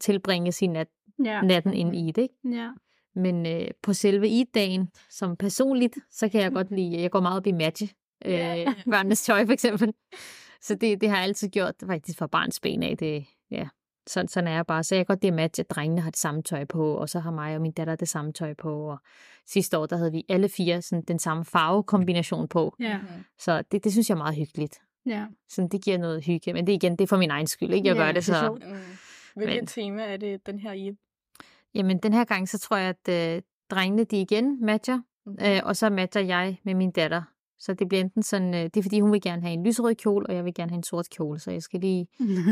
tilbringe 0.00 0.52
sin 0.52 0.70
nat, 0.70 0.88
Ja. 1.24 1.40
natten 1.42 1.72
ind 1.74 1.96
i 1.96 2.12
det, 2.12 2.22
ikke? 2.22 2.34
ja. 2.58 2.70
Men 3.14 3.46
øh, 3.46 3.68
på 3.82 3.92
selve 3.92 4.26
Eid-dagen, 4.28 4.88
som 5.10 5.36
personligt, 5.36 5.98
så 6.10 6.28
kan 6.28 6.40
jeg 6.40 6.52
godt 6.58 6.70
lide, 6.70 7.00
jeg 7.00 7.10
går 7.10 7.20
meget 7.20 7.36
op 7.36 7.46
i 7.46 7.52
matche. 7.52 7.88
Øh, 8.24 8.32
Ja. 8.32 8.74
børnenes 8.90 9.22
tøj 9.22 9.46
for 9.46 9.52
eksempel. 9.52 9.94
Så 10.60 10.74
det, 10.74 11.00
det 11.00 11.08
har 11.08 11.16
jeg 11.16 11.24
altid 11.24 11.48
gjort 11.48 11.74
faktisk 11.86 12.18
fra 12.18 12.26
barns 12.26 12.60
ben 12.60 12.82
af. 12.82 12.96
Det, 12.98 13.26
ja, 13.50 13.68
sådan, 14.08 14.28
sådan 14.28 14.48
er 14.48 14.52
jeg 14.52 14.66
bare. 14.66 14.84
Så 14.84 14.94
jeg 14.94 15.06
kan 15.06 15.14
godt 15.14 15.22
det 15.22 15.32
matche, 15.34 15.60
at 15.60 15.70
drengene 15.70 16.00
har 16.00 16.10
det 16.10 16.18
samme 16.18 16.42
tøj 16.42 16.64
på, 16.64 16.94
og 16.94 17.08
så 17.08 17.20
har 17.20 17.30
mig 17.30 17.54
og 17.56 17.62
min 17.62 17.72
datter 17.72 17.96
det 17.96 18.08
samme 18.08 18.32
tøj 18.32 18.54
på. 18.54 18.90
Og 18.90 18.98
sidste 19.46 19.78
år, 19.78 19.86
der 19.86 19.96
havde 19.96 20.12
vi 20.12 20.24
alle 20.28 20.48
fire 20.48 20.82
sådan, 20.82 21.02
den 21.08 21.18
samme 21.18 21.44
farvekombination 21.44 22.48
på. 22.48 22.74
Ja. 22.80 22.98
Mhm. 22.98 23.06
Så 23.38 23.62
det, 23.72 23.84
det 23.84 23.92
synes 23.92 24.08
jeg 24.08 24.14
er 24.14 24.18
meget 24.18 24.36
hyggeligt. 24.36 24.80
Ja. 25.06 25.26
Sådan, 25.48 25.68
det 25.68 25.84
giver 25.84 25.98
noget 25.98 26.24
hygge. 26.24 26.52
Men 26.52 26.66
det 26.66 26.72
er 26.72 26.76
igen, 26.76 26.92
det 26.92 27.00
er 27.00 27.06
for 27.06 27.16
min 27.16 27.30
egen 27.30 27.46
skyld, 27.46 27.72
ikke? 27.74 27.88
Jeg 27.88 27.96
Ja, 27.96 28.00
gør 28.02 28.06
det, 28.06 28.14
det 28.14 28.28
er 28.32 28.34
så... 28.34 28.40
sjovt. 28.40 28.62
Mm. 28.66 28.76
Hvilket 29.36 29.56
Men- 29.60 29.66
tema 29.66 30.02
er 30.02 30.16
det 30.16 30.46
den 30.46 30.58
her 30.58 30.72
i? 30.72 30.92
Jamen, 31.74 31.98
den 31.98 32.12
her 32.12 32.24
gang, 32.24 32.48
så 32.48 32.58
tror 32.58 32.76
jeg, 32.76 32.94
at 33.06 33.34
øh, 33.36 33.42
drengene, 33.70 34.04
de 34.04 34.20
igen 34.20 34.64
matcher. 34.64 35.00
Øh, 35.42 35.60
og 35.64 35.76
så 35.76 35.90
matcher 35.90 36.22
jeg 36.22 36.58
med 36.64 36.74
min 36.74 36.90
datter. 36.90 37.22
Så 37.58 37.74
det 37.74 37.88
bliver 37.88 38.00
enten 38.00 38.22
sådan, 38.22 38.54
øh, 38.54 38.60
det 38.60 38.76
er 38.76 38.82
fordi, 38.82 39.00
hun 39.00 39.12
vil 39.12 39.20
gerne 39.20 39.42
have 39.42 39.52
en 39.52 39.64
lyserød 39.66 39.94
kjole, 39.94 40.26
og 40.26 40.34
jeg 40.34 40.44
vil 40.44 40.54
gerne 40.54 40.70
have 40.70 40.76
en 40.76 40.82
sort 40.82 41.08
kjole. 41.10 41.38
Så 41.38 41.50
jeg 41.50 41.62
skal 41.62 41.80
lige 41.80 42.06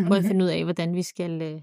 prøve 0.06 0.18
at 0.18 0.24
finde 0.24 0.44
ud 0.44 0.50
af, 0.50 0.64
hvordan 0.64 0.94
vi 0.94 1.02
skal 1.02 1.42
øh, 1.42 1.60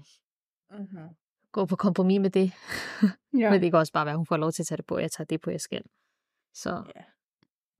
Mm-hmm. 0.78 1.08
gå 1.52 1.64
på 1.66 1.76
kompromis 1.76 2.20
med 2.20 2.30
det. 2.30 2.52
ja. 3.40 3.50
Men 3.50 3.62
det 3.62 3.70
kan 3.72 3.78
også 3.78 3.92
bare 3.92 4.06
være, 4.06 4.12
at 4.12 4.18
hun 4.18 4.26
får 4.26 4.36
lov 4.36 4.52
til 4.52 4.62
at 4.62 4.66
tage 4.66 4.76
det 4.76 4.86
på, 4.86 4.94
og 4.94 5.02
jeg 5.02 5.10
tager 5.10 5.26
det 5.26 5.40
på, 5.40 5.50
jeg 5.50 5.60
skal. 5.60 5.82
Så 6.54 6.70
Ja. 6.70 7.02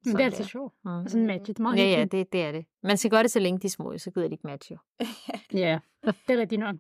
Men 0.07 0.17
det 0.17 0.25
er 0.25 0.31
der. 0.31 0.45
sjovt. 0.45 0.75
Mm. 0.85 0.91
Og 0.91 1.11
sådan 1.11 1.27
matche. 1.27 1.53
Det 1.55 1.59
er 1.59 1.63
meget 1.63 1.77
Ja, 1.79 1.85
ja, 1.99 2.05
det, 2.05 2.33
det 2.33 2.43
er 2.43 2.53
det. 2.53 2.65
Man 2.83 2.97
skal 2.97 3.11
gøre 3.11 3.23
det, 3.23 3.31
så 3.31 3.39
længe 3.39 3.59
de 3.61 3.67
er 3.67 3.71
små, 3.71 3.99
så 3.99 4.11
gider 4.11 4.29
de 4.29 4.33
ikke 4.35 4.47
matche 4.47 4.75
jo. 4.75 5.07
Ja, 5.63 5.79
det 6.05 6.15
er 6.37 6.39
rigtigt 6.41 6.59
nok. 6.61 6.77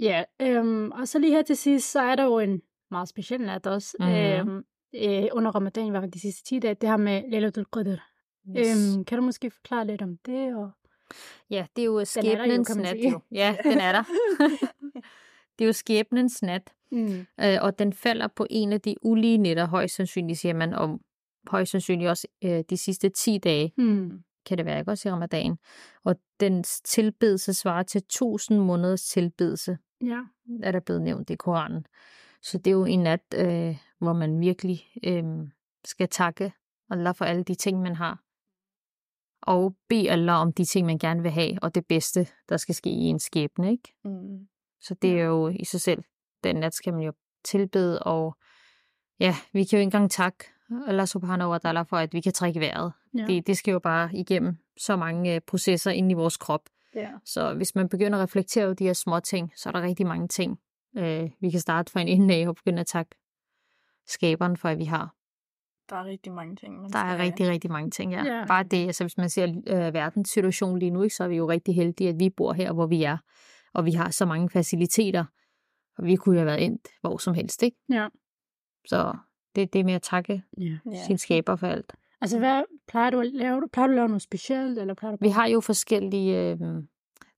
Ja, 0.00 0.24
øhm, 0.40 0.90
og 0.90 1.08
så 1.08 1.18
lige 1.18 1.32
her 1.32 1.42
til 1.42 1.56
sidst, 1.56 1.90
så 1.92 2.00
er 2.00 2.14
der 2.16 2.24
jo 2.24 2.38
en 2.38 2.62
meget 2.90 3.08
speciel 3.08 3.40
nat 3.40 3.66
også. 3.66 3.96
Mhm. 4.00 4.08
Øhm, 4.08 4.64
øh, 4.94 5.24
under 5.32 5.50
ramadan, 5.50 5.86
i 5.86 5.90
hvert 5.90 6.02
fald 6.02 6.12
de 6.12 6.20
sidste 6.20 6.44
10 6.44 6.58
dage, 6.58 6.74
det 6.74 6.88
her 6.88 6.96
med 6.96 7.22
Lailatul 7.30 7.66
Qadr. 7.76 7.96
Yes. 8.58 8.94
Øhm, 8.94 9.04
kan 9.04 9.18
du 9.18 9.24
måske 9.24 9.50
forklare 9.50 9.86
lidt 9.86 10.02
om 10.02 10.16
det? 10.26 10.56
Og... 10.56 10.70
Ja, 11.50 11.66
det 11.76 11.82
er 11.82 11.86
jo 11.86 12.04
skæbnens 12.04 12.76
nat 12.76 12.96
jo. 13.12 13.20
Ja, 13.32 13.56
den 13.64 13.78
er 13.78 13.92
der. 13.92 14.02
det 15.58 15.64
er 15.64 15.66
jo 15.66 15.72
skæbnens 15.72 16.42
nat, 16.42 16.72
Mm. 16.90 17.26
øh, 17.40 17.56
og 17.60 17.78
den 17.78 17.92
falder 17.92 18.26
på 18.36 18.46
en 18.50 18.72
af 18.72 18.80
de 18.80 18.94
ulige 19.02 19.38
nætter, 19.38 19.66
højst 19.66 19.94
sandsynligt, 19.94 20.38
siger 20.38 20.54
man, 20.54 20.72
og 20.74 21.00
højst 21.48 21.70
sandsynligt 21.70 22.08
også 22.10 22.26
øh, 22.44 22.64
de 22.70 22.76
sidste 22.76 23.08
10 23.08 23.38
dage, 23.38 23.72
Mm. 23.76 24.22
kan 24.46 24.58
det 24.58 24.66
være, 24.66 24.78
ikke 24.78 24.90
også 24.90 25.08
i 25.08 25.12
ramadan. 25.12 25.58
Og 26.04 26.16
dens 26.40 26.80
tilbedelse 26.80 27.54
svarer 27.54 27.82
til 27.82 27.98
1000 27.98 28.58
måneders 28.58 29.02
tilbedelse, 29.04 29.78
Ja. 30.04 30.20
er 30.62 30.72
der 30.72 30.80
blevet 30.80 31.02
nævnt 31.02 31.30
i 31.30 31.34
Koranen. 31.34 31.86
Så 32.42 32.58
det 32.58 32.66
er 32.66 32.74
jo 32.74 32.84
en 32.84 33.00
nat, 33.00 33.20
øh, 33.34 33.76
hvor 33.98 34.12
man 34.12 34.40
virkelig 34.40 34.86
øh, 35.04 35.24
skal 35.84 36.08
takke 36.08 36.52
Allah 36.90 37.14
for 37.14 37.24
alle 37.24 37.42
de 37.42 37.54
ting, 37.54 37.82
man 37.82 37.96
har. 37.96 38.22
Og 39.42 39.76
bede 39.88 40.10
Allah 40.10 40.40
om 40.40 40.52
de 40.52 40.64
ting, 40.64 40.86
man 40.86 40.98
gerne 40.98 41.22
vil 41.22 41.30
have, 41.30 41.58
og 41.62 41.74
det 41.74 41.86
bedste, 41.86 42.26
der 42.48 42.56
skal 42.56 42.74
ske 42.74 42.90
i 42.90 43.04
en 43.04 43.18
skæbne, 43.18 43.70
ikke? 43.70 43.94
Mm. 44.04 44.48
Så 44.80 44.94
det 44.94 45.20
er 45.20 45.24
jo 45.24 45.48
i 45.48 45.64
sig 45.64 45.80
selv, 45.80 46.02
den 46.44 46.56
nat 46.56 46.74
skal 46.74 46.92
man 46.92 47.02
jo 47.02 47.12
tilbede, 47.44 48.02
og 48.02 48.36
ja, 49.20 49.36
vi 49.52 49.64
kan 49.64 49.76
jo 49.76 49.80
ikke 49.80 49.82
engang 49.82 50.10
takke 50.10 50.44
Allah 50.86 51.06
subhanahu 51.06 51.50
wa 51.50 51.58
ta'ala 51.64 51.82
for, 51.82 51.96
at 51.96 52.14
vi 52.14 52.20
kan 52.20 52.32
trække 52.32 52.60
vejret. 52.60 52.92
Ja. 53.18 53.24
Det, 53.26 53.46
det 53.46 53.56
skal 53.56 53.72
jo 53.72 53.78
bare 53.78 54.10
igennem 54.14 54.56
så 54.78 54.96
mange 54.96 55.34
øh, 55.34 55.40
processer 55.40 55.90
inde 55.90 56.10
i 56.10 56.14
vores 56.14 56.36
krop. 56.36 56.68
ja. 56.94 57.10
Så 57.24 57.54
hvis 57.54 57.74
man 57.74 57.88
begynder 57.88 58.18
at 58.18 58.22
reflektere 58.22 58.64
over 58.64 58.74
de 58.74 58.84
her 58.84 58.92
små 58.92 59.20
ting, 59.20 59.52
så 59.56 59.68
er 59.68 59.72
der 59.72 59.82
rigtig 59.82 60.06
mange 60.06 60.28
ting, 60.28 60.58
øh, 60.96 61.30
vi 61.40 61.50
kan 61.50 61.60
starte 61.60 61.92
fra 61.92 62.00
en 62.00 62.08
ende 62.08 62.34
af 62.34 62.48
og 62.48 62.56
begynde 62.56 62.80
at 62.80 62.86
takke 62.86 63.16
skaberen 64.08 64.56
for, 64.56 64.68
at 64.68 64.78
vi 64.78 64.84
har. 64.84 65.14
Der 65.90 65.96
er 65.96 66.04
rigtig 66.04 66.32
mange 66.32 66.56
ting, 66.56 66.80
man 66.80 66.90
Der 66.90 66.98
er 66.98 67.16
skal... 67.16 67.24
rigtig, 67.24 67.48
rigtig 67.48 67.70
mange 67.70 67.90
ting, 67.90 68.12
ja. 68.12 68.24
Ja. 68.24 68.44
Bare 68.46 68.62
det, 68.62 68.86
altså 68.86 69.04
hvis 69.04 69.16
man 69.16 69.30
ser 69.30 69.46
øh, 69.66 69.94
verdens 69.94 70.30
situation 70.30 70.78
lige 70.78 70.90
nu, 70.90 71.02
ikke, 71.02 71.14
så 71.14 71.24
er 71.24 71.28
vi 71.28 71.36
jo 71.36 71.48
rigtig 71.48 71.74
heldige, 71.74 72.08
at 72.08 72.18
vi 72.18 72.30
bor 72.30 72.52
her, 72.52 72.72
hvor 72.72 72.86
vi 72.86 73.02
er, 73.02 73.16
og 73.74 73.84
vi 73.84 73.92
har 73.92 74.10
så 74.10 74.26
mange 74.26 74.50
faciliteter, 74.50 75.24
og 75.98 76.04
vi 76.04 76.16
kunne 76.16 76.34
jo 76.34 76.38
have 76.38 76.46
været 76.46 76.64
endt 76.64 76.88
hvor 77.00 77.18
som 77.18 77.34
helst, 77.34 77.62
ikke? 77.62 77.76
ja. 77.90 78.08
Så 78.86 79.16
det 79.54 79.62
er 79.62 79.66
det 79.66 79.84
med 79.84 79.94
at 79.94 80.02
takke 80.02 80.42
ja. 80.58 80.78
ja. 80.92 81.04
sin 81.06 81.18
skaber 81.18 81.56
for 81.56 81.66
alt. 81.66 81.92
Altså, 82.20 82.38
hvad 82.38 82.62
plejer 82.88 83.10
du 83.10 83.20
at 83.20 83.32
lave? 83.32 83.62
Plejer 83.72 83.86
du 83.86 83.92
at 83.92 83.96
lave 83.96 84.08
noget 84.08 84.22
specielt, 84.22 84.78
eller 84.78 84.94
plejer 84.94 85.16
du 85.16 85.24
Vi 85.24 85.28
har 85.28 85.46
jo 85.46 85.60
forskellige, 85.60 86.52
øh, 86.52 86.58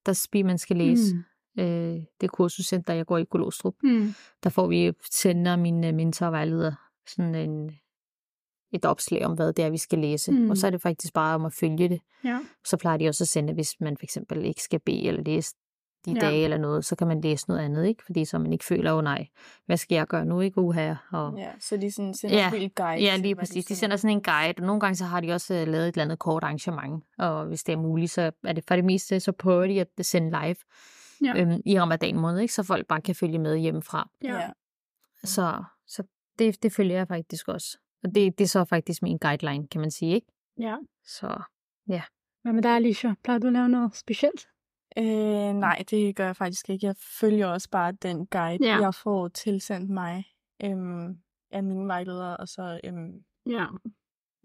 der 0.06 0.12
spi, 0.12 0.42
man 0.42 0.58
skal 0.58 0.76
læse. 0.76 1.16
Mm. 1.16 1.22
Øh, 1.58 1.96
det 2.20 2.30
kursuscenter, 2.30 2.94
jeg 2.94 3.06
går 3.06 3.18
i 3.18 3.24
Golostrup. 3.24 3.74
Mm. 3.82 4.14
der 4.44 4.50
får 4.50 4.66
vi 4.66 4.92
sender 5.12 5.56
min 5.56 5.84
øh, 5.84 5.94
mentor 5.94 6.26
og 6.26 6.32
vejleder 6.32 6.72
sådan 7.06 7.34
en, 7.34 7.70
et 8.72 8.84
opslag 8.84 9.24
om, 9.26 9.32
hvad 9.34 9.52
det 9.52 9.64
er, 9.64 9.70
vi 9.70 9.78
skal 9.78 9.98
læse. 9.98 10.32
Mm. 10.32 10.50
Og 10.50 10.56
så 10.56 10.66
er 10.66 10.70
det 10.70 10.82
faktisk 10.82 11.12
bare 11.14 11.34
om 11.34 11.44
at 11.44 11.52
følge 11.52 11.88
det. 11.88 12.00
Ja. 12.24 12.38
Så 12.66 12.76
plejer 12.76 12.96
de 12.96 13.08
også 13.08 13.24
at 13.24 13.28
sende, 13.28 13.52
hvis 13.52 13.80
man 13.80 13.96
for 13.96 14.04
eksempel 14.04 14.44
ikke 14.44 14.62
skal 14.62 14.80
bede 14.80 15.06
eller 15.08 15.22
læse 15.22 15.54
de 16.06 16.12
Ja. 16.12 16.20
dage 16.20 16.44
eller 16.44 16.58
noget, 16.58 16.84
så 16.84 16.96
kan 16.96 17.06
man 17.06 17.20
læse 17.20 17.48
noget 17.48 17.60
andet, 17.60 17.86
ikke? 17.86 18.02
Fordi 18.06 18.24
så 18.24 18.38
man 18.38 18.52
ikke 18.52 18.64
føler, 18.64 18.92
oh, 18.92 19.02
nej, 19.04 19.26
hvad 19.66 19.76
skal 19.76 19.94
jeg 19.96 20.06
gøre 20.06 20.24
nu, 20.24 20.40
ikke 20.40 20.58
uha? 20.60 20.94
Og, 21.12 21.38
Ja, 21.38 21.50
så 21.60 21.76
de 21.76 21.90
sådan 21.92 22.14
sender 22.14 22.36
Ja. 22.36 22.50
en 22.54 22.70
guide. 22.70 23.02
Ja, 23.04 23.16
lige 23.16 23.36
præcis. 23.36 23.64
De 23.64 23.76
sender 23.76 23.96
sådan 23.96 24.16
en 24.16 24.22
guide, 24.22 24.54
og 24.58 24.62
nogle 24.66 24.80
gange 24.80 24.96
så 24.96 25.04
har 25.04 25.20
de 25.20 25.32
også 25.32 25.54
øh, 25.54 25.68
lavet 25.68 25.88
et 25.88 25.92
eller 25.94 26.04
andet 26.04 26.18
kort 26.18 26.44
arrangement, 26.44 27.04
og 27.18 27.46
hvis 27.46 27.64
det 27.64 27.72
er 27.72 27.76
muligt, 27.76 28.10
så 28.10 28.30
er 28.44 28.52
det 28.52 28.64
for 28.68 28.74
det 28.76 28.84
meste, 28.84 29.20
så 29.20 29.32
prøver 29.32 29.66
de 29.66 29.80
at 29.80 29.88
sende 30.06 30.28
live 30.30 30.56
Ja. 31.24 31.32
øhm, 31.42 31.60
i 31.66 31.80
ramadan 31.80 32.16
måned, 32.16 32.40
ikke? 32.40 32.54
så 32.54 32.62
folk 32.62 32.86
bare 32.86 33.00
kan 33.00 33.14
følge 33.14 33.38
med 33.38 33.58
hjemmefra. 33.58 34.10
Ja. 34.22 34.34
Ja. 34.38 34.50
Så, 35.24 35.64
så 35.86 36.02
det, 36.38 36.62
det 36.62 36.72
følger 36.72 36.96
jeg 36.96 37.08
faktisk 37.08 37.48
også. 37.48 37.78
Og 38.04 38.14
det, 38.14 38.38
det 38.38 38.44
er 38.44 38.48
så 38.48 38.64
faktisk 38.64 39.02
min 39.02 39.18
guideline, 39.18 39.68
kan 39.68 39.80
man 39.80 39.90
sige, 39.90 40.14
ikke? 40.14 40.26
ja. 40.58 40.76
Så 41.04 41.42
Hvad 42.42 42.52
med 42.52 42.62
dig, 42.62 42.70
Alicia? 42.70 43.14
Plejer 43.24 43.38
du 43.38 43.46
at 43.46 43.52
lave 43.52 43.68
noget 43.68 43.96
specielt? 43.96 44.48
Øh, 44.98 45.04
nej, 45.54 45.84
det 45.90 46.16
gør 46.16 46.26
jeg 46.26 46.36
faktisk 46.36 46.68
ikke. 46.70 46.86
Jeg 46.86 46.96
følger 47.20 47.46
også 47.46 47.68
bare 47.70 47.92
den 47.92 48.26
guide, 48.26 48.64
Ja. 48.66 48.70
ja. 48.76 48.80
jeg 48.80 48.94
får 48.94 49.28
tilsendt 49.28 49.90
mig 49.90 50.24
øhm, 50.64 51.18
af 51.50 51.62
mine 51.64 51.86
vejledere, 51.86 52.36
og 52.36 52.48
så 52.48 52.80
øhm, 52.84 53.24
Ja. 53.46 53.66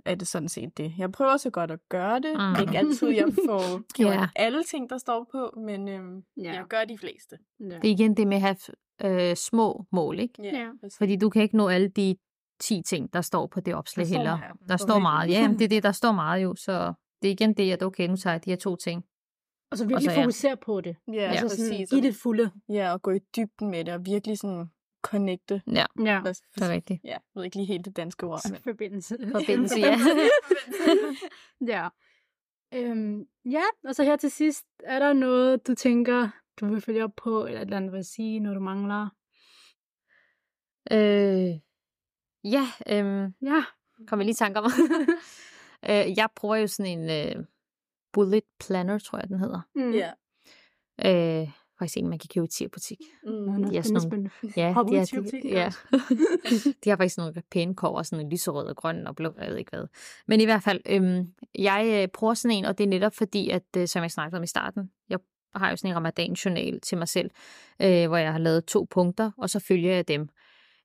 Er 0.05 0.15
det 0.15 0.27
sådan 0.27 0.49
set 0.49 0.77
det. 0.77 0.93
Jeg 0.97 1.11
prøver 1.11 1.37
så 1.37 1.49
godt 1.49 1.71
at 1.71 1.79
gøre 1.89 2.19
det. 2.19 2.33
Mm. 2.35 2.43
Mm. 2.43 2.61
Ikke 2.61 2.77
altid, 2.77 3.07
jeg 3.09 3.27
får 3.47 3.93
gjort 3.93 4.13
yeah. 4.13 4.27
alle 4.35 4.63
ting, 4.63 4.89
der 4.89 4.97
står 4.97 5.27
på, 5.31 5.59
men 5.59 5.87
øhm, 5.87 6.23
yeah. 6.39 6.55
jeg 6.55 6.65
gør 6.69 6.85
de 6.85 6.97
fleste. 6.97 7.37
Ja. 7.59 7.65
det 7.65 7.75
er 7.75 7.91
igen 7.91 8.17
det 8.17 8.27
med 8.27 8.37
at 8.37 8.41
have 8.41 9.29
øh, 9.29 9.35
små 9.35 9.85
mål, 9.91 10.19
ikke? 10.19 10.33
Ja. 10.43 10.69
præcis. 10.81 10.97
Fordi 10.97 11.15
du 11.15 11.29
kan 11.29 11.41
ikke 11.41 11.57
nå 11.57 11.67
alle 11.67 11.87
de 11.87 12.15
10 12.59 12.81
ting, 12.81 13.13
der 13.13 13.21
står 13.21 13.47
på 13.47 13.59
det 13.59 13.75
opslag 13.75 14.05
Der 14.05 14.07
står 14.07 14.17
heller. 14.17 14.37
meget. 14.37 14.69
Der 14.69 14.77
står 14.77 14.99
meget. 14.99 15.29
Ja, 15.29 15.49
det 15.59 15.61
er 15.61 15.69
det, 15.69 15.83
der 15.83 15.91
står 15.91 16.11
meget 16.11 16.43
jo. 16.43 16.55
Så 16.55 16.93
det 17.21 17.27
er 17.27 17.31
igen 17.31 17.53
det, 17.53 17.71
at 17.71 17.83
okay, 17.83 18.07
nu 18.07 18.15
tager 18.15 18.33
jeg 18.33 18.45
de 18.45 18.49
her 18.49 18.57
to 18.57 18.75
ting. 18.75 19.05
Og 19.71 19.77
så 19.77 19.83
virkelig 19.85 20.09
Og 20.09 20.13
så, 20.13 20.19
ja. 20.19 20.23
fokusere 20.23 20.57
på 20.57 20.81
det. 20.81 20.95
Ja, 21.13 21.21
altså 21.21 21.43
præcis. 21.43 21.65
sådan, 21.65 21.85
give 21.85 22.01
det 22.01 22.15
fulde. 22.15 22.51
Ja, 22.69 22.93
og 22.93 23.01
gå 23.01 23.11
i 23.11 23.19
dybden 23.35 23.69
med 23.69 23.85
det, 23.85 23.93
og 23.93 24.05
virkelig 24.05 24.37
sådan 24.37 24.69
connecte. 25.05 25.61
Ja, 25.67 25.85
Ja. 26.05 26.21
Det 26.25 26.63
er 26.63 26.69
rigtigt. 26.69 27.03
Ja, 27.03 27.09
jeg 27.09 27.19
ved 27.35 27.43
ikke 27.43 27.55
lige 27.57 27.67
helt 27.67 27.85
det 27.85 27.97
danske 27.97 28.25
ord. 28.25 28.39
Men... 28.51 28.61
Forbindelse. 28.61 29.17
Forbindelse, 29.31 29.79
ja. 29.87 29.97
ja. 31.73 31.89
Øhm, 32.73 33.25
ja, 33.45 33.63
og 33.83 33.95
så 33.95 34.03
her 34.03 34.15
til 34.15 34.31
sidst, 34.31 34.65
er 34.83 34.99
der 34.99 35.13
noget, 35.13 35.67
du 35.67 35.75
tænker, 35.75 36.29
du 36.59 36.67
vil 36.67 36.81
følge 36.81 37.03
op 37.03 37.13
på, 37.17 37.45
eller 37.45 37.59
et 37.59 37.65
eller 37.65 37.77
andet 37.77 37.91
vil 37.91 38.05
sige, 38.05 38.39
når 38.39 38.53
du 38.53 38.59
mangler? 38.59 39.09
Øh, 40.91 41.59
ja, 42.43 42.67
øhm, 42.89 43.33
Ja. 43.41 43.63
kom 44.07 44.19
jeg 44.19 44.25
lige 44.25 44.31
i 44.31 44.33
tanke 44.33 44.59
om. 44.59 44.65
øh, 45.89 46.17
jeg 46.17 46.29
bruger 46.35 46.55
jo 46.55 46.67
sådan 46.67 46.99
en 46.99 47.09
øh, 47.39 47.45
bullet 48.13 48.43
planner, 48.59 48.99
tror 48.99 49.17
jeg, 49.19 49.27
den 49.29 49.39
hedder. 49.39 49.61
Mm. 49.75 49.91
Ja. 49.93 50.11
Øh, 51.05 51.49
faktisk 51.79 51.97
en, 51.97 52.07
man 52.09 52.19
kan 52.19 52.29
købe 52.33 52.45
i 52.45 52.47
Tier-butik. 52.47 52.97
Mm. 53.23 53.31
De 53.31 53.77
er 53.77 53.81
spændende, 53.81 53.83
sådan 53.83 54.01
spændende. 54.01 54.29
Ja, 54.57 54.75
de, 54.89 54.97
er, 54.97 55.29
de, 55.31 55.49
ja. 55.49 55.69
de 56.83 56.89
har 56.89 56.97
faktisk 56.97 57.17
nogle 57.17 57.33
pæne 57.51 57.75
kår, 57.75 58.01
sådan 58.03 58.25
en 58.25 58.31
lyserød 58.31 58.67
og 58.67 58.75
grøn 58.75 59.07
og 59.07 59.15
blå, 59.15 59.33
jeg 59.41 59.49
ved 59.49 59.57
ikke 59.57 59.71
hvad. 59.71 59.87
Men 60.27 60.41
i 60.41 60.45
hvert 60.45 60.63
fald, 60.63 60.81
øhm, 60.89 61.27
jeg 61.59 62.01
øh, 62.03 62.07
bruger 62.07 62.33
sådan 62.33 62.57
en, 62.57 62.65
og 62.65 62.77
det 62.77 62.83
er 62.83 62.87
netop 62.87 63.15
fordi, 63.15 63.49
at 63.49 63.63
øh, 63.77 63.87
som 63.87 64.03
jeg 64.03 64.11
snakkede 64.11 64.37
om 64.37 64.43
i 64.43 64.47
starten, 64.47 64.91
jeg 65.09 65.19
har 65.55 65.69
jo 65.69 65.75
sådan 65.75 65.91
en 65.91 65.95
ramadan-journal 65.95 66.81
til 66.81 66.97
mig 66.97 67.07
selv, 67.07 67.29
øh, 67.81 68.07
hvor 68.07 68.17
jeg 68.17 68.31
har 68.31 68.39
lavet 68.39 68.65
to 68.65 68.87
punkter, 68.89 69.31
og 69.37 69.49
så 69.49 69.59
følger 69.59 69.95
jeg 69.95 70.07
dem. 70.07 70.29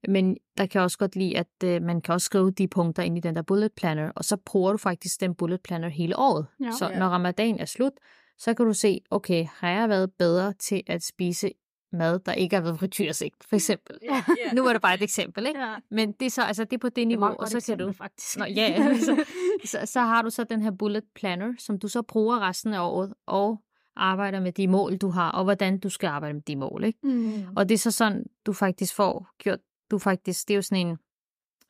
Men 0.08 0.36
der 0.58 0.66
kan 0.66 0.78
jeg 0.78 0.82
også 0.82 0.98
godt 0.98 1.16
lide, 1.16 1.38
at 1.38 1.46
øh, 1.64 1.82
man 1.82 2.00
kan 2.00 2.12
også 2.14 2.24
skrive 2.24 2.50
de 2.50 2.68
punkter 2.68 3.02
ind 3.02 3.16
i 3.18 3.20
den 3.20 3.34
der 3.36 3.42
bullet 3.42 3.72
planner, 3.72 4.10
og 4.16 4.24
så 4.24 4.36
bruger 4.36 4.72
du 4.72 4.78
faktisk 4.78 5.20
den 5.20 5.34
bullet 5.34 5.60
planner 5.60 5.88
hele 5.88 6.18
året. 6.18 6.46
Ja. 6.64 6.70
Så 6.78 6.88
Ja. 6.90 6.98
når 6.98 7.06
ramadan 7.06 7.58
er 7.58 7.64
slut, 7.64 7.92
så 8.40 8.54
kan 8.54 8.66
du 8.66 8.72
se, 8.72 9.00
okay, 9.10 9.46
har 9.52 9.70
jeg 9.70 9.88
været 9.88 10.12
bedre 10.18 10.52
til 10.52 10.82
at 10.86 11.02
spise 11.02 11.52
mad, 11.92 12.18
der 12.18 12.32
ikke 12.32 12.56
har 12.56 12.62
været 12.62 12.78
frityrsigt, 12.78 13.44
for 13.44 13.56
eksempel. 13.56 13.98
Ja. 14.02 14.24
Ja. 14.44 14.52
Nu 14.56 14.66
er 14.66 14.72
det 14.72 14.82
bare 14.82 14.94
et 14.94 15.02
eksempel, 15.02 15.46
ikke? 15.46 15.60
Ja. 15.60 15.74
Men 15.90 16.12
det 16.12 16.26
er 16.26 16.30
så, 16.30 16.42
altså 16.42 16.64
det 16.64 16.72
er 16.72 16.78
på 16.78 16.88
det 16.88 16.96
Det 16.96 17.08
niveau, 17.08 17.20
meget 17.20 17.36
og 17.36 17.48
så 17.48 17.64
kan 17.66 17.78
du... 17.78 17.92
faktisk. 17.92 18.38
Nå, 18.38 18.44
ja, 18.44 18.98
så, 18.98 19.24
så, 19.64 19.78
så 19.84 20.00
har 20.00 20.22
du 20.22 20.30
så 20.30 20.44
den 20.44 20.62
her 20.62 20.70
bullet 20.70 21.04
planner, 21.14 21.54
som 21.58 21.78
du 21.78 21.88
så 21.88 22.02
bruger 22.02 22.40
resten 22.48 22.74
af 22.74 22.80
året, 22.80 23.14
og 23.26 23.62
arbejder 23.96 24.40
med 24.40 24.52
de 24.52 24.68
mål, 24.68 24.96
du 24.96 25.10
har, 25.10 25.30
og 25.30 25.44
hvordan 25.44 25.78
du 25.78 25.88
skal 25.88 26.06
arbejde 26.06 26.34
med 26.34 26.42
de 26.42 26.56
mål, 26.56 26.84
ikke? 26.84 26.98
Mm. 27.02 27.44
Og 27.56 27.68
det 27.68 27.74
er 27.74 27.78
så 27.78 27.90
sådan, 27.90 28.24
du 28.46 28.52
faktisk 28.52 28.94
får 28.94 29.28
gjort, 29.38 29.58
du 29.90 29.98
faktisk, 29.98 30.48
det 30.48 30.54
er 30.54 30.56
jo 30.56 30.62
sådan 30.62 30.86
en, 30.86 30.98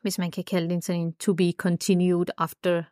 hvis 0.02 0.18
man 0.18 0.30
kan 0.30 0.44
kalde 0.44 0.68
det 0.68 0.74
en 0.74 0.82
sådan 0.82 1.00
en 1.00 1.14
to 1.14 1.34
be 1.34 1.52
continued 1.52 2.26
after 2.38 2.82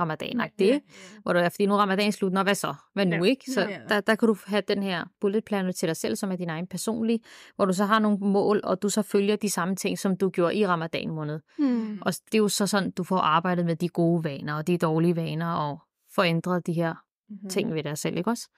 ramadan 0.00 0.40
Ja, 0.40 0.46
det, 0.58 0.66
ja. 0.68 0.78
hvor 1.22 1.32
du 1.32 1.38
er, 1.38 1.48
fordi 1.48 1.66
nu 1.66 1.74
er 1.74 1.78
ramadan 1.78 2.12
slut, 2.12 2.32
nå 2.32 2.42
hvad 2.42 2.54
så? 2.54 2.74
Hvad 2.94 3.06
nu, 3.06 3.16
Ja. 3.16 3.22
ikke? 3.22 3.50
Så 3.50 3.60
Ja. 3.60 3.78
der, 3.88 4.00
der 4.00 4.14
kan 4.14 4.28
du 4.28 4.36
have 4.46 4.62
den 4.68 4.82
her 4.82 5.04
bullet 5.20 5.44
planner 5.44 5.72
til 5.72 5.88
dig 5.88 5.96
selv, 5.96 6.16
som 6.16 6.30
er 6.32 6.36
din 6.36 6.50
egen 6.50 6.66
personlige, 6.66 7.20
hvor 7.56 7.64
du 7.64 7.72
så 7.72 7.84
har 7.84 7.98
nogle 7.98 8.18
mål, 8.20 8.60
og 8.64 8.82
du 8.82 8.88
så 8.88 9.02
følger 9.02 9.36
de 9.36 9.50
samme 9.50 9.76
ting, 9.76 9.98
som 9.98 10.16
du 10.16 10.30
gjorde 10.30 10.54
i 10.54 10.66
ramadan 10.66 11.10
måned. 11.10 11.40
Mm. 11.58 11.98
Og 12.02 12.12
det 12.12 12.34
er 12.34 12.38
jo 12.38 12.48
så 12.48 12.66
sådan, 12.66 12.90
du 12.90 13.04
får 13.04 13.18
arbejdet 13.18 13.64
med 13.64 13.76
de 13.76 13.88
gode 13.88 14.24
vaner, 14.24 14.54
og 14.54 14.66
de 14.66 14.78
dårlige 14.78 15.16
vaner, 15.16 15.52
og 15.52 15.78
forændret 16.14 16.66
de 16.66 16.72
her 16.72 16.94
Mhm. 17.30 17.48
ting 17.50 17.74
ved 17.74 17.82
dig 17.82 17.98
selv, 17.98 18.16
ikke 18.16 18.30
også? 18.30 18.48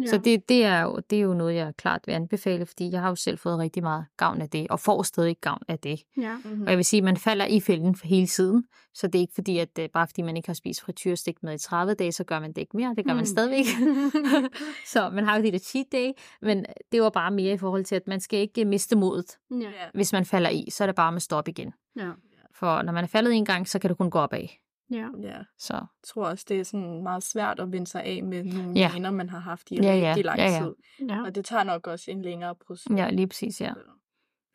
Ja. 0.00 0.06
Så 0.06 0.18
det, 0.18 0.48
det, 0.48 0.64
er 0.64 0.82
jo, 0.82 1.00
det 1.10 1.18
er 1.18 1.22
jo 1.22 1.34
noget, 1.34 1.54
jeg 1.54 1.72
klart 1.76 2.00
vil 2.06 2.12
anbefale, 2.12 2.66
fordi 2.66 2.90
jeg 2.92 3.00
har 3.00 3.08
jo 3.08 3.14
selv 3.14 3.38
fået 3.38 3.58
rigtig 3.58 3.82
meget 3.82 4.04
gavn 4.16 4.42
af 4.42 4.50
det, 4.50 4.66
og 4.70 4.80
får 4.80 5.02
stadig 5.02 5.36
gavn 5.40 5.62
af 5.68 5.78
det. 5.78 6.00
Ja. 6.16 6.36
Mhm. 6.44 6.62
Og 6.62 6.68
jeg 6.68 6.76
vil 6.76 6.84
sige, 6.84 6.98
at 6.98 7.04
man 7.04 7.16
falder 7.16 7.44
i 7.46 7.60
fælden 7.60 7.94
for 7.94 8.06
hele 8.06 8.26
tiden, 8.26 8.64
så 8.94 9.06
det 9.06 9.14
er 9.14 9.20
ikke 9.20 9.34
fordi, 9.34 9.58
at 9.58 9.78
øh, 9.80 9.88
bare 9.94 10.06
fordi 10.06 10.22
man 10.22 10.36
ikke 10.36 10.48
har 10.48 10.54
spist 10.54 10.80
frityrstik 10.82 11.42
med 11.42 11.54
i 11.54 11.58
30 11.58 11.94
dage, 11.94 12.12
så 12.12 12.24
gør 12.24 12.40
man 12.40 12.52
det 12.52 12.58
ikke 12.58 12.76
mere. 12.76 12.94
Det 12.96 13.04
gør 13.04 13.12
man 13.14 13.22
Mm. 13.22 13.26
stadigvæk. 13.26 13.64
så 14.92 15.10
man 15.10 15.24
har 15.24 15.36
jo 15.38 15.44
de 15.44 15.52
der 15.52 15.58
cheat 15.58 15.86
day, 15.92 16.10
men 16.42 16.64
det 16.92 17.02
var 17.02 17.10
bare 17.10 17.30
mere 17.30 17.52
i 17.54 17.58
forhold 17.58 17.84
til, 17.84 17.94
at 17.94 18.06
man 18.06 18.20
skal 18.20 18.38
ikke 18.38 18.64
miste 18.64 18.96
modet. 18.96 19.36
Ja. 19.50 19.70
Hvis 19.94 20.12
man 20.12 20.24
falder 20.24 20.50
i, 20.50 20.68
så 20.70 20.84
er 20.84 20.86
det 20.86 20.94
bare 20.96 21.12
med 21.12 21.20
stop 21.20 21.48
igen. 21.48 21.72
Ja. 21.96 22.10
For 22.54 22.82
når 22.82 22.92
man 22.92 23.04
er 23.04 23.08
faldet 23.08 23.34
en 23.34 23.44
gang, 23.44 23.68
så 23.68 23.78
kan 23.78 23.90
det 23.90 23.98
kun 23.98 24.10
gå 24.10 24.18
opad. 24.18 24.48
Ja. 24.90 25.06
Ja. 25.22 25.36
Så 25.58 25.74
Jeg 25.74 25.86
tror 26.06 26.24
også, 26.26 26.44
det 26.48 26.60
er 26.60 26.64
sådan 26.64 27.02
meget 27.02 27.22
svært 27.22 27.60
at 27.60 27.72
vende 27.72 27.86
sig 27.86 28.02
af 28.04 28.22
med 28.22 28.44
nogle 28.44 28.72
Ja. 28.72 28.90
vaner, 28.92 29.10
man 29.10 29.28
har 29.28 29.38
haft 29.38 29.70
i 29.70 29.76
Ja, 29.82 29.94
ja. 29.96 30.08
rigtig 30.08 30.24
lang 30.24 30.38
Ja, 30.38 30.50
ja. 30.50 30.58
tid. 30.62 30.74
ja. 31.08 31.22
Og 31.24 31.34
det 31.34 31.44
tager 31.44 31.64
nok 31.64 31.86
også 31.86 32.10
en 32.10 32.22
længere 32.22 32.54
proces. 32.66 32.86
ja, 32.96 33.10
lige 33.10 33.26
præcis, 33.26 33.60
ja. 33.60 33.72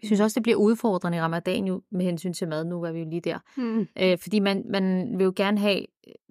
Jeg 0.01 0.07
synes 0.07 0.19
også, 0.21 0.35
det 0.35 0.43
bliver 0.43 0.57
udfordrende 0.57 1.17
i 1.17 1.21
ramadan 1.21 1.65
jo, 1.65 1.81
med 1.91 2.05
hensyn 2.05 2.33
til 2.33 2.47
mad. 2.47 2.65
Nu 2.65 2.83
er 2.83 2.91
vi 2.91 2.99
jo 2.99 3.09
lige 3.09 3.21
der. 3.21 3.39
Mm. 3.57 3.87
Øh, 3.99 4.17
fordi 4.17 4.39
man, 4.39 4.63
man 4.69 5.13
vil 5.17 5.23
jo 5.23 5.33
gerne 5.35 5.59
have 5.59 5.85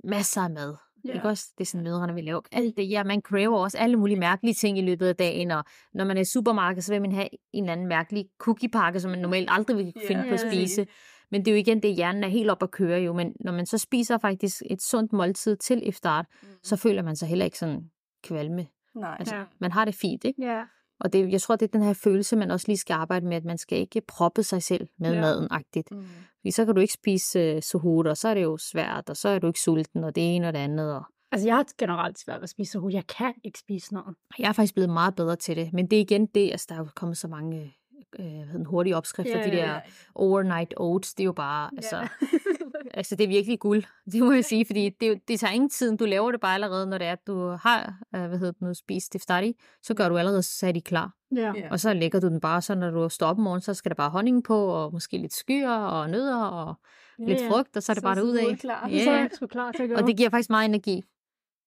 masser 0.05 0.41
af 0.41 0.51
mad. 0.51 0.77
Yeah. 1.07 1.17
Ikke 1.17 1.29
også? 1.29 1.45
Det 1.59 1.65
er 1.65 1.67
sådan, 1.69 1.85
mødrene 1.85 2.15
vil 2.15 2.25
lave. 2.25 2.43
Alt 2.53 2.77
det, 2.77 2.91
ja, 2.91 3.05
man 3.05 3.21
craver 3.21 3.59
også 3.59 3.79
alle 3.79 3.97
mulige 3.97 4.19
mærkelige 4.21 4.55
ting 4.55 4.79
i 4.79 4.83
løbet 4.83 5.07
af 5.07 5.17
dagen, 5.17 5.51
og 5.51 5.65
når 5.95 6.05
man 6.05 6.17
er 6.17 6.21
i 6.21 6.25
supermarkedet, 6.25 6.85
så 6.85 6.93
vil 6.93 7.03
man 7.03 7.13
have 7.13 7.29
en 7.53 7.65
eller 7.65 7.73
anden 7.73 7.87
mærkelig 7.87 8.27
cookiepakke, 8.39 9.01
som 9.01 9.11
man 9.11 9.21
normalt 9.21 9.49
aldrig 9.53 9.77
vil 9.77 9.93
Ja, 9.97 10.09
finde 10.09 10.25
på 10.29 10.35
at 10.35 10.41
spise. 10.41 10.87
Men 11.33 11.45
det 11.45 11.51
er 11.51 11.55
jo 11.55 11.59
igen 11.59 11.83
det, 11.83 11.95
hjernen 11.95 12.25
er 12.25 12.29
helt 12.29 12.51
op 12.51 12.63
at 12.63 12.71
køre 12.71 13.01
jo. 13.01 13.13
Men 13.13 13.33
når 13.41 13.53
man 13.53 13.67
så 13.67 13.79
spiser 13.79 14.19
faktisk 14.19 14.63
et 14.71 14.83
sundt 14.83 15.13
måltid 15.13 15.57
til 15.57 15.89
iftar, 15.89 16.27
Mm. 16.43 16.49
så 16.63 16.77
føler 16.77 17.03
man 17.03 17.17
sig 17.17 17.29
heller 17.29 17.45
ikke 17.45 17.59
sådan 17.59 17.91
kvalme. 18.25 18.67
Nej. 18.95 19.17
Altså, 19.19 19.37
Ja. 19.37 19.45
man 19.61 19.73
har 19.73 19.85
det 19.85 19.95
fint, 19.95 20.25
ikke? 20.25 20.43
Ja. 20.45 20.63
Og 21.01 21.13
det, 21.13 21.33
jeg 21.33 21.41
tror, 21.41 21.57
det 21.57 21.67
er 21.69 21.79
den 21.79 21.83
her 21.83 21.93
følelse, 21.93 22.37
man 22.37 22.51
også 22.51 22.69
lige 22.69 22.77
skal 22.77 22.95
arbejde 22.95 23.27
med, 23.27 23.37
at 23.37 23.45
man 23.45 23.59
skal 23.59 23.79
ikke 23.79 24.01
proppe 24.09 24.43
sig 24.43 24.63
selv 24.63 24.89
med 24.99 25.15
Ja. 25.15 25.21
maden-agtigt. 25.21 25.91
Mm. 25.91 26.03
Fordi 26.41 26.51
så 26.51 26.65
kan 26.65 26.75
du 26.75 26.81
ikke 26.81 26.93
spise 26.95 27.55
uh, 27.57 27.61
suhoor, 27.61 28.09
og 28.09 28.17
så 28.17 28.29
er 28.29 28.35
det 28.35 28.43
jo 28.43 28.57
svært, 28.57 29.11
og 29.11 29.17
så 29.17 29.29
er 29.29 29.39
du 29.39 29.47
ikke 29.47 29.61
sulten, 29.61 30.05
og 30.05 30.15
det 30.15 30.37
ene 30.37 30.47
og 30.49 30.53
det 30.53 30.59
andet. 30.61 30.95
Og 30.95 31.03
Altså, 31.33 31.49
jeg 31.49 31.57
har 31.57 31.67
generelt 31.79 32.19
svært 32.19 32.37
ved 32.37 32.43
at 32.43 32.51
spise 32.51 32.73
sahur. 32.73 32.91
Jeg 32.91 33.07
kan 33.07 33.35
ikke 33.45 33.59
spise 33.59 33.95
noget. 33.95 34.17
jeg 34.39 34.49
er 34.49 34.53
faktisk 34.53 34.75
blevet 34.75 34.91
meget 34.91 35.15
bedre 35.15 35.37
til 35.37 35.57
det. 35.57 35.73
Men 35.73 35.91
det 35.91 35.97
er 35.97 36.01
igen 36.01 36.27
det, 36.27 36.51
altså 36.51 36.67
der 36.69 36.75
er 36.75 36.79
jo 36.79 36.89
kommet 36.97 37.17
så 37.19 37.29
mange 37.29 37.75
øh, 38.19 38.25
hvad 38.25 38.35
hedder 38.35 38.53
den, 38.57 38.67
hurtige 38.67 38.97
opskrifter, 38.97 39.39
Ja, 39.39 39.45
de 39.45 39.51
der 39.51 39.73
Ja. 39.73 39.81
overnight 40.15 40.75
oats, 40.77 41.15
det 41.15 41.23
er 41.23 41.25
jo 41.25 41.33
bare, 41.33 41.71
altså, 41.77 41.97
Ja. 41.97 42.09
altså 42.99 43.17
det 43.17 43.25
er 43.25 43.29
virkelig 43.29 43.59
guld, 43.59 43.85
det 44.13 44.23
må 44.23 44.33
jeg 44.33 44.45
sige, 44.45 44.67
fordi 44.67 44.89
det, 45.01 45.09
er 45.09 45.15
det 45.29 45.41
tager 45.41 45.53
ingen 45.53 45.71
tid, 45.71 45.97
du 45.97 46.05
laver 46.05 46.31
det 46.31 46.41
bare 46.41 46.55
allerede, 46.55 46.87
når 46.87 46.99
det 46.99 47.07
er, 47.07 47.13
at 47.13 47.27
du 47.27 47.49
har, 47.49 47.95
øh, 48.15 48.27
hvad 48.27 48.39
hedder 48.39 48.53
det 48.53 48.63
nu, 48.63 48.75
spist 48.75 49.15
iftari, 49.15 49.55
så 49.83 49.95
gør 49.95 50.09
du 50.09 50.17
allerede 50.19 50.43
sat 50.43 50.77
i 50.77 50.81
klar. 50.81 51.13
ja. 51.37 51.53
Og 51.71 51.81
så 51.81 51.95
lægger 51.95 52.21
du 52.21 52.29
den 52.29 52.41
bare, 52.41 52.63
så 52.63 52.75
når 52.75 52.91
du 52.91 53.09
står 53.09 53.27
op 53.27 53.37
om 53.37 53.43
morgenen, 53.43 53.61
så 53.63 53.75
skal 53.75 53.89
der 53.91 53.95
bare 53.95 54.11
honning 54.11 54.45
på, 54.45 54.67
og 54.67 54.93
måske 54.93 55.19
lidt 55.19 55.35
skyer 55.35 55.71
og 55.71 56.11
nødder, 56.11 56.43
og 56.43 56.75
lidt 57.19 57.41
ja. 57.41 57.51
frugt, 57.51 57.77
og 57.77 57.83
så 57.83 57.93
er 57.93 57.95
det 57.95 58.03
bare 58.03 58.17
Så 58.17 58.21
derud 58.21 58.37
af. 58.37 58.59
klar. 58.59 58.89
Så 59.05 59.11
er 59.11 59.29
sgu 59.35 59.47
klar 59.47 59.73
til 59.73 59.83
at 59.83 59.89
gå. 59.89 59.95
og 59.95 60.07
det 60.07 60.17
giver 60.17 60.31
faktisk 60.31 60.51
meget 60.51 60.69
energi. 60.69 61.03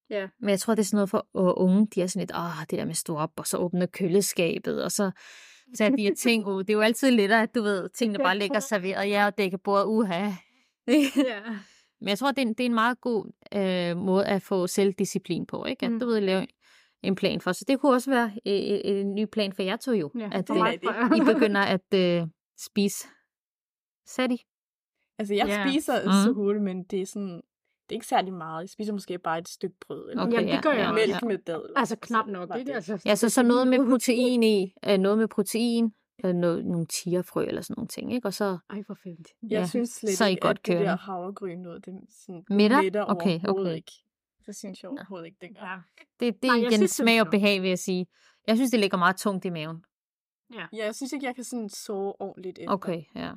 Ja. 0.10 0.28
Men 0.40 0.50
jeg 0.50 0.60
tror, 0.60 0.76
det 0.76 0.82
er 0.82 0.86
sådan 0.86 0.98
noget 0.98 1.10
for 1.10 1.28
unge, 1.60 1.88
de 1.96 2.02
er 2.02 2.08
sådan 2.08 2.20
lidt, 2.20 2.32
åh, 2.36 2.60
det 2.62 2.72
der 2.72 2.84
med 2.86 2.92
at 2.92 2.98
stå 2.98 3.18
op, 3.18 3.32
og 3.38 3.48
så 3.48 3.58
åbne 3.58 3.88
køleskabet, 3.88 4.84
og 4.84 4.92
så 4.92 5.12
tage 5.78 5.98
de 5.98 6.02
her 6.04 6.16
ting 6.16 6.48
ud. 6.48 6.64
Det 6.64 6.70
er 6.70 6.74
jo 6.78 6.82
altid 6.82 7.12
lettere, 7.12 7.42
at 7.42 7.56
du 7.56 7.62
ved, 7.62 7.90
tingene 7.90 8.20
bare 8.24 8.38
ligger 8.38 8.60
serveret, 8.60 9.10
ja, 9.10 9.26
og 9.26 9.38
dække 9.38 9.58
bordet, 9.58 9.86
uha. 9.86 10.30
ja. 10.88 11.40
Men 12.02 12.10
jeg 12.10 12.18
tror, 12.18 12.32
det 12.32 12.38
er 12.38 12.42
en, 12.42 12.54
det 12.54 12.60
er 12.60 12.66
en 12.66 12.74
meget 12.74 13.02
god 13.02 13.32
øh, 13.54 13.98
måde 13.98 14.26
at 14.26 14.42
få 14.42 14.68
selvdisciplin 14.68 15.46
på, 15.46 15.66
ikke? 15.66 15.86
At 15.86 15.92
Mm. 15.92 16.00
du 16.00 16.06
ved, 16.06 16.22
lave 16.22 16.48
en 17.04 17.16
plan 17.16 17.42
for. 17.42 17.52
Så 17.52 17.66
det 17.68 17.80
kunne 17.80 17.92
også 17.94 18.10
være 18.12 18.32
en, 18.46 18.82
en 18.98 19.16
ny 19.16 19.26
plan 19.26 19.54
for 19.54 19.64
jer 19.64 19.76
to 19.76 19.92
jo, 19.92 20.12
Ja, 20.20 20.30
at 20.32 20.50
øh. 20.50 21.18
I 21.18 21.34
begynder 21.34 21.62
at 21.62 21.94
øh, 21.94 22.28
spise 22.60 23.08
sati. 24.08 24.38
Altså, 25.20 25.34
jeg 25.34 25.48
Ja. 25.48 25.66
spiser 25.70 26.06
Mm. 26.06 26.12
suhoor, 26.26 26.54
men 26.64 26.84
det 26.84 27.02
er 27.02 27.06
sådan... 27.06 27.42
Det 27.90 27.92
er 27.92 27.96
ikke 27.96 28.08
særlig 28.08 28.34
meget. 28.34 28.62
Jeg 28.62 28.70
spiser 28.70 28.94
måske 28.94 29.20
bare 29.20 29.40
et 29.40 29.50
stykke 29.50 29.76
brød. 29.88 30.10
Eller 30.10 30.24
Okay, 30.24 30.34
Jamen, 30.34 30.50
det 30.56 30.64
gør 30.64 30.72
ja, 30.72 30.78
jeg 30.78 30.88
ja, 30.88 31.08
mælk 31.08 31.24
med 31.24 31.38
dadler. 31.38 31.80
Altså, 31.80 31.96
knap 32.02 32.28
nok, 32.28 32.58
ikke? 32.58 32.70
det. 32.70 32.76
Altså, 32.76 33.02
Ja, 33.06 33.16
så, 33.16 33.30
så 33.30 33.44
noget 33.44 33.68
med 33.68 33.80
protein 33.92 34.44
i, 34.44 34.74
øh, 34.88 34.98
noget 34.98 35.18
med 35.18 35.28
protein, 35.28 35.94
øh, 36.26 36.34
noget, 36.34 36.66
nogle 36.66 36.86
tigerfrø 36.86 37.46
eller 37.46 37.62
sådan 37.62 37.74
nogle 37.78 37.88
ting, 37.88 38.14
ikke? 38.14 38.28
Og 38.28 38.34
så 38.34 38.58
Ej, 38.70 38.82
hvor 38.86 38.96
fint. 39.04 39.28
Jeg 39.42 39.50
Ja, 39.52 39.66
synes 39.68 39.90
slet 39.90 40.18
så 40.18 40.24
er 40.24 40.28
I 40.28 40.32
ikke, 40.32 40.42
godt 40.42 40.58
at 40.60 40.66
det 40.66 40.80
der 40.80 40.98
havregryn 40.98 41.60
noget, 41.60 41.86
det 41.86 41.94
sådan 42.26 42.44
Middag? 42.50 42.84
middag 42.84 43.06
Okay, 43.10 43.40
okay. 43.48 43.76
ikke. 43.76 43.92
Det 44.46 44.56
synes 44.56 44.84
jeg 44.84 44.92
overhovedet 44.92 45.26
ikke, 45.26 45.38
det 45.42 45.58
gør. 45.60 45.66
Ja. 45.66 46.26
det, 46.26 46.44
det 46.44 46.50
er 46.50 46.54
jeg 46.54 46.62
igen 46.62 46.72
synes, 46.72 46.92
det 46.92 47.04
smag 47.06 47.22
og 47.22 47.28
behag, 47.32 47.62
vil 47.62 47.68
jeg 47.70 47.80
sige. 47.80 48.08
Jeg 48.48 48.56
synes, 48.56 48.72
det 48.72 48.80
ligger 48.80 48.98
meget 48.98 49.18
tungt 49.18 49.46
i 49.46 49.50
maven. 49.50 49.84
Ja, 50.54 50.66
jeg 50.74 50.96
synes 50.96 51.14
ikke, 51.14 51.26
jeg 51.26 51.36
kan 51.36 51.44
sådan 51.44 51.70
sove 51.70 52.22
ordentligt 52.22 52.60
efter. 52.60 52.74
Okay, 52.74 53.02
ja. 53.16 53.32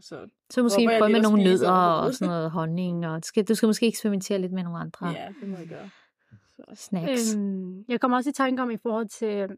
Så 0.00 0.26
Så 0.50 0.62
måske 0.62 0.90
prøve 0.98 1.12
med 1.12 1.20
nogle 1.20 1.44
nødder 1.44 1.72
og 1.72 2.14
sådan 2.14 2.28
noget 2.28 2.50
honning. 2.50 3.06
Og 3.06 3.16
du, 3.16 3.26
skal, 3.26 3.44
du 3.44 3.54
skal 3.54 3.66
måske 3.66 3.86
eksperimentere 3.86 4.38
lidt 4.38 4.52
med 4.52 4.62
nogle 4.62 4.78
andre 4.78 5.08
ja, 5.08 5.28
det 5.40 5.48
må 5.48 5.56
jeg 5.56 5.66
gøre. 5.68 5.90
Så. 6.56 6.62
snacks. 6.74 7.34
Øhm, 7.34 7.84
jeg 7.88 8.00
kommer 8.00 8.16
også 8.16 8.30
i 8.30 8.32
tanke 8.32 8.62
om 8.62 8.70
i 8.70 8.76
forhold 8.76 9.08
til 9.08 9.48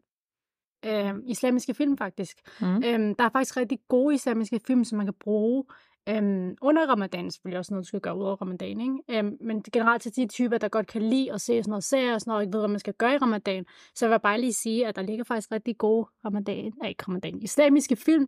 øhm, 0.85 1.23
islamiske 1.25 1.73
film, 1.73 1.97
faktisk. 1.97 2.37
Mm. 2.61 2.83
Øhm, 2.85 3.15
der 3.15 3.23
er 3.23 3.29
faktisk 3.29 3.57
rigtig 3.57 3.79
gode 3.87 4.15
islamiske 4.15 4.59
film, 4.67 4.83
som 4.83 4.97
man 4.97 5.05
kan 5.05 5.13
bruge 5.19 5.63
øhm, 6.09 6.55
under 6.61 6.87
ramadan. 6.87 7.31
Selvfølgelig 7.31 7.59
også 7.59 7.73
noget, 7.73 7.83
du 7.83 7.87
skal 7.87 8.01
gøre 8.01 8.17
ud 8.17 8.23
over 8.23 8.41
ramadan. 8.41 8.81
Ikke? 8.81 9.19
Øhm, 9.19 9.37
men 9.41 9.63
generelt 9.63 10.01
til 10.01 10.15
de 10.15 10.27
typer, 10.27 10.57
der 10.57 10.67
godt 10.67 10.87
kan 10.87 11.01
lide 11.01 11.33
at 11.33 11.41
se 11.41 11.63
sådan 11.63 11.69
noget 11.69 11.83
serier 11.83 12.13
og 12.13 12.21
sådan 12.21 12.31
noget, 12.31 12.37
og 12.37 12.43
ikke 12.43 12.53
ved, 12.53 12.61
hvad 12.61 12.69
man 12.69 12.79
skal 12.79 12.93
gøre 12.93 13.13
i 13.13 13.17
ramadan, 13.17 13.65
så 13.95 14.05
vil 14.05 14.11
jeg 14.11 14.21
bare 14.21 14.41
lige 14.41 14.53
sige, 14.53 14.87
at 14.87 14.95
der 14.95 15.01
ligger 15.01 15.23
faktisk 15.23 15.51
rigtig 15.51 15.77
gode 15.77 16.07
ramadan, 16.25 16.73
nej, 16.81 16.89
ikke 16.89 17.03
ramadan, 17.07 17.41
islamiske 17.41 17.95
film 17.95 18.27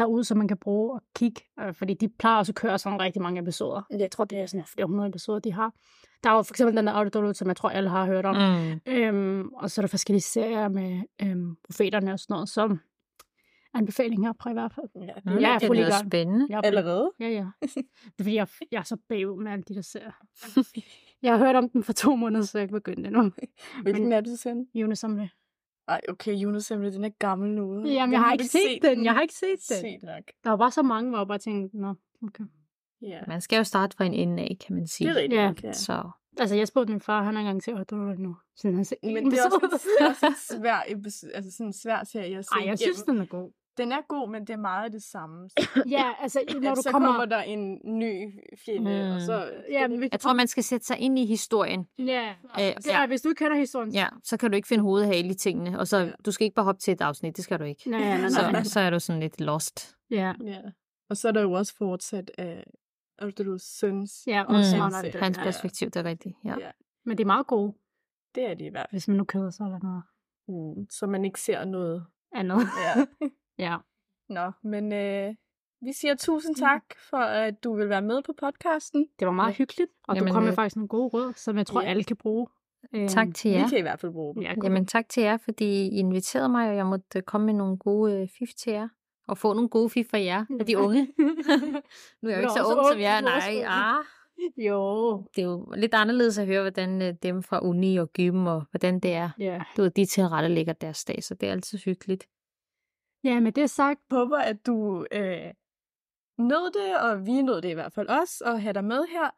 derude, 0.00 0.24
som 0.24 0.38
man 0.38 0.48
kan 0.48 0.56
bruge 0.56 0.92
og 0.94 1.02
kigge, 1.16 1.40
øh, 1.60 1.74
fordi 1.74 1.94
de 1.94 2.08
plejer 2.08 2.38
også 2.38 2.50
at 2.52 2.56
køre 2.56 2.78
sådan 2.78 3.00
rigtig 3.00 3.22
mange 3.22 3.40
episoder. 3.40 3.82
Jeg 3.90 4.10
tror, 4.10 4.24
det 4.24 4.38
er 4.38 4.46
sådan 4.46 4.66
flere 4.66 4.86
hundrede 4.86 5.08
episoder, 5.08 5.38
de 5.38 5.52
har. 5.52 5.72
Der 6.24 6.30
er 6.30 6.34
jo 6.34 6.42
for 6.42 6.52
eksempel 6.52 6.76
den 6.76 6.86
der 6.86 6.92
Autodownload, 6.92 7.34
som 7.34 7.48
jeg 7.48 7.56
tror, 7.56 7.68
alle 7.68 7.90
har 7.90 8.06
hørt 8.06 8.26
om. 8.26 8.36
Mm. 8.36 8.80
Øhm, 8.92 9.48
og 9.48 9.70
så 9.70 9.80
er 9.80 9.82
der 9.82 9.88
forskellige 9.88 10.22
serier 10.22 10.68
med 10.68 11.00
øhm, 11.22 11.56
profeterne 11.64 12.12
og 12.12 12.18
sådan 12.18 12.34
noget, 12.34 12.48
som 12.48 12.80
anbefaling 13.74 14.26
herfra 14.26 14.50
i 14.50 14.52
hvert 14.52 14.72
fald. 14.74 14.86
Ja, 14.94 15.30
det 15.32 15.40
Jeg 15.40 15.54
er 15.54 15.58
det 15.58 15.70
lyder 15.76 15.90
gang. 15.90 16.08
spændende. 16.10 16.46
Jeg 16.50 16.56
er 16.56 16.62
Allerede? 16.62 17.12
Ja, 17.20 17.28
ja. 17.28 17.46
Det 17.62 18.18
er 18.18 18.22
fordi, 18.22 18.34
jeg, 18.34 18.48
jeg 18.72 18.78
er 18.78 18.82
så 18.82 18.96
bagud 19.08 19.42
med 19.42 19.52
alle 19.52 19.64
de 19.68 19.74
der 19.74 19.82
serier. 19.82 20.12
Jeg 21.22 21.32
har 21.32 21.38
hørt 21.46 21.56
om 21.56 21.68
den 21.68 21.82
for 21.84 21.92
to 21.92 22.16
måneder, 22.16 22.44
så 22.44 22.58
jeg 22.58 22.62
ikke 22.62 22.72
begyndt 22.72 23.06
endnu. 23.06 23.32
Hvilken 23.82 24.12
er 24.12 24.20
det, 24.20 24.38
sen? 24.38 24.66
Jonas 24.74 25.04
om 25.04 25.16
det. 25.16 25.30
Ej, 25.90 26.00
okay, 26.08 26.34
Jonas 26.34 26.70
Emre, 26.70 26.90
den 26.90 27.04
er 27.04 27.10
gammel 27.18 27.50
nu. 27.50 27.86
Jamen, 27.86 27.86
Den 27.86 28.12
jeg 28.12 28.20
har 28.20 28.28
du 28.28 28.32
ikke 28.32 28.44
set 28.44 28.82
den. 28.82 29.04
Jeg 29.04 29.14
har 29.14 29.20
ikke 29.20 29.34
set 29.34 29.82
den. 29.82 30.00
Nok. 30.02 30.22
Der 30.44 30.50
var 30.50 30.56
bare 30.56 30.70
så 30.70 30.82
mange, 30.82 31.10
hvor 31.10 31.18
jeg 31.18 31.28
bare 31.28 31.38
tænkte, 31.38 31.80
nå, 31.80 31.94
okay. 32.22 32.44
Ja, 33.02 33.20
Man 33.26 33.40
skal 33.40 33.56
jo 33.56 33.64
starte 33.64 33.96
fra 33.96 34.04
en 34.04 34.14
ende 34.14 34.42
af, 34.42 34.56
kan 34.66 34.76
man 34.76 34.86
sige. 34.86 35.14
det 35.14 35.32
er 35.32 35.48
rigtigt. 35.48 35.64
Ja. 35.64 35.72
Så 35.72 36.10
Altså, 36.38 36.56
jeg 36.56 36.68
spurgte 36.68 36.92
min 36.92 37.00
far, 37.00 37.22
han 37.22 37.34
har 37.34 37.40
engang 37.40 37.62
set 37.62 37.72
Autodownload 37.72 38.18
nu. 38.18 38.36
Så 38.56 38.70
han 38.70 38.84
set 38.84 38.98
Men 39.02 39.30
det 39.30 39.38
er 39.38 39.44
også, 39.44 39.58
en, 39.62 39.70
det 39.70 40.00
er 40.00 40.08
også 40.08 40.26
en 40.26 40.34
svær, 40.60 40.74
altså 41.34 41.50
sådan 41.50 41.66
en 41.66 41.72
svær 41.72 42.04
serie 42.04 42.38
at 42.38 42.44
se 42.44 42.50
Ej, 42.60 42.66
jeg 42.66 42.78
synes, 42.78 43.02
den 43.02 43.18
er 43.18 43.24
god. 43.24 43.50
Den 43.80 43.92
er 43.92 44.00
god, 44.08 44.30
men 44.30 44.40
det 44.40 44.50
er 44.50 44.56
meget 44.56 44.92
det 44.92 45.02
samme. 45.02 45.48
Ja, 45.96 46.12
altså, 46.20 46.40
når 46.62 46.74
du 46.74 46.82
så 46.82 46.90
kommer... 46.90 47.08
kommer 47.08 47.24
der 47.24 47.42
en 47.42 47.80
ny 47.84 48.38
fjende, 48.64 49.04
Mm. 49.08 49.14
og 49.14 49.20
så... 49.20 49.50
Ja, 49.70 49.88
men 49.88 50.08
jeg 50.12 50.20
tror, 50.20 50.32
man 50.32 50.46
skal 50.46 50.62
sætte 50.64 50.86
sig 50.86 50.98
ind 50.98 51.18
i 51.18 51.26
historien. 51.26 51.86
Ja, 51.98 52.34
Øh, 52.60 52.76
det 52.76 52.92
er, 52.94 53.06
hvis 53.06 53.20
du 53.22 53.28
ikke 53.28 53.38
kender 53.38 53.56
historien. 53.58 53.92
Ja, 53.92 54.06
så 54.24 54.36
kan 54.36 54.50
du 54.50 54.56
ikke 54.56 54.68
finde 54.68 54.82
hovedhale 54.82 55.28
i 55.28 55.34
tingene. 55.34 55.78
Og 55.78 55.88
så, 55.88 55.96
Ja. 55.98 56.10
du 56.26 56.32
skal 56.32 56.44
ikke 56.44 56.54
bare 56.54 56.64
hoppe 56.64 56.80
til 56.80 56.92
et 56.92 57.00
afsnit, 57.00 57.36
det 57.36 57.44
skal 57.44 57.58
du 57.58 57.64
ikke. 57.64 57.90
Nej, 57.90 58.00
nej, 58.00 58.18
nej. 58.20 58.28
Så, 58.28 58.50
nej. 58.52 58.62
så 58.62 58.80
er 58.80 58.90
du 58.90 58.98
sådan 59.00 59.20
lidt 59.20 59.40
lost. 59.40 59.96
Ja, 60.10 60.32
Ja. 60.44 60.60
Og 61.10 61.16
så 61.16 61.28
er 61.28 61.32
der 61.32 61.40
jo 61.42 61.52
også 61.52 61.76
fortsat 61.76 62.30
af 62.38 62.64
Aldous 63.18 63.62
søns. 63.62 64.12
ja 64.26 64.42
Mm. 64.42 64.54
og 64.54 64.60
er 64.60 65.18
Hans- 65.20 65.38
ja. 65.38 65.42
perspektiv, 65.44 65.90
det 65.90 65.96
er 66.00 66.04
rigtigt. 66.04 66.36
Ja. 66.44 66.54
Ja. 66.60 66.70
Men 67.04 67.18
det 67.18 67.24
er 67.24 67.26
meget 67.26 67.46
gode, 67.46 67.72
Det 68.34 68.50
er 68.50 68.54
det 68.54 68.64
i 68.64 68.68
hvert 68.68 68.86
fald. 68.90 68.92
hvis 68.92 69.08
man 69.08 69.16
nu 69.16 69.24
keder 69.24 69.50
sig 69.50 69.64
eller 69.64 69.78
noget 69.82 70.02
Mm. 70.48 70.86
Så 70.90 71.06
man 71.06 71.24
ikke 71.24 71.40
ser 71.40 71.64
noget. 71.64 72.04
andet. 72.34 72.56
Ja. 72.58 73.06
Ja. 73.58 73.76
Nå, 74.28 74.50
men 74.62 74.92
øh, 74.92 75.34
vi 75.82 75.92
siger 75.92 76.14
tusind 76.14 76.56
tak 76.56 76.82
for, 77.10 77.16
at 77.16 77.64
du 77.64 77.76
vil 77.76 77.88
være 77.88 78.02
med 78.02 78.22
på 78.22 78.32
podcasten. 78.40 79.06
Det 79.18 79.26
var 79.26 79.32
meget 79.32 79.50
Ja. 79.50 79.56
hyggeligt, 79.56 79.90
og 80.08 80.14
Jamen, 80.16 80.28
du 80.28 80.32
kom 80.34 80.42
med 80.42 80.50
øh, 80.50 80.54
faktisk 80.54 80.76
nogle 80.76 80.88
gode 80.88 81.08
råd, 81.08 81.32
som 81.36 81.56
jeg 81.58 81.66
tror, 81.66 81.82
ja. 81.82 81.88
alle 81.88 82.04
kan 82.04 82.16
bruge. 82.16 82.46
Øhm, 82.94 83.08
Tak 83.08 83.28
til 83.34 83.50
Vi 83.50 83.56
jer. 83.56 83.68
kan 83.68 83.78
i 83.78 83.80
hvert 83.80 84.00
fald 84.00 84.12
bruge 84.12 84.34
dem. 84.34 84.42
Ja. 84.42 84.54
Jamen 84.64 84.86
tak 84.86 85.08
til 85.08 85.22
jer, 85.22 85.36
fordi 85.36 85.86
I 85.88 85.88
inviterede 85.88 86.48
mig, 86.48 86.70
og 86.70 86.76
jeg 86.76 86.86
måtte 86.86 87.18
øh, 87.18 87.22
komme 87.22 87.46
med 87.46 87.54
nogle 87.54 87.78
gode 87.78 88.20
øh, 88.22 88.28
fif 88.38 88.48
til 88.58 88.72
jer. 88.72 88.88
Og 89.28 89.38
få 89.38 89.52
nogle 89.52 89.68
gode 89.68 89.90
fif 89.90 90.06
fra 90.10 90.18
jer, 90.20 90.44
af 90.60 90.66
de 90.66 90.78
unge. 90.78 91.02
Nu 92.22 92.28
er 92.28 92.32
jeg 92.32 92.36
jo 92.36 92.40
ikke 92.40 92.52
så 92.52 92.64
ung 92.76 92.86
som 92.92 93.00
jeg 93.00 93.16
er. 93.16 93.20
Nej, 93.20 93.64
ah. 93.66 94.04
jo. 94.56 95.16
Det 95.36 95.42
er 95.42 95.46
jo 95.46 95.72
lidt 95.76 95.94
anderledes 95.94 96.38
at 96.38 96.46
høre, 96.46 96.60
hvordan 96.62 97.02
øh, 97.02 97.14
dem 97.22 97.42
fra 97.42 97.60
uni 97.62 97.96
og 97.96 98.12
gym, 98.12 98.46
og 98.46 98.62
hvordan 98.70 99.00
det 99.00 99.12
er. 99.14 99.30
Ja. 99.38 99.62
Du 99.76 99.82
ved, 99.82 99.90
de 99.90 100.06
tilrettelægger 100.06 100.72
deres 100.72 101.04
dag, 101.04 101.24
så 101.24 101.34
det 101.34 101.48
er 101.48 101.52
altid 101.52 101.78
hyggeligt 101.78 102.26
ja, 103.24 103.40
med 103.40 103.52
det 103.52 103.70
sagt, 103.70 104.00
håber, 104.10 104.38
at 104.38 104.66
du 104.66 105.06
øh, 105.12 105.52
nød 106.38 106.72
det, 106.72 107.00
og 107.00 107.26
vi 107.26 107.42
nød 107.42 107.62
det 107.62 107.68
i 107.70 107.74
hvert 107.74 107.92
fald 107.92 108.08
også, 108.08 108.44
at 108.44 108.62
have 108.62 108.72
dig 108.72 108.84
med 108.84 109.04
her. 109.12 109.30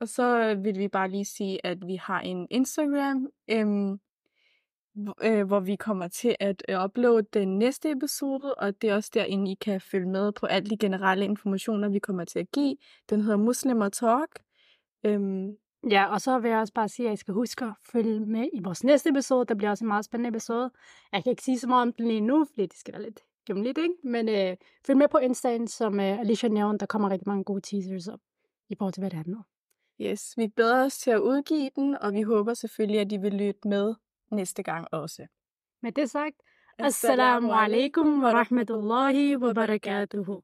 Og 0.00 0.08
så 0.08 0.54
vil 0.54 0.78
vi 0.78 0.88
bare 0.88 1.10
lige 1.10 1.24
sige, 1.24 1.66
at 1.66 1.86
vi 1.86 1.96
har 1.96 2.20
en 2.20 2.46
Instagram, 2.50 3.28
øhm, 3.50 4.00
øh, 5.22 5.46
hvor 5.46 5.60
vi 5.60 5.76
kommer 5.76 6.08
til 6.08 6.36
at 6.40 6.62
øh, 6.68 6.84
uploade 6.84 7.26
den 7.32 7.58
næste 7.58 7.90
episode, 7.90 8.54
og 8.54 8.82
det 8.82 8.90
er 8.90 8.94
også 8.94 9.10
derinde, 9.14 9.52
I 9.52 9.54
kan 9.54 9.80
følge 9.80 10.08
med 10.08 10.32
på 10.32 10.46
alle 10.46 10.70
de 10.70 10.78
generelle 10.78 11.24
informationer, 11.24 11.88
vi 11.88 11.98
kommer 11.98 12.24
til 12.24 12.38
at 12.38 12.50
give. 12.52 12.76
Den 13.10 13.20
hedder 13.20 13.36
Muslimer 13.36 13.88
Talk. 13.88 14.42
Øhm, 15.04 15.56
Ja, 15.90 16.06
og 16.12 16.20
så 16.20 16.38
vil 16.38 16.50
jeg 16.50 16.60
også 16.60 16.72
bare 16.72 16.88
sige, 16.88 17.08
at 17.08 17.14
I 17.14 17.16
skal 17.16 17.34
huske 17.34 17.64
at 17.64 17.72
følge 17.92 18.20
med 18.20 18.48
i 18.52 18.60
vores 18.64 18.84
næste 18.84 19.10
episode. 19.10 19.46
Der 19.46 19.54
bliver 19.54 19.70
også 19.70 19.84
en 19.84 19.88
meget 19.88 20.04
spændende 20.04 20.28
episode. 20.28 20.70
Jeg 21.12 21.22
kan 21.22 21.30
ikke 21.30 21.42
sige 21.42 21.58
så 21.58 21.68
meget 21.68 21.82
om 21.82 21.92
den 21.92 22.08
lige 22.08 22.20
nu, 22.20 22.44
fordi 22.44 22.66
det 22.66 22.78
skal 22.78 22.94
være 22.94 23.02
lidt 23.02 23.20
gemmeligt, 23.46 23.78
ikke? 23.78 23.94
Men 24.04 24.28
øh, 24.28 24.56
følg 24.86 24.98
med 24.98 25.08
på 25.08 25.18
Insta'en, 25.18 25.66
som 25.66 26.00
øh, 26.00 26.20
Alicia 26.20 26.48
nævnte. 26.48 26.78
Der 26.78 26.86
kommer 26.86 27.10
rigtig 27.10 27.28
mange 27.28 27.44
gode 27.44 27.60
teasers 27.60 28.08
op 28.08 28.20
i 28.68 28.74
forhold 28.78 28.92
til, 28.92 29.00
hvad 29.00 29.10
det 29.10 29.16
handler 29.16 29.36
om. 29.36 29.44
Yes, 30.00 30.34
vi 30.36 30.46
glæder 30.46 30.84
os 30.84 30.98
til 30.98 31.10
at 31.10 31.20
udgive 31.20 31.70
den, 31.76 31.98
og 32.00 32.12
vi 32.12 32.22
håber 32.22 32.54
selvfølgelig, 32.54 33.00
at 33.00 33.12
I 33.12 33.16
vil 33.16 33.34
lytte 33.34 33.68
med 33.68 33.94
næste 34.30 34.62
gang 34.62 34.88
også. 34.92 35.26
Med 35.82 35.92
det 35.92 36.10
sagt, 36.10 36.36
Assalamu 36.78 37.52
alaikum 37.52 38.22
wa 38.22 38.32
rahmatullahi 38.32 39.36
wa 39.36 39.52
barakatuhu. 39.52 40.42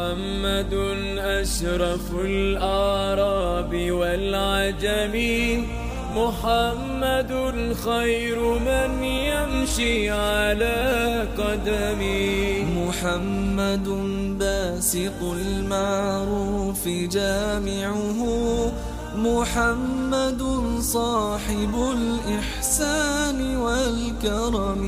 محمد 0.00 0.74
أشرف 1.18 2.14
الأعراب 2.24 3.90
والعجم. 3.90 5.14
محمد 6.16 7.32
خير 7.84 8.40
من 8.40 9.04
يمشي 9.04 10.10
على 10.10 11.26
قدمي 11.38 12.62
محمد 12.62 13.88
باسق 14.38 15.20
المعروف 15.22 16.88
جامعه. 16.88 18.20
محمد 19.16 20.42
صاحب 20.80 21.74
الإحسان 21.96 23.56
والكرم. 23.56 24.82